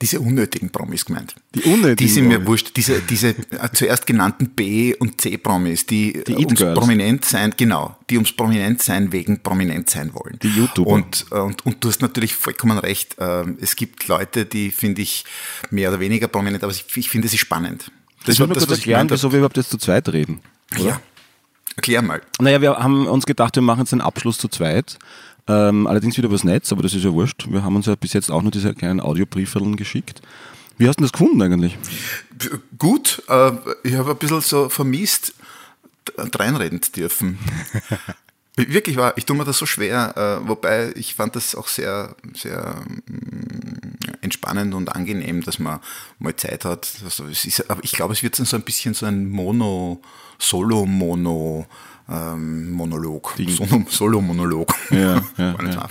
diese 0.00 0.20
unnötigen 0.20 0.70
Promis 0.70 1.04
gemeint. 1.04 1.34
Die 1.54 1.62
unnötigen? 1.62 1.96
Die 1.96 2.08
sind 2.08 2.28
mir 2.28 2.46
wurscht. 2.46 2.76
Diese, 2.76 3.00
diese 3.00 3.28
äh, 3.28 3.34
zuerst 3.72 4.06
genannten 4.06 4.50
B- 4.50 4.94
und 4.94 5.20
C-Promis, 5.20 5.86
die, 5.86 6.24
die 6.26 6.36
ums 6.36 6.60
prominent 6.60 7.24
sein, 7.24 7.54
genau, 7.56 7.96
die 8.10 8.16
ums 8.16 8.32
prominent 8.32 8.82
sein 8.82 9.12
wegen 9.12 9.42
prominent 9.42 9.88
sein 9.88 10.12
wollen. 10.14 10.38
Die 10.42 10.48
YouTuber. 10.48 10.90
Und, 10.90 11.26
äh, 11.30 11.38
und, 11.38 11.64
und 11.64 11.82
du 11.82 11.88
hast 11.88 12.02
natürlich 12.02 12.34
vollkommen 12.34 12.78
recht. 12.78 13.16
Ähm, 13.18 13.58
es 13.60 13.76
gibt 13.76 14.08
Leute, 14.08 14.44
die 14.44 14.70
finde 14.70 15.02
ich 15.02 15.24
mehr 15.70 15.90
oder 15.90 16.00
weniger 16.00 16.28
prominent, 16.28 16.64
aber 16.64 16.72
ich, 16.72 16.84
ich 16.94 17.08
finde 17.08 17.28
sie 17.28 17.38
spannend. 17.38 17.90
Das, 18.24 18.36
das 18.36 18.38
wird 18.40 18.48
mir 18.50 18.54
kurz 18.56 18.70
erklären, 18.70 19.08
wieso 19.08 19.30
wir 19.30 19.38
überhaupt 19.38 19.56
jetzt 19.56 19.70
zu 19.70 19.78
zweit 19.78 20.08
reden. 20.08 20.40
Oder? 20.74 20.84
Ja. 20.84 21.00
Erklär 21.76 22.02
mal. 22.02 22.22
Naja, 22.40 22.60
wir 22.60 22.76
haben 22.78 23.06
uns 23.06 23.26
gedacht, 23.26 23.54
wir 23.56 23.62
machen 23.62 23.80
jetzt 23.80 23.92
einen 23.92 24.00
Abschluss 24.00 24.38
zu 24.38 24.48
zweit. 24.48 24.98
Ähm, 25.48 25.86
allerdings 25.86 26.16
wieder 26.16 26.26
übers 26.26 26.42
Netz, 26.42 26.72
aber 26.72 26.82
das 26.82 26.94
ist 26.94 27.04
ja 27.04 27.12
wurscht. 27.12 27.46
Wir 27.48 27.62
haben 27.62 27.76
uns 27.76 27.86
ja 27.86 27.94
bis 27.94 28.12
jetzt 28.12 28.30
auch 28.30 28.42
nur 28.42 28.50
diese 28.50 28.74
kleinen 28.74 29.00
Audiobriefeln 29.00 29.76
geschickt. 29.76 30.20
Wie 30.78 30.88
hast 30.88 30.98
du 30.98 31.04
das 31.04 31.12
gefunden 31.12 31.40
eigentlich? 31.40 31.78
Gut, 32.78 33.22
äh, 33.28 33.52
ich 33.84 33.94
habe 33.94 34.10
ein 34.10 34.16
bisschen 34.16 34.40
so 34.40 34.68
vermisst, 34.68 35.34
reinreden 36.18 36.82
zu 36.82 36.92
dürfen. 36.92 37.38
Wirklich 38.56 38.96
war, 38.96 39.16
ich 39.18 39.26
tue 39.26 39.36
mir 39.36 39.44
das 39.44 39.58
so 39.58 39.66
schwer, 39.66 40.40
äh, 40.42 40.48
wobei 40.48 40.92
ich 40.96 41.14
fand 41.14 41.36
das 41.36 41.54
auch 41.54 41.68
sehr, 41.68 42.16
sehr 42.34 42.82
mm, 43.06 43.75
entspannend 44.26 44.74
und 44.74 44.94
angenehm, 44.94 45.42
dass 45.42 45.58
man 45.58 45.80
mal 46.18 46.36
Zeit 46.36 46.64
hat. 46.64 46.88
Also 47.04 47.24
es 47.26 47.44
ist, 47.44 47.70
aber 47.70 47.82
ich 47.82 47.92
glaube, 47.92 48.12
es 48.12 48.22
wird 48.22 48.38
dann 48.38 48.46
so 48.46 48.56
ein 48.56 48.62
bisschen 48.62 48.94
so 48.94 49.06
ein 49.06 49.28
Mono, 49.28 50.02
Solo-Mono, 50.38 51.66
ähm, 52.08 52.70
Monolog, 52.72 53.34
Solo-Monolog. 53.88 54.72
Ja, 54.90 55.22
ja, 55.38 55.56
ja. 55.64 55.88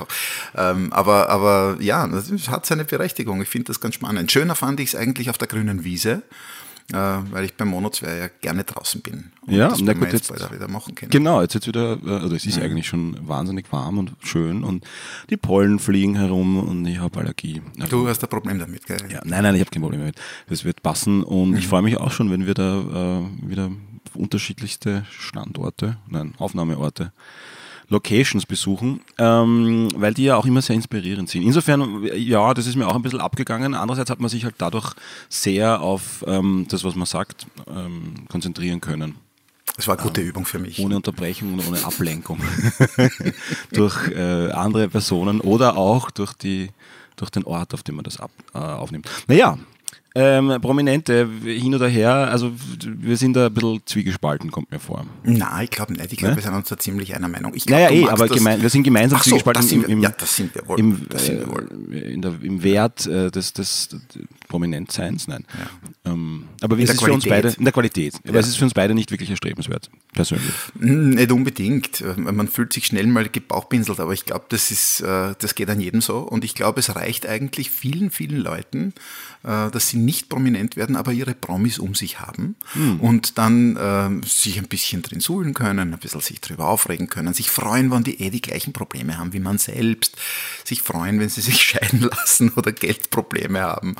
Ähm, 0.55 0.93
aber, 0.93 1.29
aber 1.29 1.77
ja, 1.79 2.07
das 2.07 2.31
hat 2.49 2.65
seine 2.65 2.85
Berechtigung. 2.85 3.41
Ich 3.41 3.49
finde 3.49 3.67
das 3.67 3.81
ganz 3.81 3.95
spannend. 3.95 4.31
Schöner 4.31 4.55
fand 4.55 4.79
ich 4.79 4.89
es 4.89 4.95
eigentlich 4.95 5.29
auf 5.29 5.37
der 5.37 5.47
grünen 5.47 5.83
Wiese 5.83 6.23
weil 6.91 7.45
ich 7.45 7.55
beim 7.55 7.69
Mono 7.69 7.89
2 7.89 8.15
ja 8.15 8.27
gerne 8.41 8.63
draußen 8.63 9.01
bin. 9.01 9.31
Und 9.41 9.53
ja, 9.53 9.69
das 9.69 9.81
na 9.81 9.93
gut, 9.93 10.13
jetzt, 10.13 10.29
jetzt 10.29 10.53
wieder 10.53 10.67
machen 10.67 10.93
können. 10.93 11.09
Genau, 11.09 11.41
jetzt 11.41 11.55
jetzt 11.55 11.67
wieder, 11.67 11.97
äh, 12.05 12.09
also 12.09 12.35
es 12.35 12.45
ist 12.45 12.57
mhm. 12.57 12.63
eigentlich 12.63 12.87
schon 12.87 13.27
wahnsinnig 13.27 13.71
warm 13.71 13.97
und 13.97 14.13
schön 14.21 14.63
und 14.63 14.85
die 15.29 15.37
Pollen 15.37 15.79
fliegen 15.79 16.15
herum 16.15 16.59
und 16.59 16.85
ich 16.85 16.99
habe 16.99 17.19
Allergie. 17.19 17.61
Also, 17.79 18.03
du 18.03 18.07
hast 18.07 18.23
ein 18.23 18.29
Problem 18.29 18.59
damit, 18.59 18.85
gell? 18.85 18.99
Ja, 19.09 19.21
nein, 19.25 19.43
nein, 19.43 19.55
ich 19.55 19.61
habe 19.61 19.71
kein 19.71 19.81
Problem 19.81 20.01
damit. 20.01 20.15
Das 20.47 20.63
wird 20.63 20.83
passen 20.83 21.23
und 21.23 21.51
mhm. 21.51 21.57
ich 21.57 21.67
freue 21.67 21.81
mich 21.81 21.97
auch 21.97 22.11
schon, 22.11 22.31
wenn 22.31 22.45
wir 22.45 22.53
da 22.53 23.21
äh, 23.21 23.49
wieder 23.49 23.71
unterschiedlichste 24.13 25.05
Standorte, 25.09 25.97
nein, 26.07 26.33
Aufnahmeorte 26.37 27.11
Locations 27.89 28.45
besuchen, 28.45 29.01
ähm, 29.17 29.89
weil 29.95 30.13
die 30.13 30.25
ja 30.25 30.35
auch 30.35 30.45
immer 30.45 30.61
sehr 30.61 30.75
inspirierend 30.75 31.29
sind. 31.29 31.43
Insofern, 31.43 32.03
ja, 32.15 32.53
das 32.53 32.67
ist 32.67 32.75
mir 32.75 32.87
auch 32.87 32.95
ein 32.95 33.01
bisschen 33.01 33.21
abgegangen. 33.21 33.73
Andererseits 33.73 34.09
hat 34.09 34.19
man 34.19 34.29
sich 34.29 34.43
halt 34.43 34.55
dadurch 34.57 34.93
sehr 35.29 35.81
auf 35.81 36.23
ähm, 36.27 36.65
das, 36.69 36.83
was 36.83 36.95
man 36.95 37.05
sagt, 37.05 37.47
ähm, 37.67 38.27
konzentrieren 38.29 38.81
können. 38.81 39.15
Das 39.75 39.87
war 39.87 39.95
eine 39.95 40.03
gute 40.03 40.21
Übung 40.21 40.45
für 40.45 40.59
mich. 40.59 40.79
Ohne 40.79 40.95
Unterbrechung 40.95 41.53
und 41.53 41.67
ohne 41.67 41.83
Ablenkung 41.83 42.39
durch 43.73 44.09
äh, 44.09 44.51
andere 44.51 44.87
Personen 44.87 45.41
oder 45.41 45.75
auch 45.75 46.11
durch, 46.11 46.33
die, 46.33 46.69
durch 47.17 47.29
den 47.29 47.43
Ort, 47.43 47.73
auf 47.73 47.83
dem 47.83 47.95
man 47.95 48.03
das 48.03 48.19
ab, 48.19 48.31
äh, 48.53 48.57
aufnimmt. 48.57 49.09
Naja, 49.27 49.57
ähm, 50.17 50.61
Prominente 50.61 51.29
hin 51.43 51.75
oder 51.75 51.89
her, 51.89 52.13
also 52.31 52.53
wir 52.83 53.17
sind 53.17 53.33
da 53.35 53.47
ein 53.47 53.53
bisschen 53.53 53.81
zwiegespalten, 53.85 54.49
kommt 54.49 54.71
mir 54.71 54.79
vor. 54.79 55.05
Nein, 55.23 55.65
ich 55.65 55.69
glaube 55.69 55.91
nicht. 55.91 56.13
Ich 56.13 56.17
glaube, 56.17 56.31
ne? 56.31 56.37
wir 56.37 56.43
sind 56.43 56.53
uns 56.53 56.69
da 56.69 56.77
ziemlich 56.77 57.13
einer 57.13 57.27
Meinung. 57.27 57.53
Ich 57.53 57.65
glaub, 57.65 57.81
naja, 57.81 57.91
eh, 57.91 58.07
aber 58.07 58.29
gemein, 58.29 58.61
wir 58.61 58.69
sind 58.69 58.83
gemeinsam 58.83 59.19
so, 59.19 59.31
zwiegespalten 59.31 59.69
im, 59.71 59.83
im, 59.83 60.01
ja, 60.01 60.11
das 60.11 60.33
sind 60.33 60.55
wir 60.55 60.65
wohl. 60.69 60.79
Im, 60.79 61.05
das 61.09 61.25
sind 61.25 61.41
wir 61.41 61.47
wohl. 61.47 61.67
Äh, 61.91 62.13
in 62.13 62.21
der, 62.21 62.33
im 62.41 62.63
Wert 62.63 63.05
äh, 63.07 63.29
des, 63.29 63.51
des, 63.51 63.89
des 63.89 64.01
Prominentseins, 64.47 65.27
nein. 65.27 65.45
Ja. 66.05 66.13
Ähm, 66.13 66.45
aber 66.61 66.79
es 66.79 66.91
ist 66.91 66.99
Qualität. 66.99 67.07
für 67.07 67.13
uns 67.13 67.25
beide, 67.25 67.57
in 67.57 67.65
der 67.65 67.73
Qualität, 67.73 68.13
ja. 68.13 68.29
aber 68.29 68.39
es 68.39 68.47
ist 68.47 68.55
für 68.55 68.63
uns 68.63 68.73
beide 68.73 68.95
nicht 68.95 69.11
wirklich 69.11 69.29
erstrebenswert, 69.29 69.89
persönlich. 70.13 70.53
Hm, 70.79 71.09
nicht 71.09 71.31
unbedingt. 71.33 72.03
Man 72.17 72.47
fühlt 72.47 72.71
sich 72.71 72.85
schnell 72.85 73.07
mal 73.07 73.27
gebauchpinselt, 73.27 73.99
aber 73.99 74.13
ich 74.13 74.23
glaube, 74.23 74.45
das 74.47 74.71
ist, 74.71 75.01
äh, 75.01 75.33
das 75.37 75.55
geht 75.55 75.69
an 75.69 75.81
jedem 75.81 75.99
so 75.99 76.19
und 76.19 76.45
ich 76.45 76.55
glaube, 76.55 76.79
es 76.79 76.95
reicht 76.95 77.27
eigentlich 77.27 77.69
vielen, 77.69 78.11
vielen 78.11 78.37
Leuten, 78.37 78.93
äh, 78.93 79.34
dass 79.45 79.89
sie 79.89 79.97
nicht 79.97 80.29
prominent 80.29 80.75
werden, 80.75 80.95
aber 80.95 81.11
ihre 81.11 81.35
Promis 81.35 81.77
um 81.79 81.93
sich 81.93 82.19
haben 82.19 82.55
mhm. 82.73 82.99
und 82.99 83.37
dann 83.37 83.75
äh, 83.75 84.27
sich 84.27 84.57
ein 84.57 84.67
bisschen 84.67 85.01
drin 85.01 85.19
suhlen 85.19 85.53
können, 85.53 85.93
ein 85.93 85.99
bisschen 85.99 86.21
sich 86.21 86.41
drüber 86.41 86.67
aufregen 86.67 87.07
können, 87.07 87.33
sich 87.33 87.49
freuen, 87.49 87.91
wenn 87.91 88.03
die 88.03 88.21
eh 88.21 88.29
die 88.29 88.41
gleichen 88.41 88.73
Probleme 88.73 89.17
haben 89.17 89.33
wie 89.33 89.39
man 89.39 89.57
selbst, 89.57 90.17
sich 90.63 90.81
freuen, 90.81 91.19
wenn 91.19 91.29
sie 91.29 91.41
sich 91.41 91.61
scheiden 91.61 92.01
lassen 92.01 92.51
oder 92.55 92.71
Geldprobleme 92.71 93.61
haben. 93.61 93.95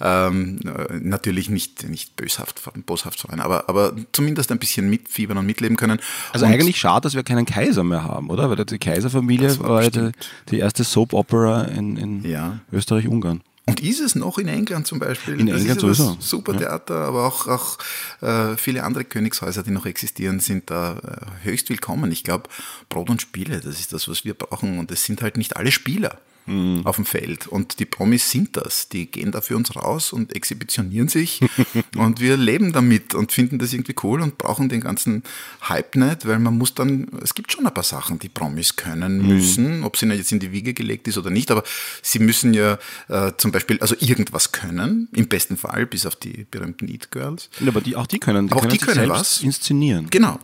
Ähm, 0.00 0.58
äh, 0.64 0.98
natürlich 1.00 1.48
nicht, 1.48 1.88
nicht 1.88 2.16
böshaft, 2.16 2.60
boshaft 2.86 3.20
freuen, 3.20 3.40
aber, 3.40 3.68
aber 3.68 3.94
zumindest 4.12 4.50
ein 4.50 4.58
bisschen 4.58 4.90
mitfiebern 4.90 5.38
und 5.38 5.46
mitleben 5.46 5.76
können. 5.76 6.00
Also 6.32 6.46
und 6.46 6.52
eigentlich 6.52 6.78
schade, 6.78 7.02
dass 7.02 7.14
wir 7.14 7.22
keinen 7.22 7.46
Kaiser 7.46 7.84
mehr 7.84 8.04
haben, 8.04 8.30
oder? 8.30 8.50
Weil 8.50 8.64
die 8.64 8.78
Kaiserfamilie 8.78 9.58
war, 9.60 9.68
war 9.68 9.90
die, 9.90 10.10
die, 10.50 10.58
erste 10.58 10.84
Soap-Opera 10.84 11.64
in, 11.64 11.96
in 11.96 12.24
ja. 12.28 12.60
Österreich-Ungarn. 12.72 13.42
Und 13.68 13.80
ist 13.80 14.00
es 14.00 14.14
noch 14.14 14.38
in 14.38 14.48
England 14.48 14.86
zum 14.86 14.98
Beispiel? 14.98 15.38
In 15.38 15.46
das 15.46 15.60
England 15.60 15.82
ist 15.82 15.98
sowieso. 15.98 16.16
Super 16.20 16.56
Theater, 16.56 16.94
ja. 16.94 17.04
aber 17.06 17.26
auch, 17.26 17.46
auch 17.46 17.78
äh, 18.22 18.56
viele 18.56 18.82
andere 18.82 19.04
Königshäuser, 19.04 19.62
die 19.62 19.70
noch 19.70 19.84
existieren, 19.84 20.40
sind 20.40 20.70
da 20.70 20.96
äh, 20.96 21.44
höchst 21.44 21.68
willkommen. 21.68 22.10
Ich 22.10 22.24
glaube, 22.24 22.48
Brot 22.88 23.10
und 23.10 23.20
Spiele, 23.20 23.60
das 23.60 23.78
ist 23.78 23.92
das, 23.92 24.08
was 24.08 24.24
wir 24.24 24.32
brauchen. 24.32 24.78
Und 24.78 24.90
es 24.90 25.04
sind 25.04 25.20
halt 25.20 25.36
nicht 25.36 25.56
alle 25.56 25.70
Spieler 25.70 26.18
mhm. 26.48 26.86
auf 26.86 26.96
dem 26.96 27.04
Feld. 27.04 27.46
Und 27.46 27.78
die 27.78 27.84
Promis 27.84 28.30
sind 28.30 28.56
das. 28.56 28.88
Die 28.88 29.06
gehen 29.06 29.32
da 29.32 29.40
für 29.40 29.56
uns 29.56 29.74
raus 29.76 30.12
und 30.12 30.34
exhibitionieren 30.34 31.08
sich. 31.08 31.40
und 31.96 32.20
wir 32.20 32.36
leben 32.36 32.72
damit 32.72 33.14
und 33.14 33.32
finden 33.32 33.58
das 33.58 33.72
irgendwie 33.72 33.94
cool 34.02 34.20
und 34.20 34.38
brauchen 34.38 34.68
den 34.68 34.80
ganzen 34.80 35.22
Hype 35.68 35.96
nicht, 35.96 36.26
weil 36.26 36.38
man 36.38 36.56
muss 36.56 36.74
dann, 36.74 37.08
es 37.22 37.34
gibt 37.34 37.52
schon 37.52 37.66
ein 37.66 37.74
paar 37.74 37.84
Sachen, 37.84 38.18
die 38.18 38.28
Promis 38.28 38.76
können 38.76 39.18
mhm. 39.18 39.26
müssen, 39.28 39.84
ob 39.84 39.96
sie 39.96 40.06
jetzt 40.06 40.32
in 40.32 40.40
die 40.40 40.52
Wiege 40.52 40.74
gelegt 40.74 41.08
ist 41.08 41.18
oder 41.18 41.30
nicht, 41.30 41.50
aber 41.50 41.62
sie 42.02 42.18
müssen 42.18 42.54
ja 42.54 42.78
äh, 43.08 43.32
zum 43.36 43.52
Beispiel, 43.52 43.78
also 43.80 43.94
irgendwas 43.98 44.52
können, 44.52 45.08
im 45.12 45.28
besten 45.28 45.56
Fall, 45.56 45.86
bis 45.86 46.06
auf 46.06 46.16
die 46.16 46.46
berühmten 46.50 46.88
Eat 46.88 47.10
Girls. 47.10 47.50
Ja, 47.60 47.68
aber 47.68 47.80
die, 47.80 47.96
auch 47.96 48.06
die 48.06 48.18
können, 48.18 48.48
die 48.48 48.54
auch 48.54 48.60
können, 48.60 48.72
die 48.72 48.78
können 48.78 49.08
was 49.08 49.42
inszenieren. 49.42 50.08
Genau. 50.10 50.38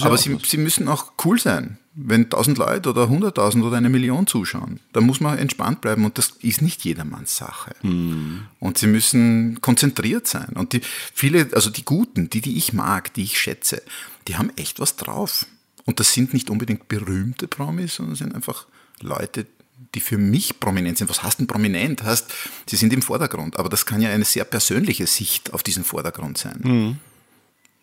aber 0.00 0.16
sie, 0.16 0.38
sie 0.44 0.56
müssen 0.56 0.88
auch 0.88 1.12
cool 1.24 1.38
sein 1.38 1.78
wenn 1.94 2.24
1000 2.24 2.56
Leute 2.58 2.90
oder 2.90 3.04
100.000 3.04 3.62
oder 3.62 3.76
eine 3.76 3.88
Million 3.88 4.26
zuschauen, 4.26 4.78
dann 4.92 5.04
muss 5.04 5.20
man 5.20 5.38
entspannt 5.38 5.80
bleiben 5.80 6.04
und 6.04 6.18
das 6.18 6.34
ist 6.40 6.62
nicht 6.62 6.84
jedermanns 6.84 7.36
Sache. 7.36 7.74
Mhm. 7.82 8.42
Und 8.60 8.78
sie 8.78 8.86
müssen 8.86 9.60
konzentriert 9.60 10.28
sein. 10.28 10.50
Und 10.54 10.72
die 10.72 10.82
viele, 11.12 11.48
also 11.52 11.68
die 11.68 11.84
Guten, 11.84 12.30
die, 12.30 12.40
die 12.40 12.56
ich 12.56 12.72
mag, 12.72 13.12
die 13.14 13.24
ich 13.24 13.40
schätze, 13.40 13.82
die 14.28 14.36
haben 14.36 14.52
echt 14.56 14.78
was 14.78 14.96
drauf. 14.96 15.46
Und 15.84 15.98
das 15.98 16.12
sind 16.12 16.32
nicht 16.32 16.48
unbedingt 16.50 16.86
berühmte 16.86 17.48
Promis, 17.48 17.96
sondern 17.96 18.14
sind 18.14 18.34
einfach 18.34 18.66
Leute, 19.00 19.46
die 19.94 20.00
für 20.00 20.18
mich 20.18 20.60
prominent 20.60 20.98
sind. 20.98 21.10
Was 21.10 21.24
heißt 21.24 21.40
denn 21.40 21.46
prominent? 21.48 22.04
Heißt, 22.04 22.32
sie 22.68 22.76
sind 22.76 22.92
im 22.92 23.02
Vordergrund. 23.02 23.58
Aber 23.58 23.68
das 23.68 23.86
kann 23.86 24.00
ja 24.00 24.10
eine 24.10 24.24
sehr 24.24 24.44
persönliche 24.44 25.06
Sicht 25.08 25.52
auf 25.52 25.64
diesen 25.64 25.82
Vordergrund 25.82 26.38
sein. 26.38 26.60
Mhm. 26.62 26.98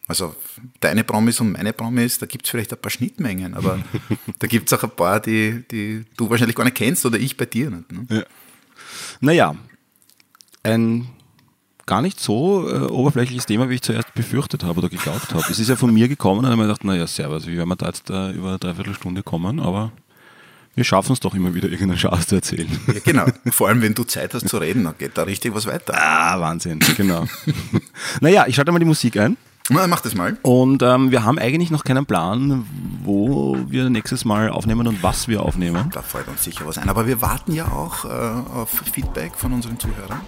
Also 0.08 0.36
deine 0.80 1.04
Promis 1.04 1.42
und 1.42 1.52
meine 1.52 1.74
Promis, 1.74 2.18
da 2.18 2.26
gibt 2.26 2.46
es 2.46 2.52
vielleicht 2.52 2.72
ein 2.72 2.80
paar 2.80 2.92
Schnittmengen, 2.92 3.54
aber 3.54 3.80
da 4.40 4.48
gibt 4.48 4.72
es 4.72 4.78
auch 4.78 4.84
ein 4.84 4.96
paar, 4.96 5.20
die, 5.20 5.66
die 5.70 6.06
du 6.16 6.30
wahrscheinlich 6.30 6.56
gar 6.56 6.64
nicht 6.64 6.78
kennst 6.78 7.06
oder 7.06 7.20
ich 7.20 7.36
bei 7.36 7.46
dir 7.46 7.70
nicht. 7.70 7.92
Ne? 7.92 8.06
Ja. 8.10 8.24
Naja, 9.20 9.56
ein 10.64 11.10
gar 11.86 12.02
nicht 12.02 12.20
so 12.20 12.70
äh, 12.70 12.80
oberflächliches 12.92 13.46
Thema, 13.46 13.70
wie 13.70 13.76
ich 13.76 13.82
zuerst 13.82 14.14
befürchtet 14.14 14.64
habe 14.64 14.80
oder 14.80 14.90
geglaubt 14.90 15.34
habe. 15.34 15.44
Es 15.50 15.58
ist 15.58 15.70
ja 15.70 15.76
von 15.76 15.94
mir 15.94 16.08
gekommen 16.08 16.40
und 16.40 16.44
dann 16.44 16.52
habe 16.52 16.64
ich 16.64 16.68
gedacht, 16.68 16.84
naja, 16.84 17.08
servus, 17.08 17.48
wie 17.48 17.58
werden 17.58 17.70
wir 17.70 17.76
da 17.78 17.88
jetzt 17.88 18.10
äh, 18.10 18.32
über 18.32 18.50
eine 18.50 18.60
Dreiviertelstunde 18.60 19.24
kommen, 19.24 19.60
aber 19.60 19.92
wir 20.76 20.84
schaffen 20.84 21.14
es 21.14 21.20
doch 21.22 21.34
immer 21.34 21.56
wieder, 21.56 21.70
irgendeinen 21.70 21.98
Schatz 21.98 22.28
zu 22.28 22.36
erzählen. 22.36 22.70
Ja, 22.88 23.00
genau. 23.04 23.26
Vor 23.52 23.70
allem, 23.70 23.82
wenn 23.82 23.96
du 23.96 24.04
Zeit 24.04 24.34
hast 24.34 24.48
zu 24.48 24.58
reden, 24.58 24.84
dann 24.84 24.96
geht 24.98 25.18
da 25.18 25.24
richtig 25.24 25.56
was 25.56 25.66
weiter. 25.66 25.94
Ah, 25.98 26.40
Wahnsinn, 26.40 26.80
genau. 26.96 27.26
naja, 28.22 28.46
ich 28.48 28.56
schalte 28.56 28.72
mal 28.72 28.80
die 28.80 28.86
Musik 28.86 29.18
ein. 29.18 29.38
Na, 29.70 29.86
mach 29.88 30.02
das 30.02 30.16
mal. 30.16 30.38
Und 30.44 30.82
ähm, 30.82 31.12
wir 31.12 31.24
haben 31.24 31.38
eigentlich 31.38 31.72
noch 31.72 31.84
keinen 31.84 32.06
Plan, 32.06 32.66
wo 33.04 33.58
wir 33.68 33.90
nächstes 33.90 34.24
Mal 34.24 34.50
aufnehmen 34.50 34.88
und 34.88 35.04
was 35.04 35.28
wir 35.28 35.42
aufnehmen. 35.42 35.90
Da 35.94 36.02
fällt 36.02 36.28
uns 36.30 36.44
sicher 36.44 36.66
was 36.66 36.78
ein. 36.78 36.90
Aber 36.90 37.06
wir 37.06 37.22
warten 37.22 37.54
ja 37.54 37.68
auch 37.68 38.06
äh, 38.06 38.08
auf 38.08 38.70
Feedback 38.92 39.34
von 39.36 39.52
unseren 39.52 39.78
Zuhörern. 39.78 40.22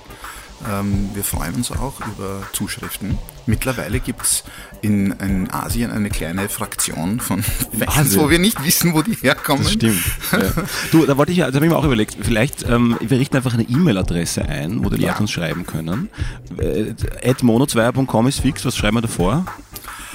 Ähm, 0.67 1.09
wir 1.13 1.23
freuen 1.23 1.55
uns 1.55 1.71
auch 1.71 1.93
über 2.05 2.43
Zuschriften. 2.51 3.17
Mittlerweile 3.45 3.99
gibt 3.99 4.23
es 4.23 4.43
in, 4.81 5.11
in, 5.11 5.49
Asien 5.51 5.91
eine 5.91 6.09
kleine 6.09 6.49
Fraktion 6.49 7.19
von 7.19 7.43
Fans, 7.43 8.17
wo 8.17 8.29
wir 8.29 8.39
nicht 8.39 8.63
wissen, 8.63 8.93
wo 8.93 9.01
die 9.01 9.13
herkommen. 9.13 9.63
Das 9.63 9.73
stimmt. 9.73 10.01
Ja. 10.31 10.63
Du, 10.91 11.05
da 11.05 11.17
wollte 11.17 11.31
ich, 11.31 11.39
da 11.39 11.45
habe 11.45 11.57
ich 11.57 11.71
mir 11.71 11.77
auch 11.77 11.85
überlegt, 11.85 12.17
vielleicht 12.21 12.67
ähm, 12.67 12.97
wir 12.99 13.19
richten 13.19 13.37
einfach 13.37 13.53
eine 13.53 13.63
E-Mail-Adresse 13.63 14.43
ein, 14.43 14.83
wo 14.83 14.89
die 14.89 15.01
ja. 15.01 15.09
Leute 15.09 15.21
uns 15.21 15.31
schreiben 15.31 15.65
können. 15.65 16.09
Äh, 16.57 16.93
mono2.com 17.41 18.27
ist 18.27 18.41
fix, 18.41 18.65
was 18.65 18.75
schreiben 18.75 18.97
wir 18.97 19.01
davor? 19.01 19.45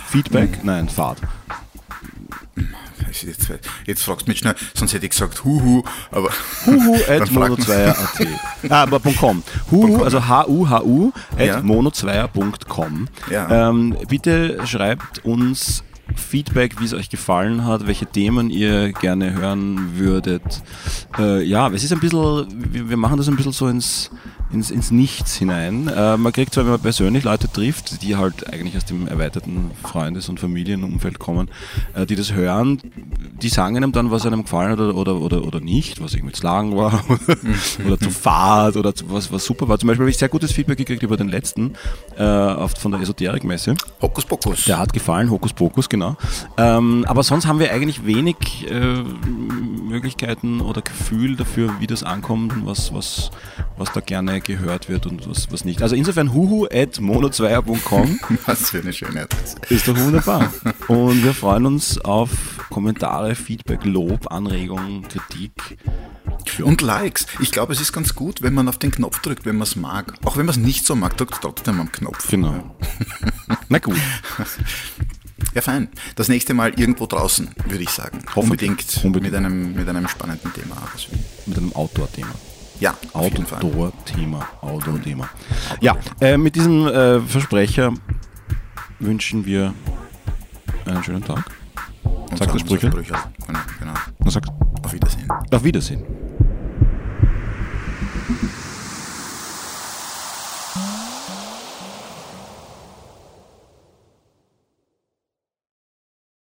Feedback? 0.08 0.58
Hm. 0.58 0.66
Nein, 0.66 0.88
Fahrt 0.88 1.18
jetzt, 3.22 3.48
jetzt 3.86 4.02
fragst 4.02 4.26
du 4.26 4.30
mich 4.30 4.38
schnell, 4.38 4.54
sonst 4.74 4.92
hätte 4.92 5.06
ich 5.06 5.10
gesagt 5.10 5.44
Huhu, 5.44 5.82
aber 6.10 6.30
Huhu 6.66 6.94
at 7.08 7.28
mono2.at. 7.30 8.70
ah, 8.70 8.82
aber 8.82 9.00
.com. 9.00 9.42
Huhu, 9.70 10.02
also 10.02 10.26
H-U-H-U 10.26 11.12
at 11.36 11.46
ja. 11.46 11.58
mono2.com. 11.58 13.08
Ja. 13.30 13.70
Ähm, 13.70 13.96
bitte 14.08 14.66
schreibt 14.66 15.24
uns 15.24 15.84
Feedback, 16.14 16.80
wie 16.80 16.84
es 16.84 16.94
euch 16.94 17.08
gefallen 17.08 17.64
hat, 17.64 17.86
welche 17.86 18.06
Themen 18.06 18.50
ihr 18.50 18.92
gerne 18.92 19.32
hören 19.32 19.96
würdet. 19.96 20.62
Äh, 21.18 21.42
ja, 21.42 21.68
es 21.68 21.82
ist 21.82 21.92
ein 21.92 22.00
bisschen, 22.00 22.46
wir, 22.72 22.90
wir 22.90 22.96
machen 22.96 23.16
das 23.16 23.28
ein 23.28 23.36
bisschen 23.36 23.52
so 23.52 23.68
ins 23.68 24.10
ins, 24.54 24.70
ins 24.70 24.90
Nichts 24.90 25.34
hinein. 25.36 25.88
Äh, 25.88 26.16
man 26.16 26.32
kriegt 26.32 26.54
zwar, 26.54 26.64
wenn 26.64 26.72
man 26.72 26.80
persönlich 26.80 27.24
Leute 27.24 27.50
trifft, 27.50 28.02
die 28.02 28.16
halt 28.16 28.50
eigentlich 28.52 28.76
aus 28.76 28.84
dem 28.84 29.06
erweiterten 29.08 29.72
Freundes- 29.82 30.28
und 30.28 30.40
Familienumfeld 30.40 31.18
kommen, 31.18 31.50
äh, 31.94 32.06
die 32.06 32.14
das 32.14 32.32
hören, 32.32 32.80
die 33.44 33.50
sagen 33.50 33.76
einem 33.76 33.92
dann, 33.92 34.10
was 34.10 34.24
einem 34.24 34.42
gefallen 34.42 34.72
hat 34.72 34.80
oder, 34.80 34.96
oder, 34.96 35.20
oder, 35.20 35.44
oder 35.44 35.60
nicht, 35.60 36.02
was 36.02 36.14
irgendwie 36.14 36.32
zu 36.32 36.42
lang 36.42 36.74
war 36.74 37.04
oder 37.86 37.98
zu 37.98 38.10
fad 38.10 38.76
oder 38.76 38.94
zu, 38.94 39.04
was, 39.10 39.30
was 39.30 39.44
super 39.44 39.68
war. 39.68 39.78
Zum 39.78 39.86
Beispiel 39.86 40.04
habe 40.04 40.10
ich 40.10 40.16
sehr 40.16 40.30
gutes 40.30 40.50
Feedback 40.50 40.78
gekriegt 40.78 41.02
über 41.02 41.18
den 41.18 41.28
letzten 41.28 41.74
äh, 42.16 42.68
von 42.68 42.90
der 42.90 43.02
Esoterikmesse. 43.02 43.74
Hokus 44.00 44.24
Pokus. 44.24 44.64
Der 44.64 44.78
hat 44.78 44.94
gefallen, 44.94 45.30
Hokus 45.30 45.52
Pokus, 45.52 45.90
genau. 45.90 46.16
Ähm, 46.56 47.04
aber 47.06 47.22
sonst 47.22 47.46
haben 47.46 47.58
wir 47.58 47.70
eigentlich 47.70 48.06
wenig 48.06 48.36
äh, 48.70 49.02
Möglichkeiten 49.86 50.62
oder 50.62 50.80
Gefühl 50.80 51.36
dafür, 51.36 51.74
wie 51.80 51.86
das 51.86 52.02
ankommt 52.02 52.54
und 52.54 52.66
was, 52.66 52.94
was, 52.94 53.30
was 53.76 53.92
da 53.92 54.00
gerne 54.00 54.40
gehört 54.40 54.88
wird 54.88 55.06
und 55.06 55.28
was, 55.28 55.52
was 55.52 55.66
nicht. 55.66 55.82
Also 55.82 55.96
insofern 55.96 56.32
huhu 56.32 56.64
at 56.64 56.98
mono2er.com. 56.98 58.18
Was 58.46 58.70
für 58.70 58.78
eine 58.78 58.92
schöne 58.92 59.22
Adresse. 59.22 59.56
Ist 59.68 59.88
doch 59.88 59.96
wunderbar. 59.96 60.52
Und 60.88 61.24
wir 61.24 61.34
freuen 61.34 61.66
uns 61.66 61.98
auf 61.98 62.30
Kommentare, 62.70 63.33
Feedback, 63.36 63.84
Lob, 63.84 64.30
Anregungen, 64.32 65.06
Kritik. 65.08 65.78
Und 66.62 66.82
Likes. 66.82 67.26
Ich 67.40 67.50
glaube, 67.50 67.72
es 67.72 67.80
ist 67.80 67.92
ganz 67.92 68.14
gut, 68.14 68.42
wenn 68.42 68.54
man 68.54 68.68
auf 68.68 68.78
den 68.78 68.90
Knopf 68.90 69.20
drückt, 69.20 69.46
wenn 69.46 69.56
man 69.56 69.62
es 69.62 69.76
mag. 69.76 70.14
Auch 70.24 70.36
wenn 70.36 70.46
man 70.46 70.54
es 70.54 70.60
nicht 70.60 70.84
so 70.84 70.94
mag, 70.94 71.16
drückt 71.16 71.40
trotzdem 71.40 71.80
am 71.80 71.90
Knopf. 71.90 72.28
Genau. 72.28 72.76
Na 73.68 73.78
gut. 73.78 73.96
Ja, 75.54 75.62
fein. 75.62 75.88
Das 76.16 76.28
nächste 76.28 76.54
Mal 76.54 76.78
irgendwo 76.78 77.06
draußen, 77.06 77.48
würde 77.66 77.82
ich 77.82 77.90
sagen. 77.90 78.24
Unbedingt, 78.34 79.00
Unbedingt. 79.04 79.32
Mit, 79.32 79.34
einem, 79.34 79.74
mit 79.74 79.88
einem 79.88 80.08
spannenden 80.08 80.52
Thema. 80.52 80.76
Mit 81.46 81.58
einem 81.58 81.72
Outdoor-Thema. 81.72 82.34
Ja. 82.80 82.96
Outdoor-Thema. 83.12 84.48
Outdoor-Thema. 84.60 85.28
Ja, 85.80 85.96
äh, 86.20 86.36
mit 86.36 86.56
diesem 86.56 86.86
äh, 86.86 87.20
Versprecher 87.20 87.94
wünschen 88.98 89.44
wir 89.46 89.74
einen 90.86 91.04
schönen 91.04 91.24
Tag. 91.24 91.44
Und 92.04 92.38
sagst 92.38 92.54
du 92.54 92.58
Sprüche? 92.58 92.88
Sprüche. 92.88 93.14
Genau. 93.78 93.94
Und 94.18 94.30
sagst, 94.30 94.50
auf 94.82 94.92
Wiedersehen. 94.92 95.28
Auf 95.50 95.64
Wiedersehen. 95.64 96.02